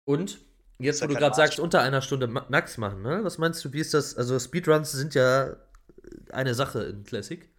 Und 0.06 0.40
jetzt, 0.80 1.02
wo 1.02 1.08
du 1.08 1.16
grad 1.16 1.36
sagst, 1.36 1.60
unter 1.60 1.82
einer 1.82 2.02
Stunde 2.02 2.28
Ma 2.28 2.46
Nax 2.50 2.78
machen, 2.78 3.02
ne? 3.02 3.24
Was 3.24 3.38
meinst 3.38 3.64
du, 3.64 3.74
wie 3.74 3.80
ist 3.80 3.94
das 3.94 4.16
also, 4.16 4.40
Speedruns 4.40 4.92
sind 4.92 5.16
ja, 5.16 5.48
äh, 5.50 5.56
eine 6.32 6.54
Sache 6.56 6.84
in 6.84 7.04
Classic. 7.04 7.50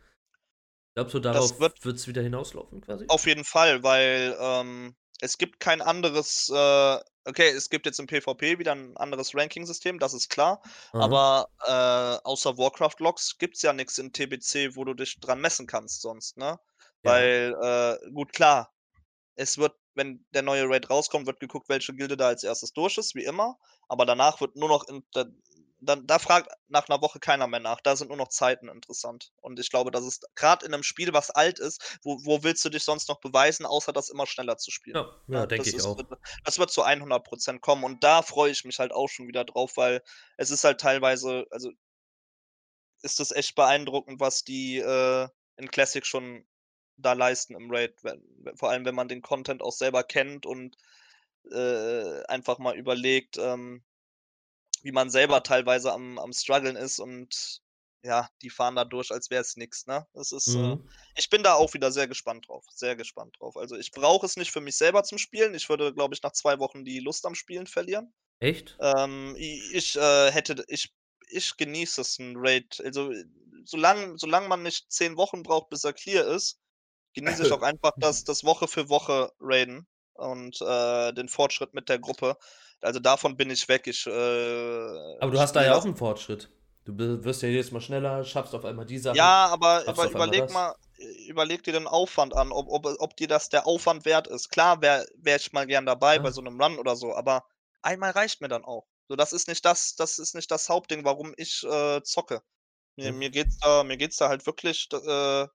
Glaubst 0.94 1.14
du, 1.14 1.20
darauf 1.20 1.60
wird 1.60 1.84
wird's 1.84 2.08
wieder 2.08 2.22
hinauslaufen 2.22 2.80
quasi? 2.80 3.04
Auf 3.08 3.26
jeden 3.26 3.44
Fall, 3.44 3.82
weil, 3.82 4.36
ähm, 4.40 4.96
es 5.20 5.38
gibt 5.38 5.60
kein 5.60 5.80
anderes, 5.80 6.50
äh 6.52 6.98
okay, 7.24 7.50
es 7.50 7.68
gibt 7.68 7.84
jetzt 7.84 8.00
im 8.00 8.06
PvP 8.06 8.58
wieder 8.58 8.72
'n 8.72 8.96
anderes 8.96 9.34
Ranking-System, 9.34 9.98
das 9.98 10.14
ist 10.14 10.30
klar, 10.30 10.62
Aha. 10.92 11.04
aber, 11.04 11.48
äh, 11.66 12.26
außer 12.26 12.56
Warcraft-Logs 12.56 13.36
gibt's 13.38 13.60
ja 13.62 13.72
nix 13.74 13.98
in 13.98 14.12
TBC, 14.12 14.74
wo 14.76 14.84
du 14.84 14.94
dich 14.94 15.20
dran 15.20 15.40
messen 15.40 15.66
kannst 15.66 16.00
sonst, 16.00 16.36
ne? 16.38 16.44
Ja. 16.46 16.58
Weil, 17.02 17.54
äh 17.62 18.10
gut, 18.12 18.32
klar, 18.32 18.72
es 19.36 19.58
wird 19.58 19.76
wenn 19.98 20.26
der 20.32 20.42
neue 20.42 20.66
Raid 20.70 20.90
rauskommt, 20.90 21.26
wird 21.28 21.40
geguckt, 21.40 21.68
welche 21.70 21.94
Gilde 21.94 22.16
da 22.18 22.28
als 22.28 22.44
1. 22.44 22.72
durch 22.74 22.98
ist, 22.98 23.16
wie 23.16 23.24
immer, 23.26 23.58
aber 23.88 24.06
danach 24.06 24.40
wird 24.42 24.56
nur 24.56 24.70
noch 24.70 24.88
in 24.88 25.04
da 25.14 25.26
dann 25.82 26.06
da 26.08 26.18
fragt 26.20 26.50
nach 26.68 26.88
'ner 26.88 27.02
Woche 27.02 27.20
keiner 27.20 27.46
mehr 27.48 27.60
nach. 27.60 27.80
Da 27.82 27.96
sind 27.96 28.08
nur 28.08 28.18
noch 28.18 28.28
Zeiten 28.30 28.68
interessant. 28.68 29.32
Und 29.42 29.60
ich 29.60 29.70
glaube, 29.70 29.92
das 29.92 30.04
ist 30.06 30.26
grad 30.36 30.64
in 30.64 30.72
'nem 30.72 30.84
Spiel, 30.84 31.12
was 31.14 31.30
alt 31.30 31.60
ist, 31.60 32.00
wo 32.04 32.18
wo 32.24 32.44
willst 32.44 32.64
du 32.64 32.70
dich 32.70 32.84
sonst 32.84 33.08
noch 33.10 33.20
beweisen, 33.20 33.66
außer 33.66 33.92
das 33.94 34.10
immer 34.10 34.26
schneller 34.28 34.58
zu 34.58 34.72
spielen? 34.72 34.94
Ja, 34.94 35.22
ja, 35.28 35.46
Ne, 35.46 35.46
denke 35.46 35.70
ich 35.70 35.78
ist 35.78 35.82
auch. 35.82 36.08
das 36.44 36.58
wird 36.58 36.70
zu 36.72 36.84
100 36.84 37.24
% 37.24 37.62
kommen 37.62 37.84
und 37.84 38.04
da 38.04 38.22
freue 38.22 38.52
ich 38.52 38.64
mich 38.64 38.80
halt 38.80 38.92
auch 38.92 39.08
schon 39.08 39.28
wieder 39.28 39.44
drauf, 39.44 39.76
weil 39.76 40.02
es 40.38 40.50
ist 40.52 40.64
halt 40.64 40.80
teilweise 40.80 41.46
also 41.52 41.70
ist 43.04 43.20
das 43.20 43.30
echt 43.30 43.54
beeindruckend, 43.54 44.20
was 44.20 44.42
die, 44.44 44.78
äh, 44.78 45.28
in 45.56 45.70
Classic 45.70 46.04
schon 46.06 46.44
da 46.98 47.14
leisten 47.14 47.54
im 47.56 47.70
Raid, 47.72 47.96
wenn 48.04 48.22
we 48.44 48.52
vor 48.56 48.70
allem, 48.70 48.84
wenn 48.86 48.94
man 48.96 49.08
den 49.08 49.22
Content 49.22 49.62
auch 49.62 49.72
selber 49.72 50.04
kennt 50.04 50.46
und, 50.46 50.76
äh, 51.52 52.24
einfach 52.28 52.58
mal 52.58 52.76
überlegt, 52.78 53.38
ähm, 53.38 53.84
wie 54.82 54.92
man 54.92 55.10
selber 55.10 55.42
teilweise 55.42 55.92
am 55.92 56.18
am 56.18 56.32
struggeln 56.32 56.76
ist 56.76 57.00
und 57.00 57.62
ja, 58.04 58.28
die 58.42 58.50
fahren 58.50 58.76
da 58.76 58.84
durch, 58.84 59.10
als 59.12 59.30
wär's 59.30 59.56
nix, 59.56 59.86
ne? 59.86 60.06
Das 60.14 60.32
ist, 60.32 60.56
äh 60.56 60.76
Mhm. 60.76 60.88
ich 61.16 61.30
bin 61.30 61.42
da 61.42 61.54
auch 61.54 61.74
wieder 61.74 61.92
sehr 61.92 62.08
gespannt 62.08 62.48
drauf, 62.48 62.64
sehr 62.70 62.96
gespannt 62.96 63.36
drauf. 63.40 63.56
Also, 63.56 63.76
ich 63.76 63.92
brauche 63.92 64.24
es 64.26 64.36
nicht 64.36 64.52
für 64.52 64.60
mich 64.60 64.76
selber 64.76 65.02
zum 65.04 65.18
Spielen. 65.18 65.54
Ich 65.54 65.68
würde, 65.68 65.92
glaube 65.94 66.14
ich, 66.14 66.22
nach 66.22 66.32
2 66.32 66.58
Wochen 66.60 66.84
die 66.84 67.00
Lust 67.00 67.26
am 67.26 67.34
Spielen 67.34 67.66
verlieren. 67.66 68.14
Echt? 68.40 68.80
Ähm, 68.80 69.36
ich, 69.38 69.96
äh, 69.96 70.30
hätte 70.32 70.64
ich 70.68 70.94
ich 71.30 71.56
genieße 71.58 72.00
es, 72.02 72.18
'n 72.20 72.34
Raid 72.38 72.80
also, 72.84 73.12
solang 73.64 74.18
solange 74.18 74.48
man 74.48 74.62
nicht 74.64 74.92
10 74.92 75.16
Wochen 75.18 75.42
braucht, 75.44 75.70
bis 75.70 75.84
er 75.84 75.92
clear 75.94 76.26
ist, 76.26 76.60
genieße 77.18 77.42
ich 77.42 77.52
auch 77.52 77.62
einfach 77.62 77.92
das 78.00 78.24
das 78.24 78.44
Woche 78.44 78.68
für 78.68 78.88
Woche 78.88 79.32
Raiden 79.40 79.86
und, 80.14 80.60
äh, 80.62 81.12
den 81.14 81.28
Fortschritt 81.28 81.74
mit 81.74 81.88
der 81.88 81.98
Gruppe. 81.98 82.36
Also, 82.80 83.00
davon 83.00 83.36
bin 83.36 83.50
ich 83.50 83.68
weg. 83.68 83.86
Ich, 83.86 84.06
äh, 84.06 84.10
Aber 85.20 85.30
du 85.32 85.38
hast 85.40 85.54
da 85.54 85.64
ja 85.64 85.74
auch 85.74 85.84
'n 85.84 85.96
Fortschritt. 85.96 86.50
Du 86.84 86.96
wirst 87.24 87.42
ja 87.42 87.48
jedes 87.48 87.70
Mal 87.72 87.80
schneller, 87.80 88.24
schaffst 88.24 88.54
auf 88.54 88.64
einmal 88.64 88.86
die 88.86 88.98
Sachen, 88.98 89.32
Ja, 89.32 89.46
aber 89.46 89.86
einmal 89.86 90.10
überleg 90.10 90.48
mal 90.50 90.74
äh, 90.98 91.28
überleg 91.28 91.62
dir 91.62 91.72
den 91.72 91.86
Aufwand 91.86 92.34
an, 92.34 92.52
ob 92.52 92.68
ob 92.68 92.86
ob 93.00 93.16
dir 93.16 93.26
das 93.28 93.48
der 93.48 93.66
Aufwand 93.66 94.04
wert 94.04 94.26
ist. 94.26 94.50
Klar 94.50 94.82
wäre 94.82 95.06
wäre 95.16 95.38
ich 95.38 95.52
mal 95.52 95.66
gern 95.66 95.86
dabei 95.86 96.18
bei 96.18 96.30
Ja. 96.30 96.32
so 96.32 96.42
'nem 96.42 96.60
Run 96.60 96.78
oder 96.78 96.94
so, 96.96 97.14
aber 97.14 97.44
einmal 97.82 98.10
reicht 98.10 98.40
mir 98.42 98.48
dann 98.48 98.64
auch. 98.64 98.86
So, 99.08 99.16
das 99.16 99.32
ist 99.32 99.48
nicht 99.48 99.64
das 99.64 99.94
das 99.96 100.18
ist 100.18 100.34
nicht 100.34 100.50
das 100.50 100.68
Hauptding, 100.68 101.04
warum 101.06 101.32
ich, 101.38 101.62
äh, 101.64 102.02
zocke. 102.02 102.42
Mir 102.96 103.12
Ja. 103.12 103.14
mir 103.14 103.30
geht's 103.30 103.58
da 103.58 103.84
mir 103.84 103.98
geht's 103.98 104.16
da 104.18 104.28
halt 104.30 104.46
wirklich 104.46 104.88
äh, 104.92 105.46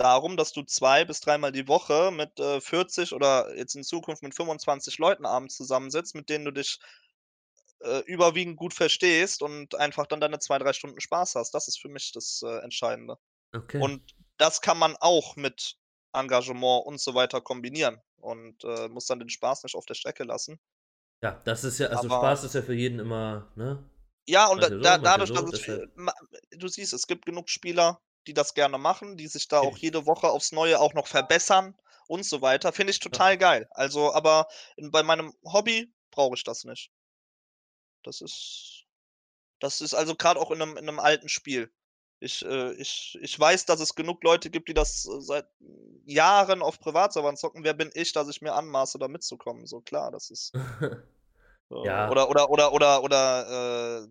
darum, 0.00 0.36
dass 0.36 0.52
du 0.52 0.62
2 0.64 1.04
bis 1.04 1.20
dreimal 1.20 1.52
die 1.52 1.68
Woche 1.68 2.10
mit, 2.12 2.40
äh, 2.40 2.60
40 2.60 3.12
oder 3.14 3.56
jetzt 3.56 3.74
in 3.76 3.84
Zukunft 3.84 4.22
mit 4.22 4.34
25 4.34 4.98
Leuten 4.98 5.26
abends 5.26 5.56
zusammensitzt, 5.56 6.14
mit 6.16 6.28
denen 6.30 6.46
du 6.46 6.52
dich, 6.52 6.78
äh, 7.80 8.00
überwiegend 8.06 8.56
gut 8.56 8.74
verstehst 8.74 9.42
und 9.42 9.74
einfach 9.74 10.06
dann 10.06 10.20
deine 10.20 10.38
2, 10.38 10.58
3 10.58 10.72
Stunden 10.72 11.00
Spaß 11.00 11.34
hast. 11.36 11.52
Das 11.54 11.68
ist 11.68 11.80
für 11.80 11.88
mich 11.88 12.12
das, 12.12 12.42
äh, 12.44 12.58
Entscheidende. 12.62 13.16
Okay. 13.54 13.82
Und 13.82 14.14
das 14.38 14.60
kann 14.62 14.78
man 14.78 14.96
auch 15.00 15.36
mit 15.36 15.76
Engagement 16.14 16.86
und 16.86 17.00
so 17.00 17.14
weiter 17.14 17.40
kombinieren 17.42 18.02
und, 18.18 18.64
äh, 18.64 18.88
muss 18.88 19.06
dann 19.06 19.20
den 19.20 19.30
Spaß 19.30 19.64
nicht 19.64 19.76
auf 19.76 19.86
der 19.86 19.94
Strecke 19.94 20.24
lassen. 20.24 20.60
Ja, 21.22 21.40
das 21.44 21.64
ist 21.64 21.78
ja 21.78 21.88
also, 21.88 22.08
Aber 22.08 22.08
Spaß 22.08 22.44
ist 22.44 22.54
ja 22.54 22.62
für 22.62 22.72
jeden 22.74 22.98
immer, 22.98 23.52
ne? 23.54 23.90
Ja, 24.28 24.46
und 24.48 24.62
da 24.62 24.70
Manche 24.70 24.80
so, 24.80 24.96
da 24.96 24.98
dadurch, 24.98 25.32
so, 25.32 25.34
dass 25.34 25.52
es 25.52 25.66
du 26.52 26.68
siehst, 26.68 26.92
es 26.92 27.06
gibt 27.06 27.26
genug 27.26 27.48
Spieler, 27.48 28.00
die 28.26 28.34
das 28.34 28.54
gerne 28.54 28.78
machen, 28.78 29.16
die 29.16 29.28
sich 29.28 29.48
da 29.48 29.60
auch 29.60 29.78
jede 29.78 30.06
Woche 30.06 30.28
aufs 30.30 30.52
Neue 30.52 30.80
auch 30.80 30.94
noch 30.94 31.06
verbessern 31.06 31.76
und 32.08 32.24
so 32.24 32.42
weiter. 32.42 32.72
Finde 32.72 32.90
ich 32.92 33.00
total 33.00 33.38
geil. 33.38 33.68
Also, 33.72 34.12
aber 34.14 34.48
bei 34.90 35.02
meinem 35.02 35.34
Hobby 35.44 35.92
brauche 36.10 36.34
ich 36.36 36.44
das 36.44 36.64
nicht. 36.64 36.88
Das 38.04 38.20
ist 38.20 38.84
das 39.60 39.80
ist 39.82 39.94
also 39.94 40.14
grad 40.16 40.38
auch 40.38 40.50
in 40.52 40.58
'nem 40.58 40.76
in 40.78 40.86
'nem 40.86 41.00
alten 41.00 41.28
Spiel. 41.30 41.72
Ich, 42.20 42.44
äh 42.44 42.72
ich 42.74 43.18
ich 43.22 43.38
weiß, 43.40 43.66
dass 43.66 43.80
es 43.80 43.94
genug 43.96 44.24
Leute 44.24 44.50
gibt, 44.50 44.68
die 44.68 44.74
das, 44.74 45.06
äh, 45.06 45.20
seit 45.22 45.48
Jahren 46.06 46.62
auf 46.62 46.80
Privatservern 46.80 47.36
zocken. 47.38 47.64
Wer 47.64 47.74
bin 47.74 47.90
ich, 47.94 48.12
dass 48.12 48.28
ich 48.28 48.42
mir 48.42 48.54
anmaße, 48.54 48.98
da 49.00 49.08
mitzukommen? 49.08 49.66
So 49.66 49.80
klar, 49.82 50.10
das 50.12 50.30
ist 50.30 50.52
Ja. 51.70 52.10
oder 52.10 52.28
oder 52.30 52.50
oder 52.50 52.72
oder 52.72 53.02
oder, 53.02 54.04
äh, 54.04 54.08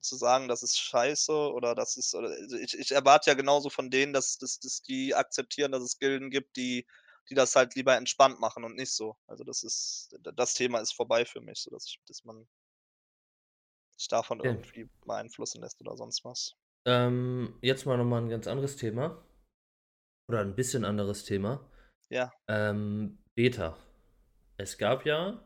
zu 0.00 0.16
sagen, 0.16 0.48
das 0.48 0.62
ist 0.62 0.78
scheiße 0.78 1.32
oder 1.32 1.74
das 1.74 1.96
ist 1.96 2.14
oder 2.14 2.28
also, 2.30 2.56
ich 2.56 2.78
ich 2.78 2.92
erwarte 2.92 3.30
ja 3.30 3.34
genauso 3.34 3.70
von 3.70 3.90
denen, 3.90 4.12
dass 4.12 4.38
dass 4.38 4.60
dass 4.60 4.82
die 4.82 5.14
akzeptieren, 5.14 5.72
dass 5.72 5.82
es 5.82 5.98
Gilden 5.98 6.30
gibt, 6.30 6.56
die 6.56 6.86
die 7.30 7.34
das 7.34 7.56
halt 7.56 7.74
lieber 7.74 7.96
entspannt 7.96 8.40
machen 8.40 8.64
und 8.64 8.76
nicht 8.76 8.92
so. 8.92 9.16
Also, 9.26 9.44
das 9.44 9.62
ist 9.62 10.16
das 10.34 10.54
Thema 10.54 10.80
ist 10.80 10.92
vorbei 10.94 11.24
für 11.24 11.40
mich, 11.40 11.60
so 11.60 11.70
dass 11.70 11.86
ich 11.86 12.00
dass 12.06 12.24
man 12.24 12.48
sich 13.96 14.08
davon 14.08 14.40
Okay. 14.40 14.48
irgendwie 14.48 14.88
beeinflussen 15.04 15.60
lässt 15.60 15.80
oder 15.80 15.96
sonst 15.96 16.24
was. 16.24 16.54
Ähm, 16.86 17.58
jetzt 17.60 17.84
mal 17.84 17.98
nochmal 17.98 18.22
ein 18.22 18.30
ganz 18.30 18.46
anderes 18.46 18.76
Thema. 18.76 19.22
Oder 20.28 20.40
ein 20.40 20.54
bisschen 20.54 20.84
anderes 20.84 21.24
Thema. 21.24 21.68
Ja. 22.10 22.32
Ähm, 22.48 23.18
Beta. 23.34 23.76
Es 24.56 24.78
gab 24.78 25.04
ja 25.04 25.42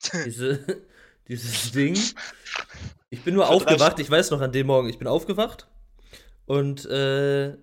diese, 0.24 0.86
dieses 1.28 1.72
Ding. 1.72 1.96
Ich 3.10 3.22
bin 3.22 3.34
nur 3.34 3.46
Für 3.46 3.52
aufgewacht, 3.52 3.98
ich 3.98 4.10
weiß 4.10 4.30
noch 4.30 4.40
an 4.40 4.52
dem 4.52 4.68
Morgen, 4.68 4.88
ich 4.88 4.98
bin 4.98 5.08
aufgewacht 5.08 5.66
und 6.46 6.86
äh, 6.86 7.56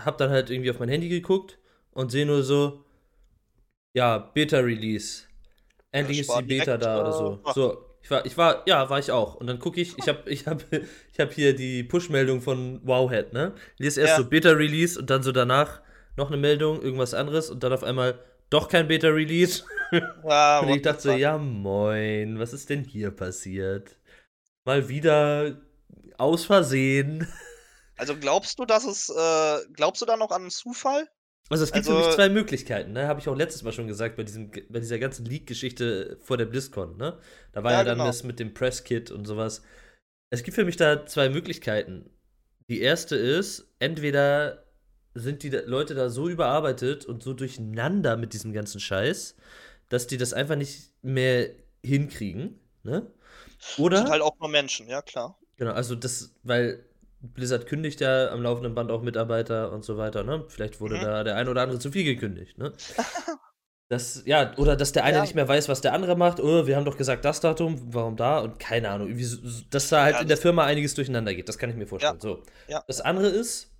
hab 0.00 0.18
dann 0.18 0.30
halt 0.30 0.50
irgendwie 0.50 0.70
auf 0.70 0.78
mein 0.78 0.88
Handy 0.88 1.08
geguckt 1.08 1.58
und 1.90 2.10
sehe 2.10 2.26
nur 2.26 2.42
so, 2.42 2.84
ja, 3.92 4.18
Beta-Release. 4.18 5.24
Endlich 5.92 6.20
ich 6.20 6.28
ist 6.28 6.36
die 6.38 6.42
Beta 6.42 6.76
da 6.76 7.00
oder 7.00 7.12
so. 7.12 7.40
So, 7.54 7.84
ich 8.02 8.10
war, 8.10 8.26
ich 8.26 8.36
war, 8.36 8.62
ja, 8.66 8.90
war 8.90 8.98
ich 8.98 9.10
auch. 9.12 9.36
Und 9.36 9.46
dann 9.46 9.58
gucke 9.58 9.80
ich, 9.80 9.96
ich 9.98 10.08
habe 10.08 10.22
ich 10.30 10.46
hab, 10.46 10.64
ich 10.72 11.20
hab 11.20 11.32
hier 11.32 11.54
die 11.54 11.84
Push-Meldung 11.84 12.40
von 12.40 12.80
Wowhead, 12.86 13.32
ne? 13.32 13.54
Lies 13.78 13.96
erst 13.96 14.10
Ja. 14.10 14.16
so 14.18 14.28
Beta-Release 14.28 14.98
und 14.98 15.10
dann 15.10 15.22
so 15.22 15.32
danach 15.32 15.80
noch 16.16 16.28
eine 16.28 16.36
Meldung, 16.36 16.82
irgendwas 16.82 17.14
anderes 17.14 17.50
und 17.50 17.62
dann 17.62 17.72
auf 17.72 17.82
einmal 17.82 18.18
doch 18.50 18.68
kein 18.68 18.86
Beta-Release. 18.88 19.64
Ja, 20.24 20.58
Und 20.62 20.68
ich 20.70 20.82
dachte 20.82 21.02
so, 21.02 21.12
ja 21.12 21.38
moin, 21.38 22.38
was 22.38 22.52
ist 22.52 22.70
denn 22.70 22.84
hier 22.84 23.10
passiert? 23.10 23.96
Mal 24.64 24.88
wieder 24.88 25.60
aus 26.18 26.44
Versehen. 26.46 27.26
Also 27.96 28.16
glaubst 28.16 28.58
du, 28.58 28.64
dass 28.64 28.84
es, 28.84 29.08
äh, 29.10 29.58
glaubst 29.74 30.02
du 30.02 30.06
da 30.06 30.16
noch 30.16 30.30
an 30.30 30.42
einen 30.42 30.50
Zufall? 30.50 31.08
Also 31.50 31.64
es 31.64 31.72
gibt 31.72 31.84
für 31.86 31.92
Also- 31.94 32.06
mich 32.06 32.14
zwei 32.16 32.28
Möglichkeiten, 32.28 32.92
ne? 32.92 33.06
Habe 33.06 33.20
ich 33.20 33.28
auch 33.28 33.36
letztes 33.36 33.62
Mal 33.62 33.72
schon 33.72 33.86
gesagt 33.86 34.16
bei, 34.16 34.22
diesem, 34.24 34.50
bei 34.50 34.80
dieser 34.80 34.98
ganzen 34.98 35.26
Leak-Geschichte 35.26 36.18
vor 36.22 36.36
der 36.38 36.46
BlizzCon, 36.46 36.96
ne? 36.96 37.18
Da 37.52 37.62
war 37.62 37.72
ja, 37.72 37.78
Ja, 37.78 37.84
dann 37.84 37.94
genau. 37.98 38.06
das 38.06 38.24
mit 38.24 38.40
dem 38.40 38.54
Press-Kit 38.54 39.10
und 39.10 39.26
sowas. 39.26 39.62
Es 40.30 40.42
gibt 40.42 40.54
für 40.54 40.64
mich 40.64 40.76
da 40.76 41.04
zwei 41.06 41.28
Möglichkeiten. 41.28 42.10
Die 42.68 42.80
erste 42.80 43.14
ist, 43.16 43.68
entweder 43.78 44.64
sind 45.12 45.42
die 45.42 45.50
Leute 45.50 45.94
da 45.94 46.08
so 46.08 46.28
überarbeitet 46.28 47.04
und 47.04 47.22
so 47.22 47.34
durcheinander 47.34 48.16
mit 48.16 48.32
diesem 48.32 48.52
ganzen 48.52 48.80
Scheiß, 48.80 49.36
dass 49.90 50.06
die 50.06 50.16
das 50.16 50.32
einfach 50.32 50.56
nicht 50.56 50.90
mehr 51.02 51.50
hinkriegen, 51.84 52.58
ne? 52.82 53.12
Oder 53.78 53.98
Sind 53.98 54.10
halt 54.10 54.22
auch 54.22 54.38
nur 54.40 54.48
Menschen, 54.48 54.88
ja 54.88 55.02
klar. 55.02 55.38
Genau, 55.56 55.72
also 55.72 55.94
das, 55.94 56.34
weil 56.42 56.84
Blizzard 57.20 57.66
kündigt 57.66 58.00
ja 58.00 58.30
am 58.30 58.42
laufenden 58.42 58.74
Band 58.74 58.90
auch 58.90 59.02
Mitarbeiter 59.02 59.72
und 59.72 59.84
so 59.84 59.96
weiter, 59.96 60.24
ne? 60.24 60.44
Vielleicht 60.48 60.80
wurde 60.80 60.96
Mhm. 60.96 61.00
da 61.02 61.24
der 61.24 61.36
ein 61.36 61.48
oder 61.48 61.62
andere 61.62 61.78
zu 61.78 61.90
viel 61.92 62.04
gekündigt, 62.04 62.58
ne? 62.58 62.72
Das, 63.90 64.22
ja, 64.24 64.56
oder 64.56 64.76
dass 64.76 64.92
der 64.92 65.04
eine 65.04 65.18
Ja. 65.18 65.22
nicht 65.22 65.34
mehr 65.34 65.46
weiß, 65.46 65.68
was 65.68 65.82
der 65.82 65.92
andere 65.92 66.16
macht. 66.16 66.40
Oh, 66.40 66.66
wir 66.66 66.74
haben 66.74 66.86
doch 66.86 66.96
gesagt, 66.96 67.24
das 67.26 67.40
Datum, 67.40 67.78
warum 67.94 68.16
da? 68.16 68.38
Und 68.40 68.58
keine 68.58 68.88
Ahnung, 68.88 69.14
so- 69.18 69.36
so- 69.46 69.62
dass 69.70 69.90
da 69.90 70.02
halt 70.02 70.14
Ja, 70.16 70.20
in 70.22 70.28
der 70.28 70.38
Firma 70.38 70.64
einiges 70.64 70.94
durcheinander 70.94 71.34
geht. 71.34 71.48
Das 71.50 71.58
kann 71.58 71.68
ich 71.68 71.76
mir 71.76 71.86
vorstellen. 71.86 72.18
So. 72.18 72.42
Ja. 72.66 72.82
Das 72.86 73.02
andere 73.02 73.28
ist, 73.28 73.70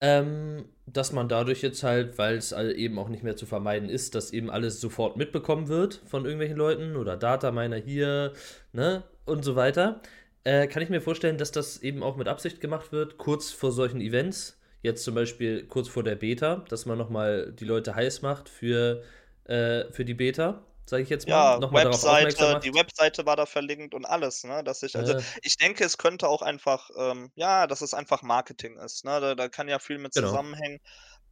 ähm, 0.00 0.64
dass 0.86 1.12
man 1.12 1.28
dadurch 1.28 1.62
jetzt 1.62 1.82
halt, 1.82 2.18
weil 2.18 2.36
es 2.36 2.52
eben 2.52 2.98
auch 2.98 3.08
nicht 3.08 3.22
mehr 3.22 3.36
zu 3.36 3.46
vermeiden 3.46 3.88
ist, 3.88 4.14
dass 4.14 4.32
eben 4.32 4.50
alles 4.50 4.80
sofort 4.80 5.16
mitbekommen 5.16 5.68
wird 5.68 6.00
von 6.06 6.24
irgendwelchen 6.24 6.56
Leuten 6.56 6.96
oder 6.96 7.16
Dataminer 7.16 7.76
hier, 7.76 8.32
ne, 8.72 9.02
und 9.24 9.44
so 9.44 9.56
weiter, 9.56 10.00
äh, 10.44 10.66
kann 10.66 10.82
ich 10.82 10.88
mir 10.88 11.00
vorstellen, 11.00 11.38
dass 11.38 11.52
das 11.52 11.82
eben 11.82 12.02
auch 12.02 12.16
mit 12.16 12.28
Absicht 12.28 12.60
gemacht 12.60 12.92
wird, 12.92 13.18
kurz 13.18 13.50
vor 13.50 13.72
solchen 13.72 14.00
Events. 14.00 14.58
Jetzt 14.82 15.04
zum 15.04 15.14
Beispiel 15.14 15.64
kurz 15.66 15.88
vor 15.88 16.04
der 16.04 16.14
Beta, 16.14 16.64
dass 16.68 16.86
man 16.86 16.96
nochmal 16.96 17.52
die 17.52 17.64
Leute 17.64 17.94
heiß 17.94 18.22
macht 18.22 18.48
für, 18.48 19.02
äh, 19.44 19.84
für 19.90 20.04
die 20.04 20.14
Beta, 20.14 20.64
sage 20.88 21.02
ich 21.02 21.08
jetzt 21.10 21.28
mal. 21.28 21.46
Ja, 21.46 21.58
darauf 21.58 22.04
aufmerksam 22.04 22.48
Webseite, 22.48 22.58
die 22.62 22.72
Webseite 22.72 23.26
war 23.26 23.36
da 23.36 23.44
verlinkt 23.44 23.94
und 23.94 24.06
alles, 24.06 24.44
ne? 24.44 24.64
Dass 24.64 24.82
ich, 24.82 24.98
also 24.98 25.14
Äh, 25.14 25.22
ich 25.42 25.56
denke, 25.56 25.84
es 25.84 25.98
könnte 25.98 26.26
auch 26.28 26.40
einfach, 26.42 26.88
ähm, 26.96 27.30
ja, 27.34 27.66
dass 27.66 27.82
es 27.82 27.92
einfach 27.92 28.22
Marketing 28.22 28.78
ist, 28.78 29.04
ne? 29.04 29.20
Da, 29.20 29.34
da 29.34 29.48
kann 29.48 29.68
ja 29.68 29.78
viel 29.78 29.98
mit 29.98 30.14
Genau. 30.14 30.14
zusammenhängen. 30.14 30.78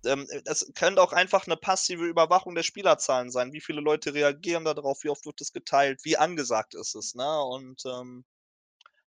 Ähm, 0.07 0.27
das 0.45 0.71
könnte 0.77 1.03
auch 1.03 1.13
einfach 1.13 1.47
eine 1.47 1.57
passive 1.59 2.05
Überwachung 2.07 2.55
der 2.57 2.65
Spielerzahlen 2.65 3.31
sein. 3.31 3.53
Wie 3.53 3.61
viele 3.63 3.81
Leute 3.83 4.15
reagieren 4.15 4.65
darauf, 4.67 5.05
wie 5.05 5.11
oft 5.11 5.27
wird 5.27 5.41
es 5.41 5.53
geteilt, 5.53 6.01
wie 6.05 6.17
angesagt 6.19 6.75
ist 6.75 6.95
es, 6.97 7.15
ne? 7.15 7.43
Und 7.45 7.83
ähm, 7.87 8.25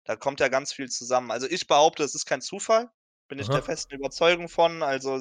da 0.05 0.17
kommt 0.17 0.41
ja 0.41 0.49
ganz 0.49 0.73
viel 0.73 0.89
zusammen. 0.91 1.31
Also 1.33 1.49
ich 1.49 1.67
behaupte, 1.69 2.05
es 2.05 2.15
ist 2.15 2.27
kein 2.27 2.43
Zufall. 2.43 2.91
Bin 3.29 3.39
ich 3.39 3.49
Aha. 3.49 3.55
der 3.55 3.63
festen 3.63 3.95
Überzeugung 3.95 4.49
von. 4.49 4.83
Also 4.83 5.21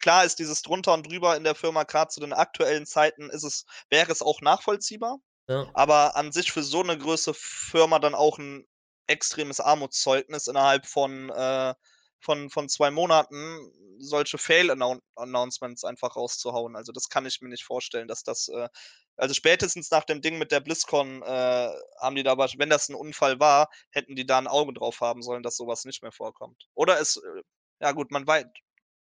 klar 0.00 0.24
ist 0.24 0.38
dieses 0.38 0.62
drunter 0.62 0.94
und 0.94 1.06
drüber 1.06 1.36
in 1.36 1.44
der 1.44 1.54
Firma, 1.54 1.84
gerade 1.84 2.10
zu 2.10 2.20
den 2.20 2.32
aktuellen 2.32 2.86
Zeiten, 2.86 3.30
ist 3.30 3.44
es, 3.44 3.64
wäre 3.90 4.10
es 4.10 4.22
auch 4.22 4.40
nachvollziehbar. 4.40 5.18
ja. 5.48 5.70
Aber 5.74 6.16
an 6.16 6.32
sich 6.32 6.52
für 6.52 6.62
so 6.62 6.82
eine 6.82 6.98
große 6.98 7.32
Firma 7.34 7.98
dann 7.98 8.14
auch 8.14 8.38
ein 8.38 8.66
extremes 9.06 9.60
Armutszeugnis 9.60 10.48
innerhalb 10.48 10.86
von, 10.86 11.30
äh, 11.30 11.74
von, 12.18 12.50
von 12.50 12.68
zwei 12.68 12.90
Monaten 12.90 13.70
solche 13.98 14.36
Fail-Announcements 14.36 15.84
einfach 15.84 16.16
rauszuhauen. 16.16 16.76
Also 16.76 16.92
das 16.92 17.08
kann 17.08 17.24
ich 17.24 17.40
mir 17.40 17.48
nicht 17.48 17.64
vorstellen, 17.64 18.08
dass 18.08 18.24
das, 18.24 18.48
äh, 18.48 18.68
also 19.16 19.34
spätestens 19.34 19.90
nach 19.90 20.04
dem 20.04 20.20
Ding 20.22 20.38
mit 20.38 20.52
der 20.52 20.60
BlizzCon 20.60 21.22
äh, 21.22 21.70
haben 22.00 22.16
die 22.16 22.22
da, 22.22 22.36
wenn 22.38 22.70
das 22.70 22.88
ein 22.88 22.94
Unfall 22.94 23.40
war, 23.40 23.68
hätten 23.90 24.14
die 24.16 24.26
da 24.26 24.38
ein 24.38 24.46
Auge 24.46 24.72
drauf 24.74 25.00
haben 25.00 25.22
sollen, 25.22 25.42
dass 25.42 25.56
sowas 25.56 25.84
nicht 25.84 26.02
mehr 26.02 26.12
vorkommt. 26.12 26.68
Oder 26.74 27.00
es, 27.00 27.16
äh, 27.16 27.42
ja 27.80 27.92
gut, 27.92 28.10
man 28.10 28.26
weiß, 28.26 28.44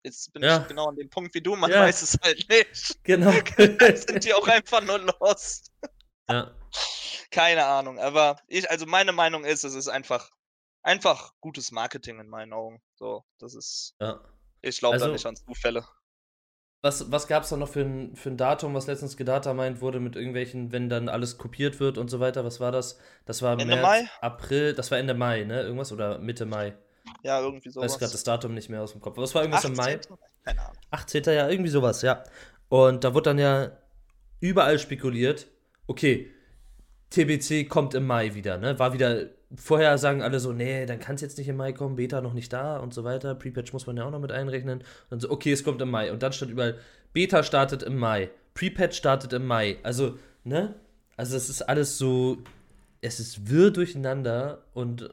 jetzt 0.03 0.31
bin 0.33 0.43
Ja. 0.43 0.61
ich 0.61 0.67
genau 0.67 0.87
an 0.87 0.95
dem 0.95 1.09
Punkt 1.09 1.33
wie 1.33 1.41
du, 1.41 1.55
man 1.55 1.71
Ja. 1.71 1.81
weiß 1.81 2.01
es 2.01 2.17
halt 2.23 2.37
nicht. 2.49 3.03
Genau. 3.03 3.31
Vielleicht 3.55 4.07
sind 4.07 4.23
die 4.23 4.33
auch 4.33 4.47
einfach 4.47 4.81
nur 4.81 4.99
lost. 4.99 5.71
ja. 6.29 6.55
Keine 7.31 7.65
Ahnung, 7.65 7.99
aber 7.99 8.37
ich, 8.47 8.69
also 8.69 8.85
meine 8.85 9.11
Meinung 9.11 9.43
ist, 9.43 9.63
es 9.65 9.73
ist 9.73 9.87
einfach, 9.89 10.29
einfach 10.83 11.33
gutes 11.41 11.71
Marketing 11.71 12.19
in 12.19 12.27
meinen 12.29 12.53
Augen. 12.53 12.81
So, 12.95 13.25
das 13.39 13.55
ist, 13.55 13.95
ja. 13.99 14.21
ich 14.61 14.77
glaube 14.79 14.93
Also- 14.93 15.07
da 15.07 15.11
nicht 15.11 15.25
an 15.25 15.35
Zufälle. 15.35 15.85
Was, 16.85 17.11
was 17.11 17.25
gab 17.25 17.41
es 17.41 17.49
da 17.49 17.57
noch 17.57 17.69
für 17.69 17.81
ein, 17.81 18.15
für 18.15 18.29
ein 18.29 18.37
Datum, 18.37 18.75
was 18.75 18.85
letztens 18.85 19.17
gedatameint 19.17 19.81
wurde 19.81 19.99
mit 19.99 20.15
irgendwelchen, 20.15 20.71
wenn 20.71 20.87
dann 20.87 21.09
alles 21.09 21.39
kopiert 21.39 21.79
wird 21.79 21.97
und 21.97 22.11
so 22.11 22.19
weiter? 22.19 22.45
Was 22.45 22.59
war 22.59 22.71
das? 22.71 22.99
Das 23.25 23.41
war 23.41 23.53
Ende 23.53 23.65
März, 23.65 23.81
Mai? 23.81 24.03
April, 24.21 24.75
das 24.75 24.91
war 24.91 24.99
Ende 24.99 25.15
Mai, 25.15 25.45
ne? 25.45 25.63
Irgendwas 25.63 25.91
oder 25.91 26.19
Mitte 26.19 26.45
Mai? 26.45 26.75
Ja, 27.23 27.41
irgendwie 27.41 27.69
Ich 27.69 27.75
weiß 27.75 27.93
gerade 27.93 28.11
sowas. 28.11 28.11
das 28.11 28.23
Datum 28.23 28.53
nicht 28.53 28.69
mehr 28.69 28.83
aus 28.83 28.91
dem 28.91 29.01
Kopf. 29.01 29.17
Es 29.17 29.33
war 29.33 29.41
irgendwas 29.41 29.65
im 29.65 29.73
Mai. 29.73 29.95
18. 29.95 30.15
Keine 30.43 30.61
Ahnung. 30.61 30.77
18. 30.91 31.23
ja, 31.23 31.49
irgendwie 31.49 31.71
sowas, 31.71 32.03
ja. 32.03 32.21
Und 32.69 33.03
da 33.03 33.15
wurde 33.15 33.31
dann 33.31 33.39
ja 33.39 33.71
überall 34.39 34.77
spekuliert, 34.77 35.47
okay, 35.87 36.31
TBC 37.09 37.67
kommt 37.67 37.95
im 37.95 38.05
Mai 38.05 38.35
wieder, 38.35 38.59
ne? 38.59 38.77
War 38.77 38.93
wieder, 38.93 39.25
vorher 39.55 39.97
sagen 39.97 40.21
alle 40.21 40.39
so, 40.39 40.51
nee, 40.53 40.85
dann 40.85 40.99
kann 40.99 41.15
es 41.15 41.21
jetzt 41.21 41.37
nicht 41.37 41.47
im 41.47 41.57
Mai 41.57 41.71
kommen, 41.73 41.95
Beta 41.95 42.21
noch 42.21 42.33
nicht 42.33 42.51
da 42.51 42.77
und 42.77 42.93
so 42.93 43.03
weiter. 43.03 43.35
Prepatch 43.35 43.73
muss 43.73 43.85
man 43.87 43.97
ja 43.97 44.05
auch 44.05 44.11
noch 44.11 44.19
mit 44.19 44.31
einrechnen. 44.31 44.79
Und 44.79 44.85
dann 45.09 45.19
so, 45.19 45.29
okay, 45.29 45.51
es 45.51 45.63
kommt 45.63 45.81
im 45.81 45.89
Mai. 45.91 46.11
Und 46.11 46.23
dann 46.23 46.33
stand 46.33 46.51
überall, 46.51 46.77
Beta 47.13 47.43
startet 47.43 47.83
im 47.83 47.97
Mai, 47.97 48.29
Prepatch 48.53 48.97
startet 48.97 49.33
im 49.33 49.45
Mai. 49.45 49.77
Also, 49.83 50.17
ne? 50.43 50.75
Also 51.17 51.37
es 51.37 51.49
ist 51.49 51.61
alles 51.61 51.97
so, 51.97 52.37
es 53.01 53.19
ist 53.19 53.49
wirr 53.49 53.71
durcheinander 53.71 54.63
und 54.73 55.09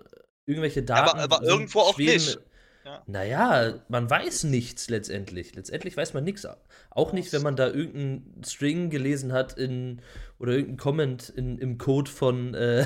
irgendwelche 0.46 0.82
Daten. 0.82 1.18
aber 1.18 1.36
sind- 1.36 1.46
irgendwo 1.48 1.80
auch 1.80 1.94
schweben- 1.94 2.12
nicht. 2.14 2.38
Ja. 2.84 3.00
Naja, 3.06 3.74
man 3.88 4.10
weiß 4.10 4.42
nichts 4.44 4.90
letztendlich. 4.90 5.54
Letztendlich 5.54 5.96
weiß 5.96 6.14
man 6.14 6.24
nichts. 6.24 6.44
Auch 6.90 7.12
nicht, 7.12 7.32
wenn 7.32 7.42
man 7.42 7.54
da 7.54 7.68
irgendeinen 7.68 8.42
String 8.44 8.90
gelesen 8.90 9.32
hat 9.32 9.56
in 9.56 10.00
oder 10.40 10.50
irgendeinen 10.52 10.78
Comment 10.78 11.28
in, 11.28 11.58
im 11.58 11.78
Code 11.78 12.10
von, 12.10 12.54
äh, 12.54 12.84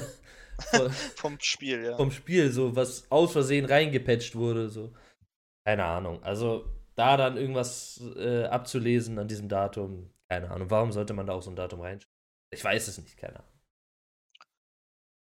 von 0.59 0.91
Vom 1.17 1.41
Spiel, 1.41 1.85
ja. 1.85 1.97
vom 1.97 2.11
Spiel, 2.11 2.51
so 2.51 2.75
was 2.77 3.11
aus 3.11 3.33
Versehen 3.33 3.65
reingepatcht 3.67 4.35
wurde. 4.35 4.69
So. 4.69 4.95
Keine 5.65 5.85
Ahnung. 5.85 6.23
Also 6.23 6.73
da 6.95 7.17
dann 7.17 7.37
irgendwas 7.37 8.01
äh, 8.17 8.45
abzulesen 8.45 9.19
an 9.19 9.29
diesem 9.29 9.49
Datum, 9.49 10.13
keine 10.29 10.51
Ahnung. 10.51 10.71
Warum 10.71 10.93
sollte 10.93 11.13
man 11.13 11.27
da 11.27 11.35
auch 11.35 11.43
so 11.43 11.51
ein 11.51 11.57
Datum 11.57 11.81
reinschreiben? 11.81 12.15
Ich 12.51 12.65
weiß 12.65 12.89
es 12.89 12.99
nicht, 12.99 13.17
keine 13.17 13.37
Ahnung. 13.41 13.53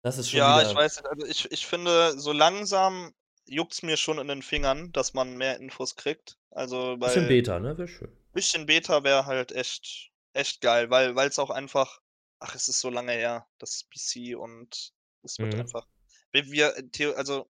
Das 0.03 0.17
ist 0.17 0.29
schon 0.29 0.37
Ja, 0.37 0.59
wieder, 0.59 0.69
ich 0.69 0.75
weiß 0.75 0.97
nicht. 0.97 1.09
Also 1.09 1.25
ich, 1.25 1.51
ich 1.51 1.65
finde, 1.65 2.17
so 2.19 2.31
langsam 2.31 3.13
juckt's 3.45 3.83
mir 3.83 3.97
schon 3.97 4.19
in 4.19 4.27
den 4.27 4.41
Fingern, 4.41 4.91
dass 4.91 5.13
man 5.13 5.35
mehr 5.35 5.59
Infos 5.59 5.95
kriegt. 5.95 6.37
Also 6.51 6.97
bisschen 6.97 7.23
weil 7.23 7.27
Beta, 7.27 7.59
ne? 7.59 7.77
Wäre 7.77 7.87
schön. 7.87 8.11
bisschen 8.33 8.65
Beta 8.65 9.03
wäre 9.03 9.25
halt 9.25 9.51
echt, 9.51 10.11
echt 10.33 10.61
geil, 10.61 10.89
weil 10.89 11.17
es 11.17 11.39
auch 11.39 11.49
einfach, 11.49 12.01
ach, 12.39 12.55
es 12.55 12.69
ist 12.69 12.79
so 12.79 12.89
lange 12.89 13.11
her, 13.11 13.47
das 13.57 13.87
PC 13.89 14.37
und 14.37 14.93
es 15.25 15.37
wird 15.39 15.53
Mhm. 15.53 15.61
einfach, 15.61 15.87
wir, 16.31 16.45
wir, 16.51 16.91
theo- 16.91 17.13
also 17.15 17.49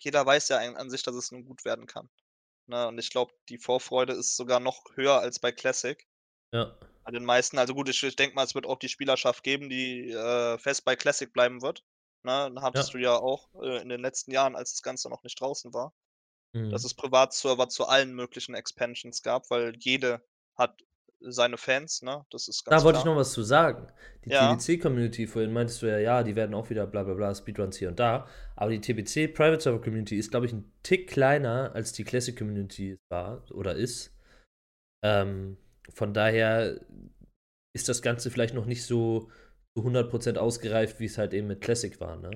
jeder 0.00 0.24
weiß 0.26 0.48
ja 0.50 0.58
an, 0.58 0.90
sich, 0.90 1.02
dass 1.02 1.14
es 1.14 1.32
nun 1.32 1.44
gut 1.44 1.64
werden 1.64 1.86
kann. 1.86 2.08
Ne? 2.66 2.86
Und 2.88 2.98
ich 2.98 3.10
glaube, 3.10 3.32
die 3.48 3.58
Vorfreude 3.58 4.12
ist 4.12 4.36
sogar 4.36 4.60
noch 4.60 4.84
höher 4.94 5.18
als 5.20 5.38
bei 5.38 5.52
Classic. 5.52 6.06
Ja. 6.52 6.76
Bei 7.04 7.12
den 7.12 7.24
meisten, 7.24 7.58
also 7.58 7.74
gut, 7.74 7.88
ich, 7.88 8.02
ich 8.02 8.16
denke 8.16 8.34
mal, 8.34 8.44
es 8.44 8.54
wird 8.54 8.66
auch 8.66 8.78
die 8.78 8.88
Spielerschaft 8.88 9.42
geben, 9.42 9.68
die 9.70 10.10
äh, 10.10 10.58
fest 10.58 10.84
bei 10.84 10.96
Classic 10.96 11.32
bleiben 11.32 11.62
wird. 11.62 11.84
Ne? 12.24 12.32
Dann 12.32 12.62
hattest 12.62 12.94
du 12.94 12.98
ja 12.98 13.16
auch 13.16 13.48
äh, 13.62 13.80
in 13.80 13.88
den 13.88 14.00
letzten 14.00 14.32
Jahren, 14.32 14.56
als 14.56 14.72
das 14.72 14.82
Ganze 14.82 15.08
noch 15.08 15.22
nicht 15.22 15.40
draußen 15.40 15.72
war, 15.72 15.94
Mhm. 16.52 16.70
dass 16.70 16.84
es 16.84 16.94
Privatserver 16.94 17.68
zu 17.68 17.86
allen 17.86 18.14
möglichen 18.14 18.54
Expansions 18.54 19.22
gab, 19.22 19.50
weil 19.50 19.74
jede 19.78 20.24
hat 20.56 20.80
seine 21.20 21.56
Fans, 21.58 22.02
ne? 22.02 22.24
Das 22.30 22.48
ist 22.48 22.66
Da 22.66 22.72
ganz 22.72 22.84
wollte 22.84 22.98
ich 23.00 23.04
noch 23.04 23.16
was 23.16 23.32
zu 23.32 23.42
sagen. 23.42 23.90
Die 24.24 24.30
Ja. 24.30 24.54
TBC-Community, 24.54 25.26
vorhin 25.26 25.52
meintest 25.52 25.82
du 25.82 25.86
ja, 25.86 25.98
ja, 25.98 26.22
die 26.22 26.36
werden 26.36 26.54
auch 26.54 26.70
wieder 26.70 26.86
bla 26.86 27.02
bla 27.04 27.14
bla, 27.14 27.34
Speedruns 27.34 27.76
hier 27.76 27.88
und 27.88 27.98
da. 27.98 28.26
Aber 28.54 28.70
die 28.70 28.80
TBC 28.80 29.28
Private 29.34 29.60
Server 29.62 29.80
Community 29.80 30.16
ist, 30.18 30.30
glaube 30.30 30.46
ich, 30.46 30.52
ein 30.52 30.72
Tick 30.82 31.08
kleiner 31.08 31.72
als 31.74 31.92
die 31.92 32.04
Classic 32.04 32.36
Community 32.36 32.98
war 33.10 33.44
oder 33.50 33.74
ist. 33.74 34.14
Ähm, 35.04 35.56
von 35.94 36.12
daher 36.14 36.80
ist 37.74 37.88
das 37.88 38.02
Ganze 38.02 38.30
vielleicht 38.30 38.54
noch 38.54 38.66
nicht 38.66 38.84
so 38.84 39.30
zu 39.76 39.82
100% 39.82 40.38
ausgereift, 40.38 41.00
wie 41.00 41.04
es 41.04 41.18
halt 41.18 41.34
eben 41.34 41.46
mit 41.48 41.60
Classic 41.60 42.00
war, 42.00 42.16
ne? 42.16 42.30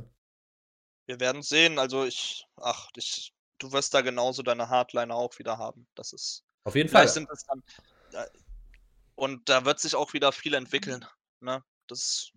Wir 1.06 1.18
werden 1.18 1.42
sehen. 1.42 1.78
Also 1.78 2.04
ich, 2.04 2.46
ach, 2.56 2.88
ich, 2.96 3.32
du 3.58 3.72
wirst 3.72 3.94
da 3.94 4.00
genauso 4.02 4.42
deine 4.42 4.68
Hardliner 4.68 5.14
auch 5.14 5.38
wieder 5.38 5.58
haben. 5.58 5.86
Das 5.94 6.12
ist, 6.12 6.44
Auf 6.64 6.74
jeden 6.76 6.88
Fall. 6.88 7.02
vielleicht 7.02 7.14
sind 7.14 7.28
es 7.30 7.44
dann, 7.44 7.62
äh, 8.12 8.26
und 9.20 9.50
da 9.50 9.66
wird 9.66 9.78
sich 9.80 9.94
auch 9.94 10.14
wieder 10.14 10.32
viel 10.32 10.54
entwickeln, 10.54 11.04
ne? 11.40 11.62
Das, 11.88 12.32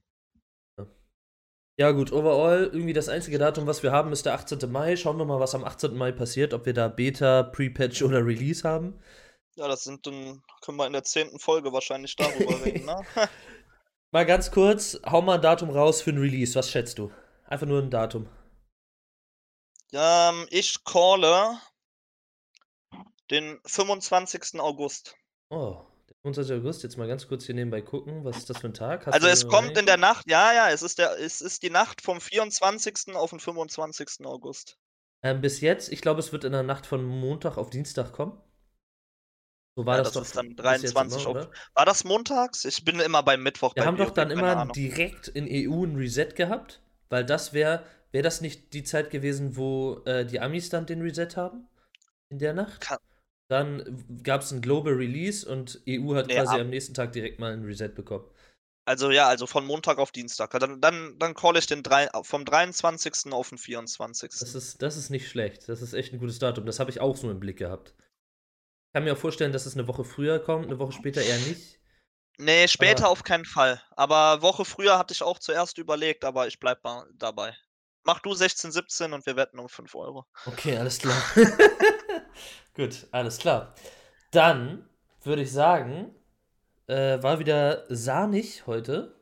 Ja, 1.80 1.92
gut, 1.92 2.12
overall, 2.12 2.70
irgendwie 2.74 2.94
das 2.94 3.08
einzige 3.08 3.40
Datum, 3.40 3.68
was 3.68 3.84
wir 3.84 3.92
haben, 3.94 4.12
ist 4.12 4.26
der 4.26 4.34
18. 4.34 4.70
Mai. 4.70 4.98
Schauen 4.98 5.18
wir 5.18 5.26
mal, 5.26 5.40
was 5.40 5.56
am 5.56 5.64
18. 5.64 5.96
Mai 5.96 6.12
passiert, 6.12 6.54
ob 6.54 6.66
wir 6.66 6.74
da 6.74 6.90
Beta, 6.90 7.44
Pre-Patch 7.44 8.02
oder 8.02 8.26
Release 8.26 8.68
haben. 8.68 9.00
ja, 9.56 9.68
das 9.68 9.84
sind 9.86 10.06
dann, 10.06 10.44
können 10.62 10.78
wir 10.78 10.86
in 10.86 10.94
der 10.94 11.04
zehnten 11.04 11.40
Folge 11.40 11.72
wahrscheinlich 11.72 12.16
darüber 12.18 12.64
reden, 12.66 12.86
ne? 12.86 13.00
Mal 14.12 14.26
ganz 14.26 14.52
kurz, 14.52 15.00
hau 15.06 15.22
mal 15.22 15.36
ein 15.36 15.42
Datum 15.42 15.70
raus 15.70 16.02
für 16.02 16.12
ein 16.12 16.20
Release. 16.20 16.54
Was 16.56 16.70
schätzt 16.70 17.00
du? 17.00 17.12
Einfach 17.46 17.66
nur 17.66 17.82
ein 17.82 17.90
Datum. 17.90 18.28
Ähm, 19.94 20.48
ich 20.50 20.84
calle 20.84 21.60
den 23.32 23.60
25. 23.66 24.60
August. 24.60 25.16
Oh, 25.50 25.86
25. 26.24 26.56
August. 26.58 26.84
Jetzt 26.84 26.98
mal 26.98 27.08
ganz 27.08 27.28
kurz 27.28 27.46
hier 27.46 27.56
nebenbei 27.56 27.82
gucken. 27.82 28.24
Was 28.24 28.38
ist 28.38 28.50
das 28.50 28.58
für 28.60 28.68
ein 28.68 28.74
Tag? 28.74 29.06
Hast 29.06 29.14
Also 29.14 29.28
es 29.28 29.48
kommt 29.48 29.68
in 29.72 29.74
Idee? 29.74 29.86
der 29.86 29.98
Nacht, 29.98 30.30
ja, 30.30 30.54
ja, 30.54 30.70
es 30.70 30.82
ist 30.82 30.98
der, 30.98 31.20
es 31.20 31.42
ist 31.42 31.64
die 31.64 31.70
Nacht 31.70 32.02
vom 32.02 32.22
24. 32.22 33.14
auf 33.16 33.30
den 33.32 33.40
25. 33.40 34.26
August. 34.26 34.78
Ähm, 35.22 35.42
bis 35.42 35.60
jetzt, 35.62 35.92
ich 35.92 36.02
glaube, 36.02 36.20
es 36.20 36.32
wird 36.32 36.46
in 36.46 36.54
der 36.54 36.64
Nacht 36.64 36.86
von 36.86 37.04
Montag 37.04 37.58
auf 37.58 37.70
Dienstag 37.70 38.14
kommen. 38.14 38.42
So 39.76 39.86
war 39.86 39.98
Ja, 39.98 40.04
das, 40.04 40.14
das 40.14 40.14
doch 40.14 40.22
ist 40.28 40.38
dann 40.38 40.56
bis 40.56 40.82
jetzt 40.82 40.96
23 40.96 41.26
immer? 41.26 41.52
War 41.74 41.86
das 41.86 42.04
montags? 42.04 42.64
Ich 42.66 42.86
bin 42.86 43.00
immer 43.00 43.24
beim 43.24 43.44
Mittwoch 43.44 43.76
Wir 43.76 43.84
bei 43.84 43.88
haben 43.88 43.98
doch 43.98 44.12
dann 44.12 44.32
immer 44.32 44.68
direkt 44.68 45.28
in 45.28 45.46
EU 45.50 45.84
ein 45.84 45.96
Reset 45.98 46.36
gehabt, 46.36 46.82
weil 47.10 47.26
das 47.26 47.52
wäre, 47.54 47.84
wäre 48.12 48.24
das 48.24 48.40
nicht 48.40 48.74
die 48.74 48.84
Zeit 48.84 49.10
gewesen, 49.10 49.58
wo 49.58 50.04
äh, 50.06 50.26
die 50.26 50.40
Amis 50.40 50.70
dann 50.70 50.86
den 50.86 51.02
Reset 51.02 51.36
haben? 51.36 51.68
In 52.30 52.40
der 52.40 52.54
Nacht? 52.54 52.80
Kann- 52.82 53.00
Dann 53.54 54.04
gab 54.24 54.42
es 54.42 54.52
ein 54.52 54.62
Global 54.64 54.94
Release 54.94 55.48
und 55.48 55.80
EU 55.88 56.16
hat 56.16 56.26
Nee, 56.26 56.34
quasi 56.34 56.56
ab- 56.56 56.62
am 56.62 56.72
nächsten 56.72 56.96
Tag 56.96 57.12
direkt 57.12 57.40
mal 57.40 57.54
ein 57.54 57.64
Reset 57.64 57.90
bekommen. 57.90 58.26
Also 58.86 59.12
ja, 59.12 59.28
also 59.28 59.46
von 59.46 59.64
Montag 59.64 60.00
auf 60.00 60.12
Dienstag. 60.12 60.50
Dann, 60.60 60.82
dann, 60.82 61.20
dann 61.20 61.36
call 61.36 61.56
ich 61.58 61.68
den 61.68 61.84
drei, 61.84 62.10
vom 62.24 62.46
23. 62.46 63.32
auf 63.32 63.50
den 63.50 63.60
24. 63.60 64.32
Das 64.40 64.56
ist, 64.56 64.82
das 64.82 64.98
ist 64.98 65.12
nicht 65.12 65.30
schlecht. 65.30 65.70
Das 65.70 65.84
ist 65.84 65.94
echt 65.94 66.14
ein 66.14 66.20
gutes 66.20 66.40
Datum. 66.40 66.66
Das 66.66 66.80
habe 66.80 66.90
ich 66.90 67.00
auch 67.00 67.16
so 67.16 67.30
im 67.30 67.40
Blick 67.40 67.58
gehabt. 67.58 67.94
Ich 67.96 68.94
kann 68.96 69.04
mir 69.04 69.14
auch 69.14 69.18
vorstellen, 69.18 69.52
dass 69.54 69.68
es 69.68 69.76
eine 69.78 69.88
Woche 69.88 70.04
früher 70.04 70.40
kommt, 70.40 70.66
eine 70.66 70.80
Woche 70.80 70.94
später 70.94 71.22
eher 71.22 71.38
nicht. 71.38 71.80
Nee, 72.40 72.68
später 72.68 73.04
Aber- 73.04 73.12
auf 73.12 73.24
keinen 73.24 73.46
Fall. 73.46 73.80
Aber 73.92 74.42
Woche 74.42 74.66
früher 74.66 74.98
hatte 74.98 75.14
ich 75.14 75.22
auch 75.22 75.38
zuerst 75.38 75.78
überlegt, 75.78 76.26
aber 76.26 76.48
ich 76.48 76.60
bleib 76.60 76.84
mal 76.84 77.08
dabei. 77.14 77.56
Mach 78.06 78.20
du 78.20 78.34
16, 78.34 78.72
17 78.72 79.14
und 79.14 79.26
wir 79.26 79.36
wetten 79.36 79.60
um 79.60 79.70
5 79.70 79.96
Euro. 79.96 80.26
Okay, 80.46 80.78
alles 80.78 81.00
klar. 81.00 81.22
Gut, 82.76 83.08
alles 83.12 83.38
klar. 83.38 83.74
Dann 84.32 84.90
würde 85.22 85.44
ich 85.44 85.52
sagen, 85.52 86.14
äh, 86.88 87.22
war 87.24 87.40
wieder 87.40 87.86
sahnig 87.90 88.68
heute. 88.68 89.16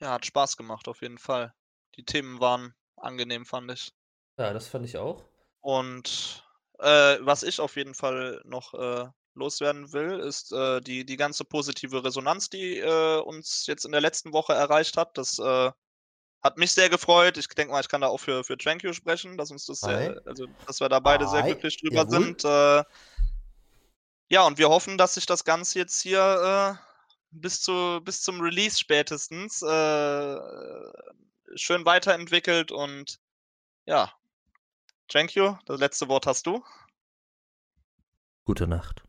Ja, 0.00 0.12
hat 0.12 0.26
Spaß 0.26 0.56
gemacht, 0.56 0.86
auf 0.88 1.00
jeden 1.02 1.18
Fall. 1.18 1.54
Die 1.96 2.04
Themen 2.04 2.40
waren 2.40 2.74
angenehm, 2.96 3.46
fand 3.46 3.70
ich. 3.70 3.92
Ja, 4.38 4.52
das 4.52 4.68
fand 4.68 4.84
ich 4.84 4.98
auch. 4.98 5.24
Und 5.60 6.44
äh, 6.80 7.18
was 7.20 7.42
ich 7.42 7.60
auf 7.60 7.76
jeden 7.76 7.94
Fall 7.94 8.42
noch 8.44 8.74
äh, 8.74 9.08
loswerden 9.34 9.92
will, 9.92 10.20
ist 10.20 10.52
äh, 10.52 10.80
die, 10.80 11.06
die 11.06 11.16
ganze 11.16 11.44
positive 11.44 12.04
Resonanz, 12.04 12.50
die 12.50 12.78
äh, 12.78 13.20
uns 13.20 13.66
jetzt 13.66 13.84
in 13.84 13.92
der 13.92 14.00
letzten 14.00 14.32
Woche 14.32 14.52
erreicht 14.52 14.96
hat. 14.96 15.16
Das 15.16 15.38
äh, 15.38 15.70
hat 16.44 16.58
mich 16.58 16.72
sehr 16.72 16.90
gefreut. 16.90 17.38
Ich 17.38 17.48
denke 17.48 17.72
mal, 17.72 17.80
ich 17.80 17.88
kann 17.88 18.02
da 18.02 18.08
auch 18.08 18.20
für, 18.20 18.44
für 18.44 18.58
Trankio 18.58 18.92
sprechen, 18.92 19.38
dass 19.38 19.50
uns 19.50 19.64
das 19.64 19.80
sehr, 19.80 20.10
Hi. 20.10 20.20
also 20.26 20.46
dass 20.66 20.78
wir 20.78 20.90
da 20.90 21.00
beide 21.00 21.26
sehr 21.26 21.42
Hi. 21.42 21.50
glücklich 21.50 21.80
drüber 21.80 22.04
Jawohl. 22.04 22.10
sind. 22.10 22.44
Äh, 22.44 22.84
ja, 24.28 24.46
und 24.46 24.58
wir 24.58 24.68
hoffen, 24.68 24.98
dass 24.98 25.14
sich 25.14 25.26
das 25.26 25.44
Ganze 25.44 25.78
jetzt 25.78 26.00
hier 26.02 26.78
äh, 26.78 26.84
bis, 27.30 27.62
zu, 27.62 28.00
bis 28.04 28.22
zum 28.22 28.40
Release 28.40 28.78
spätestens 28.78 29.62
äh, 29.62 30.38
schön 31.56 31.84
weiterentwickelt 31.86 32.70
und 32.70 33.18
ja, 33.86 34.12
you. 35.12 35.56
Das 35.66 35.80
letzte 35.80 36.08
Wort 36.08 36.26
hast 36.26 36.46
du. 36.46 36.62
Gute 38.44 38.66
Nacht. 38.66 39.02